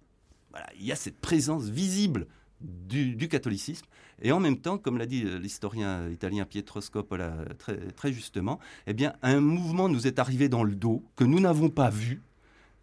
il 0.80 0.86
y 0.86 0.92
a 0.92 0.96
cette 0.96 1.20
présence 1.20 1.66
visible 1.66 2.26
du, 2.62 3.28
catholicisme. 3.28 3.86
Et 4.22 4.32
en 4.32 4.40
même 4.40 4.58
temps, 4.58 4.78
comme 4.78 4.98
l'a 4.98 5.06
dit 5.06 5.24
euh, 5.24 5.38
l'historien 5.38 6.10
italien 6.10 6.46
Pietro 6.46 6.82
Scopola 6.82 7.34
très, 7.58 7.78
très 7.92 8.12
justement, 8.12 8.60
eh 8.88 8.94
bien, 8.94 9.14
un 9.22 9.40
mouvement 9.40 9.88
nous 9.90 10.08
est 10.08 10.20
arrivé 10.20 10.50
dans 10.50 10.64
le 10.64 10.76
dos 10.76 11.04
que 11.16 11.24
nous 11.24 11.40
n'avons 11.40 11.70
pas 11.70 11.90
vu 11.90 12.22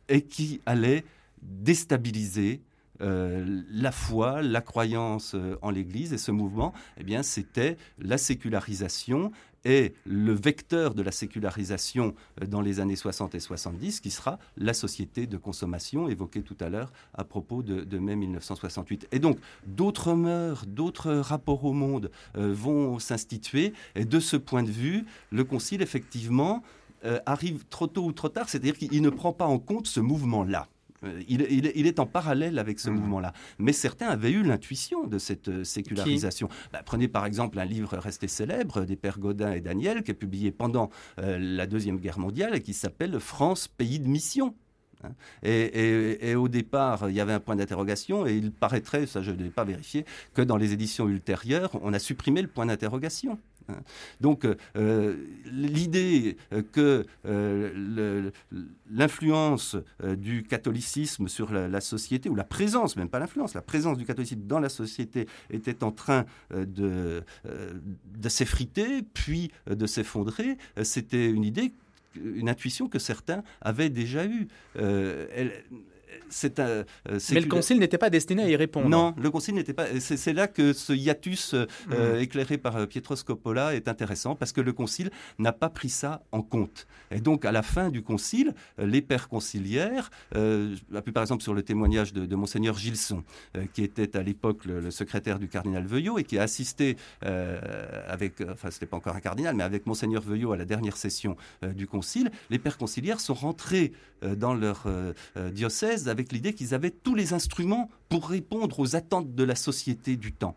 et 0.08 0.22
qui 0.22 0.60
allait 0.66 1.04
déstabiliser 1.42 2.62
euh, 3.02 3.62
la 3.70 3.92
foi, 3.92 4.42
la 4.42 4.60
croyance 4.60 5.34
euh, 5.34 5.56
en 5.62 5.70
l'Église. 5.70 6.12
Et 6.12 6.18
ce 6.18 6.30
mouvement, 6.30 6.72
eh 6.98 7.04
bien, 7.04 7.22
c'était 7.22 7.76
la 7.98 8.18
sécularisation 8.18 9.32
et 9.64 9.94
le 10.04 10.32
vecteur 10.32 10.94
de 10.94 11.02
la 11.02 11.10
sécularisation 11.10 12.14
euh, 12.40 12.46
dans 12.46 12.60
les 12.60 12.80
années 12.80 12.96
60 12.96 13.34
et 13.34 13.40
70, 13.40 14.00
qui 14.00 14.10
sera 14.10 14.38
la 14.56 14.72
société 14.72 15.26
de 15.26 15.36
consommation 15.36 16.08
évoquée 16.08 16.42
tout 16.42 16.56
à 16.60 16.68
l'heure 16.68 16.92
à 17.14 17.24
propos 17.24 17.62
de, 17.62 17.98
mai 17.98 18.16
1968. 18.16 19.08
Et 19.12 19.18
donc, 19.18 19.38
d'autres 19.66 20.14
mœurs, 20.14 20.66
d'autres 20.66 21.12
rapports 21.14 21.64
au 21.64 21.72
monde 21.72 22.10
vont 22.34 22.98
s'instituer. 22.98 23.72
Et 23.94 24.04
de 24.04 24.20
ce 24.20 24.36
point 24.36 24.62
de 24.62 24.70
vue, 24.70 25.04
le 25.30 25.44
Concile, 25.44 25.82
effectivement, 25.82 26.62
arrive 27.24 27.64
trop 27.66 27.86
tôt 27.86 28.04
ou 28.04 28.12
trop 28.12 28.28
tard, 28.28 28.48
c'est-à-dire 28.48 28.76
qu'il 28.76 29.02
ne 29.02 29.10
prend 29.10 29.32
pas 29.32 29.46
en 29.46 29.58
compte 29.58 29.86
ce 29.86 30.00
mouvement-là. 30.00 30.68
Il, 31.28 31.86
est 31.86 32.00
en 32.00 32.06
parallèle 32.06 32.58
avec 32.58 32.80
ce 32.80 32.90
mmh. 32.90 32.94
mouvement-là. 32.94 33.32
Mais 33.58 33.72
certains 33.72 34.08
avaient 34.08 34.30
eu 34.30 34.42
l'intuition 34.42 35.06
de 35.06 35.18
cette 35.18 35.64
sécularisation. 35.64 36.48
Bah, 36.72 36.82
prenez 36.84 37.08
par 37.08 37.26
exemple 37.26 37.58
un 37.58 37.64
livre 37.64 37.96
resté 37.96 38.28
célèbre 38.28 38.84
des 38.84 38.96
pères 38.96 39.18
Godin 39.18 39.52
et 39.52 39.60
Daniel, 39.60 40.02
qui 40.02 40.10
est 40.10 40.14
publié 40.14 40.50
pendant 40.50 40.90
la 41.18 41.66
Deuxième 41.66 41.98
Guerre 41.98 42.18
mondiale 42.18 42.54
et 42.54 42.60
qui 42.60 42.74
s'appelle 42.74 43.18
France, 43.20 43.68
pays 43.68 44.00
de 44.00 44.08
mission. 44.08 44.54
Hein. 45.04 45.10
Et, 45.42 46.34
au 46.34 46.48
départ, 46.48 47.08
il 47.08 47.14
y 47.14 47.20
avait 47.20 47.32
un 47.32 47.40
point 47.40 47.56
d'interrogation, 47.56 48.26
et 48.26 48.34
il 48.34 48.52
paraîtrait, 48.52 49.06
ça 49.06 49.22
je 49.22 49.30
n'ai 49.30 49.50
pas 49.50 49.64
vérifié, 49.64 50.04
que 50.34 50.42
dans 50.42 50.56
les 50.56 50.72
éditions 50.72 51.08
ultérieures, 51.08 51.70
on 51.82 51.92
a 51.92 51.98
supprimé 51.98 52.42
le 52.42 52.48
point 52.48 52.66
d'interrogation. 52.66 53.38
Hein. 53.68 53.80
Donc 54.20 54.46
euh, 54.76 55.16
l'idée 55.46 56.36
que 56.72 57.06
euh, 57.26 58.30
l'influence 58.90 59.76
euh, 60.02 60.16
du 60.16 60.42
catholicisme 60.42 61.28
sur 61.28 61.52
la, 61.52 61.80
société, 61.80 62.28
ou 62.28 62.34
la 62.34 62.44
présence, 62.44 62.96
même 62.96 63.08
pas 63.08 63.18
l'influence, 63.18 63.54
la 63.54 63.62
présence 63.62 63.98
du 63.98 64.04
catholicisme 64.04 64.42
dans 64.42 64.60
la 64.60 64.68
société 64.68 65.26
était 65.50 65.84
en 65.84 65.92
train 65.92 66.24
de, 66.54 67.22
s'effriter, 68.28 69.02
puis 69.02 69.50
de 69.68 69.86
s'effondrer, 69.86 70.56
c'était 70.82 71.28
une 71.28 71.44
idée 71.44 71.72
une 72.24 72.48
intuition 72.48 72.88
que 72.88 72.98
certains 72.98 73.42
avaient 73.60 73.90
déjà 73.90 74.24
eue. 74.24 74.48
Euh, 74.76 75.26
c'est 76.28 76.60
un. 76.60 76.66
Euh, 76.66 76.84
Mais 77.32 77.40
le 77.40 77.48
concile 77.48 77.78
n'était 77.78 77.98
pas 77.98 78.10
destiné 78.10 78.42
à 78.42 78.48
y 78.48 78.56
répondre. 78.56 78.88
Non, 78.88 79.14
le 79.18 79.30
concile 79.30 79.54
n'était 79.54 79.72
pas. 79.72 79.86
C'est 80.00 80.32
là 80.32 80.48
que 80.48 80.72
ce 80.72 80.92
hiatus 80.92 81.54
euh, 81.54 81.66
mm. 82.16 82.20
éclairé 82.20 82.58
par 82.58 82.86
Pietro 82.86 83.16
Scopola 83.16 83.74
est 83.74 83.88
intéressant 83.88 84.34
parce 84.34 84.52
que 84.52 84.60
le 84.60 84.72
concile 84.72 85.10
n'a 85.38 85.52
pas 85.52 85.68
pris 85.68 85.88
ça 85.88 86.22
en 86.32 86.42
compte. 86.42 86.86
Et 87.10 87.20
donc, 87.20 87.44
à 87.44 87.52
la 87.52 87.62
fin 87.62 87.90
du 87.90 88.02
concile, 88.02 88.54
les 88.78 89.02
pères 89.02 89.28
conciliaires, 89.28 90.10
euh, 90.34 90.74
par 91.14 91.22
exemple 91.22 91.42
sur 91.42 91.54
le 91.54 91.62
témoignage 91.62 92.12
de, 92.12 92.36
monseigneur 92.36 92.76
Gilson, 92.76 93.22
qui 93.72 93.82
était 93.82 94.16
à 94.16 94.22
l'époque 94.22 94.64
le, 94.64 94.90
secrétaire 94.90 95.38
du 95.38 95.48
cardinal 95.48 95.86
Veuillot 95.86 96.18
et 96.18 96.24
qui 96.24 96.38
a 96.38 96.42
assisté 96.42 96.96
avec, 97.22 98.42
enfin, 98.50 98.70
c'était 98.70 98.86
pas 98.86 98.96
encore 98.96 99.16
un 99.16 99.20
cardinal, 99.20 99.54
mais 99.54 99.64
avec 99.64 99.86
monseigneur 99.86 100.22
Veuillot 100.22 100.52
à 100.52 100.56
la 100.56 100.64
dernière 100.64 100.96
session 100.96 101.36
du 101.62 101.86
concile, 101.86 102.30
les 102.50 102.58
pères 102.58 102.78
conciliaires 102.78 103.20
sont 103.20 103.34
rentrés 103.34 103.92
dans 104.22 104.54
leur 104.54 104.86
diocèse 105.52 106.05
avec 106.08 106.32
l'idée 106.32 106.52
qu'ils 106.52 106.74
avaient 106.74 106.90
tous 106.90 107.14
les 107.14 107.32
instruments 107.32 107.90
pour 108.08 108.28
répondre 108.28 108.78
aux 108.80 108.96
attentes 108.96 109.34
de 109.34 109.44
la 109.44 109.54
société 109.54 110.16
du 110.16 110.32
temps. 110.32 110.56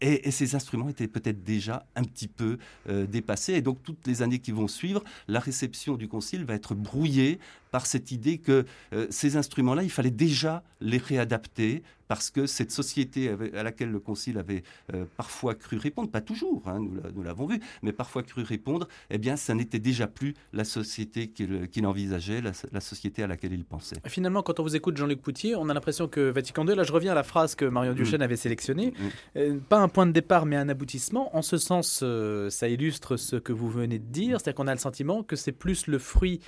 Et, 0.00 0.30
ces 0.30 0.54
instruments 0.54 0.88
étaient 0.90 1.08
peut-être 1.08 1.42
déjà 1.42 1.86
un 1.96 2.04
petit 2.04 2.28
peu 2.28 2.58
euh, 2.88 3.06
dépassés. 3.06 3.54
Et 3.54 3.62
donc, 3.62 3.82
toutes 3.82 4.06
les 4.06 4.20
années 4.20 4.40
qui 4.40 4.52
vont 4.52 4.68
suivre, 4.68 5.02
la 5.26 5.40
réception 5.40 5.96
du 5.96 6.06
Concile 6.06 6.44
va 6.44 6.54
être 6.54 6.74
brouillée 6.74 7.38
par 7.70 7.86
cette 7.86 8.12
idée 8.12 8.38
que 8.38 8.66
euh, 8.92 9.06
ces 9.10 9.36
instruments-là, 9.36 9.82
il 9.82 9.90
fallait 9.90 10.10
déjà 10.10 10.62
les 10.80 10.98
réadapter 10.98 11.82
parce 12.08 12.30
que 12.30 12.46
cette 12.46 12.70
société 12.70 13.34
à 13.54 13.62
laquelle 13.62 13.90
le 13.90 14.00
Concile 14.00 14.38
avait 14.38 14.62
euh, 14.94 15.04
parfois 15.16 15.54
cru 15.54 15.78
répondre, 15.78 16.10
pas 16.10 16.20
toujours, 16.20 16.62
hein, 16.66 16.80
nous 17.14 17.22
l'avons 17.22 17.46
vu, 17.46 17.60
mais 17.82 17.92
parfois 17.92 18.22
cru 18.22 18.42
répondre, 18.42 18.88
eh 19.10 19.18
bien, 19.18 19.36
ça 19.36 19.54
n'était 19.54 19.78
déjà 19.78 20.06
plus 20.06 20.34
la 20.52 20.64
société 20.64 21.28
qu'il 21.28 21.86
envisageait, 21.86 22.40
la, 22.40 22.80
société 22.80 23.22
à 23.22 23.26
laquelle 23.26 23.52
il 23.52 23.64
pensait. 23.64 23.96
Finalement, 24.06 24.42
quand 24.42 24.60
on 24.60 24.62
vous 24.62 24.76
écoute, 24.76 24.96
Jean-Luc 24.96 25.20
Poutier, 25.20 25.56
on 25.56 25.68
a 25.68 25.74
l'impression 25.74 26.08
que 26.08 26.30
Vatican 26.30 26.66
II, 26.66 26.74
là 26.74 26.84
je 26.84 26.92
reviens 26.92 27.12
à 27.12 27.14
la 27.14 27.22
phrase 27.22 27.54
que 27.54 27.64
Marion 27.64 27.92
mm. 27.92 27.96
Duchesne 27.96 28.22
avait 28.22 28.36
sélectionnée, 28.36 28.92
mm. 28.92 29.38
euh, 29.38 29.58
pas 29.68 29.78
un 29.78 29.88
point 29.88 30.06
de 30.06 30.12
départ, 30.12 30.46
mais 30.46 30.56
un 30.56 30.68
aboutissement. 30.68 31.34
En 31.36 31.42
ce 31.42 31.58
sens, 31.58 32.00
euh, 32.02 32.50
ça 32.50 32.68
illustre 32.68 33.16
ce 33.16 33.36
que 33.36 33.52
vous 33.52 33.70
venez 33.70 33.98
de 33.98 34.04
dire, 34.04 34.40
c'est-à-dire 34.40 34.56
qu'on 34.56 34.68
a 34.68 34.74
le 34.74 34.80
sentiment 34.80 35.22
que 35.22 35.36
c'est 35.36 35.52
plus 35.52 35.86
le 35.86 35.98
fruit 35.98 36.40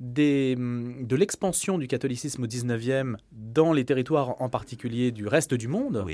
de 0.00 1.16
l'expansion 1.16 1.78
du 1.78 1.86
catholicisme 1.86 2.44
au 2.44 2.46
19e 2.46 3.16
dans 3.32 3.72
les 3.72 3.84
territoires 3.84 4.40
en 4.40 4.48
particulier 4.48 5.10
du 5.10 5.26
reste 5.26 5.54
du 5.54 5.68
monde. 5.68 6.04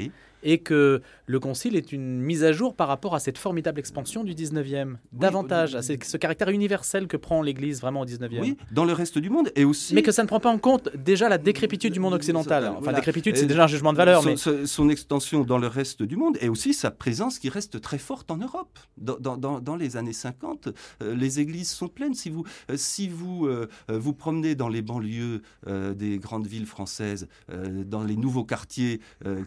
Et 0.43 0.59
que 0.59 1.01
le 1.27 1.41
Concile 1.41 1.77
est 1.77 1.93
une 1.93 2.21
mise 2.21 2.45
à 2.45 2.53
jour 2.53 2.75
par 2.75 2.89
rapport 2.89 3.15
à 3.15 3.21
cette 3.21 3.39
formidable 3.39 3.79
expansion 3.79 4.25
du 4.25 4.35
19e, 4.35 4.97
davantage 5.13 5.75
à 5.75 5.83
ce 5.83 6.17
caractère 6.17 6.49
universel 6.51 7.07
que 7.07 7.17
prend 7.17 7.43
l'Église 7.43 7.81
vraiment 7.81 8.01
au 8.01 8.07
19e. 8.07 8.41
Oui, 8.41 8.57
dans 8.71 8.85
le 8.85 8.93
reste 8.93 9.19
du 9.19 9.31
monde 9.31 9.51
et 9.57 9.65
aussi... 9.65 9.95
Mais 9.95 10.03
que 10.03 10.13
ça 10.13 10.23
ne 10.23 10.29
prend 10.29 10.41
pas 10.41 10.51
en 10.51 10.59
compte 10.59 10.91
déjà 10.97 11.29
la 11.29 11.39
décrépitude 11.39 11.93
du 11.93 12.01
monde 12.01 12.15
occidental. 12.15 12.73
Enfin, 12.79 12.93
décrépitude, 12.93 13.37
c'est 13.37 13.47
déjà 13.47 13.65
un 13.65 13.69
jugement 13.69 13.93
de 13.93 13.99
valeur. 13.99 14.23
Son, 14.23 14.51
mais... 14.53 14.67
son 14.67 14.89
extension 14.89 15.45
dans 15.45 15.59
le 15.59 15.67
reste 15.67 16.03
du 16.03 16.17
monde 16.17 16.37
et 16.41 16.49
aussi 16.49 16.75
sa 16.75 16.91
présence 16.91 17.39
qui 17.39 17.49
reste 17.49 17.81
très 17.81 17.99
forte 17.99 18.31
en 18.31 18.37
Europe. 18.37 18.79
Dans, 18.99 19.37
dans, 19.37 19.61
dans 19.61 19.77
les 19.77 19.97
années 19.97 20.13
50, 20.13 20.69
euh, 21.03 21.15
les 21.15 21.41
églises 21.41 21.71
sont 21.71 21.89
pleines. 21.89 22.15
Si 22.15 22.31
vous, 22.31 22.45
euh, 22.71 22.77
si 22.77 23.09
vous 23.09 23.47
euh, 23.47 23.69
vous 23.89 24.13
promenez 24.13 24.55
dans 24.55 24.69
les 24.69 24.83
banlieues 24.83 25.43
des 25.67 26.19
grandes 26.19 26.47
villes 26.47 26.67
françaises, 26.67 27.29
dans 27.49 28.03
les 28.03 28.17
nouveaux 28.17 28.45
quartiers 28.45 29.01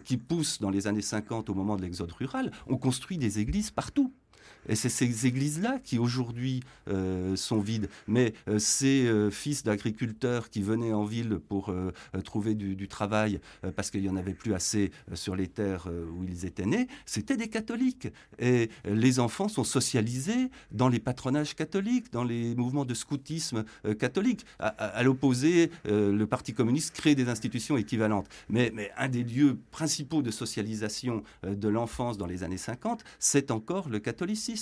qui 0.04 0.16
poussent 0.16 0.60
dans 0.60 0.70
les 0.70 0.85
années 0.86 1.02
50, 1.02 1.50
au 1.50 1.54
moment 1.54 1.76
de 1.76 1.82
l'exode 1.82 2.12
rural, 2.12 2.50
on 2.66 2.76
construit 2.76 3.18
des 3.18 3.38
églises 3.38 3.70
partout. 3.70 4.12
Et 4.68 4.74
c'est 4.74 4.88
ces 4.88 5.26
églises-là 5.26 5.78
qui 5.82 5.98
aujourd'hui 5.98 6.62
euh, 6.88 7.36
sont 7.36 7.60
vides. 7.60 7.88
Mais 8.06 8.34
euh, 8.48 8.58
ces 8.58 9.06
euh, 9.06 9.30
fils 9.30 9.64
d'agriculteurs 9.64 10.50
qui 10.50 10.62
venaient 10.62 10.92
en 10.92 11.04
ville 11.04 11.38
pour 11.48 11.74
trouver 12.24 12.54
du, 12.54 12.88
travail 12.88 13.40
parce 13.74 13.90
qu'il 13.90 14.02
n'y 14.02 14.08
en 14.08 14.16
avait 14.16 14.34
plus 14.34 14.54
assez 14.54 14.92
sur 15.14 15.34
les 15.34 15.48
terres 15.48 15.88
où 15.88 16.24
ils 16.24 16.44
étaient 16.46 16.64
nés, 16.64 16.86
c'était 17.04 17.36
des 17.36 17.48
catholiques. 17.48 18.08
Et 18.38 18.70
les 18.84 19.18
enfants 19.18 19.48
sont 19.48 19.64
socialisés 19.64 20.50
dans 20.70 20.88
les 20.88 21.00
patronages 21.00 21.54
catholiques, 21.54 22.12
dans 22.12 22.22
les 22.22 22.54
mouvements 22.54 22.84
de 22.84 22.94
scoutisme 22.94 23.64
catholique. 23.98 24.44
À, 24.58 25.02
l'opposé, 25.02 25.70
le 25.84 26.24
Parti 26.24 26.52
communiste 26.52 26.94
crée 26.94 27.14
des 27.14 27.28
institutions 27.28 27.76
équivalentes. 27.76 28.28
Mais, 28.48 28.70
mais 28.72 28.92
un 28.96 29.08
des 29.08 29.24
lieux 29.24 29.58
principaux 29.70 30.22
de 30.22 30.30
socialisation 30.30 31.22
de 31.42 31.68
l'enfance 31.68 32.18
dans 32.18 32.26
les 32.26 32.44
années 32.44 32.56
50, 32.56 33.04
c'est 33.18 33.50
encore 33.50 33.88
le 33.88 33.98
catholicisme. 33.98 34.55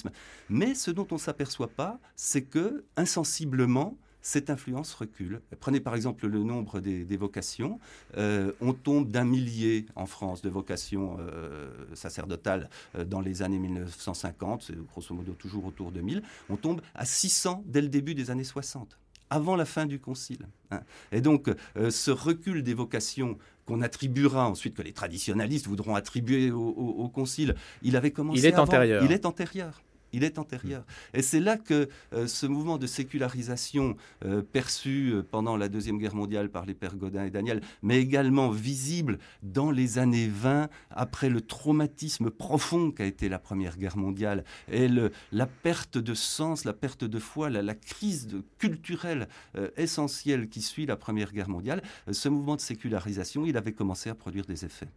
Mais 0.49 0.75
ce 0.75 0.91
dont 0.91 1.07
on 1.11 1.15
ne 1.15 1.21
s'aperçoit 1.21 1.69
pas, 1.69 1.99
c'est 2.17 2.43
que 2.43 2.85
insensiblement, 2.97 3.97
cette 4.25 4.49
influence 4.49 4.95
recule. 4.95 5.43
Prenez 5.61 5.81
par 5.81 5.95
exemple 5.95 6.27
le 6.27 6.43
nombre 6.43 6.81
des, 6.81 7.17
vocations. 7.17 7.79
Euh, 8.17 8.53
on 8.61 8.73
tombe 8.73 9.09
d'un 9.11 9.25
millier 9.25 9.87
en 9.95 10.07
France 10.07 10.41
de 10.41 10.49
vocations 10.49 11.19
euh, 11.21 11.71
sacerdotales 11.93 12.71
euh, 12.97 13.05
dans 13.05 13.21
les 13.21 13.43
années 13.43 13.59
1950, 13.59 14.63
c'est 14.63 14.77
grosso 14.87 15.15
modo 15.15 15.33
toujours 15.35 15.67
autour 15.67 15.93
de 15.93 16.01
1000. 16.01 16.23
On 16.49 16.57
tombe 16.57 16.81
à 16.95 17.05
600 17.05 17.65
dès 17.67 17.83
le 17.83 17.89
début 17.89 18.15
des 18.15 18.31
années 18.31 18.45
60 18.45 18.99
avant 19.29 19.57
la 19.57 19.65
fin 19.67 19.85
du 19.85 20.01
Concile. 20.01 20.47
Hein. 20.71 20.81
Et 21.11 21.21
donc, 21.21 21.51
ce 21.77 22.11
recul 22.11 22.63
des 22.63 22.75
vocations 22.75 23.39
qu'on 23.67 23.83
attribuera 23.83 24.49
ensuite, 24.49 24.75
que 24.75 24.83
les 24.83 24.93
traditionalistes 24.93 25.67
voudront 25.67 25.95
attribuer 25.95 26.51
au, 26.51 27.11
Concile, 27.15 27.55
il 27.83 27.97
avait 27.97 28.11
commencé 28.11 28.41
Il 28.41 28.47
est 28.47 28.59
antérieur. 28.59 29.05
Il 29.05 29.13
est 29.13 29.27
antérieur 29.27 29.83
il 30.15 30.23
est 30.23 30.39
antérieur. 30.39 30.85
Et 31.13 31.23
c'est 31.23 31.41
là 31.41 31.57
que 31.57 31.89
euh, 32.13 32.27
ce 32.27 32.47
mouvement 32.47 32.79
de 32.79 32.87
sécularisation 32.87 33.97
euh, 34.25 34.43
perçu 34.43 35.13
euh, 35.13 35.23
pendant 35.29 35.57
la 35.57 35.69
Deuxième 35.69 35.99
Guerre 35.99 36.15
mondiale 36.15 36.49
par 36.51 36.67
les 36.67 36.75
pères 36.75 36.97
Godin 36.97 37.25
et 37.25 37.31
Daniel, 37.31 37.61
mais 37.83 37.99
également 38.01 38.51
visible 38.51 39.19
dans 39.43 39.73
les 39.73 39.99
années 39.99 40.29
20, 40.29 40.69
après 40.91 41.29
le 41.29 41.41
traumatisme 41.41 42.31
profond 42.31 42.93
qu'a 42.93 43.05
été 43.05 43.29
la 43.29 43.41
Première 43.41 43.77
Guerre 43.77 43.97
mondiale, 43.97 44.45
et 44.71 44.89
la 45.33 45.47
perte 45.47 45.99
de 45.99 46.15
sens, 46.15 46.65
la 46.65 46.73
perte 46.73 47.05
de 47.05 47.19
foi, 47.19 47.51
la, 47.51 47.75
crise 47.75 48.29
culturelle 48.59 49.29
essentielle 49.77 50.49
qui 50.49 50.63
suit 50.63 50.87
la 50.87 50.97
Première 50.97 51.33
Guerre 51.33 51.49
mondiale, 51.49 51.83
ce 52.11 52.29
mouvement 52.29 52.55
de 52.55 52.61
sécularisation, 52.61 53.45
il 53.45 53.57
avait 53.57 53.73
commencé 53.73 54.09
à 54.11 54.15
produire 54.15 54.47
des 54.47 54.65
effets. 54.65 54.89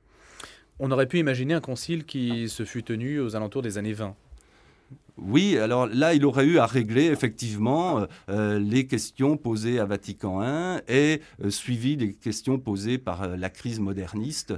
On 0.79 0.91
aurait 0.91 1.07
pu 1.07 1.17
imaginer 1.17 1.55
un 1.55 1.61
concile 1.61 2.05
qui 2.05 2.49
se 2.49 2.63
fut 2.63 2.83
tenu 2.83 3.19
aux 3.19 3.35
alentours 3.35 3.63
des 3.63 3.79
années 3.79 3.93
20. 3.93 4.15
Oui, 5.17 5.57
alors 5.57 5.87
là, 5.87 6.13
il 6.13 6.25
aurait 6.25 6.45
eu 6.45 6.59
à 6.59 6.67
régler 6.67 7.05
effectivement 7.05 7.99
euh, 7.99 8.05
euh, 8.29 8.59
les 8.59 8.85
questions 8.85 9.35
posées 9.35 9.79
à 9.79 9.85
Vatican 9.85 10.43
I 10.43 10.79
et 10.87 11.21
euh, 11.43 11.49
suivi 11.49 11.97
des 11.97 12.13
questions 12.13 12.59
posées 12.59 12.99
par 12.99 13.27
la 13.27 13.49
crise 13.49 13.79
moderniste, 13.79 14.53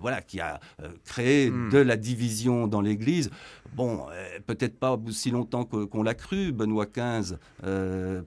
voilà, 0.00 0.20
qui 0.20 0.40
a 0.40 0.60
créé 1.04 1.50
hmm. 1.50 1.70
de 1.70 1.78
la 1.78 1.96
division 1.96 2.66
dans 2.66 2.80
l'Église. 2.80 3.30
Bon, 3.74 4.06
peut-être 4.46 4.78
pas 4.78 4.98
aussi 5.06 5.30
longtemps 5.30 5.64
qu'on 5.64 6.02
l'a 6.02 6.14
cru. 6.14 6.52
Benoît 6.52 6.86
XV, 6.86 7.36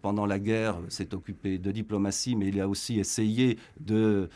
pendant 0.02 0.26
la 0.26 0.40
guerre, 0.40 0.78
s'est 0.90 1.14
occupé 1.14 1.58
de 1.58 1.72
diplomatie, 1.72 2.36
mais 2.36 2.48
il 2.48 2.60
a 2.60 2.68
aussi 2.68 3.00
essayé 3.00 3.58
de 3.80 4.30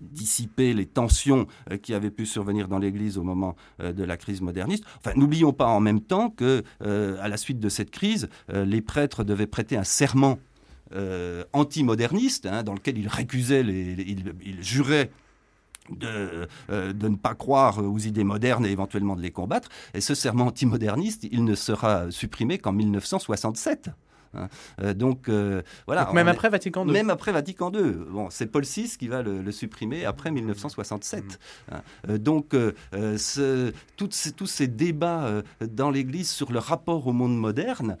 dissiper 0.00 0.74
les 0.74 0.86
tensions 0.86 1.46
euh, 1.70 1.76
qui 1.76 1.94
avaient 1.94 2.10
pu 2.10 2.26
survenir 2.26 2.68
dans 2.68 2.78
l'Église 2.78 3.18
au 3.18 3.22
moment 3.22 3.56
euh, 3.80 3.92
de 3.92 4.04
la 4.04 4.16
crise 4.16 4.40
moderniste. 4.40 4.84
Enfin, 4.98 5.12
n'oublions 5.16 5.52
pas 5.52 5.66
en 5.66 5.80
même 5.80 6.00
temps 6.00 6.30
que, 6.30 6.62
euh, 6.82 7.16
à 7.20 7.28
la 7.28 7.36
suite 7.36 7.60
de 7.60 7.68
cette 7.68 7.90
crise, 7.90 8.28
les 8.52 8.80
prêtres 8.80 9.24
devaient 9.24 9.46
prêter 9.46 9.76
un 9.76 9.84
serment 9.84 10.38
anti-moderniste, 11.52 12.46
hein, 12.46 12.62
dans 12.62 12.74
lequel 12.74 12.98
ils 12.98 13.08
récusaient, 13.08 13.60
ils, 13.60 14.62
juraient 14.62 15.10
de, 15.90 16.48
de, 16.68 17.08
ne 17.08 17.16
pas 17.16 17.34
croire 17.34 17.78
aux 17.78 17.98
idées 17.98 18.24
modernes 18.24 18.64
et 18.64 18.70
éventuellement 18.70 19.16
de 19.16 19.22
les 19.22 19.30
combattre. 19.30 19.68
Et 19.94 20.00
ce 20.00 20.14
serment 20.14 20.46
anti-moderniste, 20.46 21.26
il 21.30 21.44
ne 21.44 21.54
sera 21.54 22.10
supprimé 22.10 22.58
qu'en 22.58 22.72
1967. 22.72 23.90
Hein. 24.34 24.48
donc 24.94 25.30
voilà. 25.86 26.10
même 26.12 26.28
après 26.28 26.48
Vatican 26.48 26.86
II. 26.86 26.92
Même 26.92 27.10
après 27.10 27.32
Vatican 27.32 27.72
II. 27.72 27.92
Bon, 28.10 28.28
c'est 28.30 28.46
Paul 28.46 28.64
VI 28.64 28.96
qui 28.98 29.08
va 29.08 29.22
le, 29.22 29.50
supprimer 29.52 30.04
après 30.04 30.30
1967. 30.30 31.24
Mmh. 31.24 31.72
Hein. 31.72 32.18
donc 32.18 32.54
ce, 32.92 33.72
ces, 34.10 34.32
tous 34.32 34.46
ces 34.46 34.66
débats 34.66 35.42
dans 35.60 35.90
l'Église 35.90 36.30
sur 36.30 36.52
le 36.52 36.58
rapport 36.58 37.06
au 37.06 37.12
monde 37.12 37.36
moderne, 37.38 37.96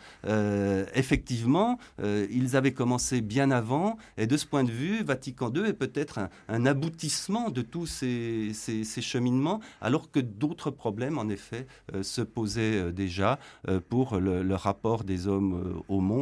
effectivement, 0.94 1.78
ils 2.02 2.56
avaient 2.56 2.72
commencé 2.72 3.20
bien 3.20 3.50
avant. 3.50 3.96
Et 4.16 4.26
de 4.26 4.36
ce 4.36 4.46
point 4.46 4.64
de 4.64 4.70
vue, 4.70 5.02
Vatican 5.02 5.52
II 5.52 5.64
est 5.66 5.72
peut-être 5.72 6.20
un, 6.48 6.66
aboutissement 6.66 7.50
de 7.50 7.62
tous 7.62 7.86
ces, 7.86 8.52
ces, 8.54 9.00
cheminements, 9.00 9.60
alors 9.80 10.10
que 10.10 10.20
d'autres 10.20 10.70
problèmes, 10.70 11.18
en 11.18 11.28
effet, 11.28 11.66
euh, 11.94 12.02
se 12.02 12.20
posaient 12.20 12.76
euh, 12.76 12.92
déjà 12.92 13.38
euh, 13.68 13.80
pour 13.86 14.18
le, 14.18 14.54
rapport 14.54 15.04
des 15.04 15.28
hommes 15.28 15.82
au 15.88 16.00
monde 16.00 16.17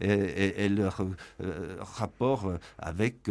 et, 0.00 0.68
leur 0.68 1.04
rapport 1.80 2.52
avec 2.78 3.28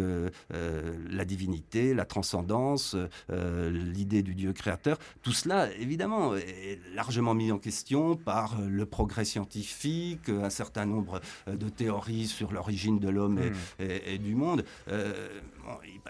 la 0.49 1.25
divinité, 1.25 1.93
la 1.93 2.05
transcendance, 2.05 2.95
l'idée 3.29 4.23
du 4.23 4.35
Dieu 4.35 4.53
créateur. 4.53 4.97
Tout 5.21 5.31
cela, 5.31 5.71
évidemment, 5.73 6.35
est 6.35 6.79
largement 6.93 7.33
mis 7.33 7.51
en 7.51 7.57
question 7.57 8.15
par 8.15 8.59
le 8.61 8.85
progrès 8.85 9.25
scientifique, 9.25 10.29
un 10.29 10.49
certain 10.49 10.85
nombre 10.85 11.21
de 11.47 11.69
théories 11.69 12.27
sur 12.27 12.51
l'origine 12.51 12.99
de 12.99 13.09
l'homme 13.09 13.39
et, 13.79 14.17
hmm. 14.17 14.21
du 14.21 14.35
monde. 14.35 14.63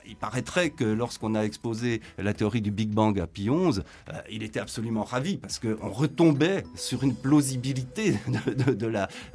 Il, 0.06 0.16
paraîtrait 0.16 0.70
que 0.70 0.84
lorsqu'on 0.84 1.36
a 1.36 1.41
exposé 1.41 2.02
la 2.18 2.34
théorie 2.34 2.62
du 2.62 2.72
Big 2.72 2.89
Bang 2.89 3.20
à 3.20 3.28
Pie 3.28 3.49
XI, 3.49 3.82
il 4.30 4.43
était 4.43 4.60
absolument 4.60 5.04
ravi 5.04 5.38
parce 5.38 5.60
qu'on 5.60 5.89
retombait 5.89 6.64
sur 6.76 7.04
une 7.04 7.16
plausibilité 7.16 8.16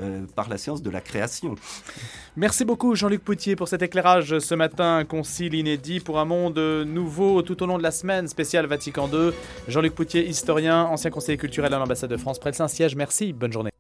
euh, 0.00 0.26
par 0.34 0.48
la 0.48 0.58
science 0.58 0.82
de 0.82 0.90
la 0.90 1.00
création. 1.00 1.56
Merci 2.36 2.64
beaucoup 2.64 2.94
Jean-Luc 2.94 3.22
Poutier 3.24 3.56
pour 3.56 3.68
cet 3.68 3.82
éclairage 3.82 4.38
ce 4.38 4.54
matin, 4.54 5.04
concile 5.04 5.54
inédit 5.54 6.00
pour 6.00 6.18
un 6.18 6.24
monde 6.24 6.58
nouveau 6.58 7.42
tout 7.42 7.62
au 7.62 7.66
long 7.66 7.78
de 7.78 7.82
la 7.82 7.90
semaine 7.90 8.28
spéciale 8.28 8.66
Vatican 8.66 9.08
II. 9.12 9.32
Jean-Luc 9.68 9.94
Poutier, 9.94 10.26
historien, 10.26 10.84
ancien 10.84 11.10
conseiller 11.10 11.38
culturel 11.38 11.72
à 11.74 11.78
l'ambassade 11.78 12.10
de 12.10 12.16
France 12.16 12.38
près 12.38 12.50
de 12.50 12.56
Saint-Siège. 12.56 12.94
Merci, 12.96 13.32
bonne 13.32 13.52
journée. 13.52 13.70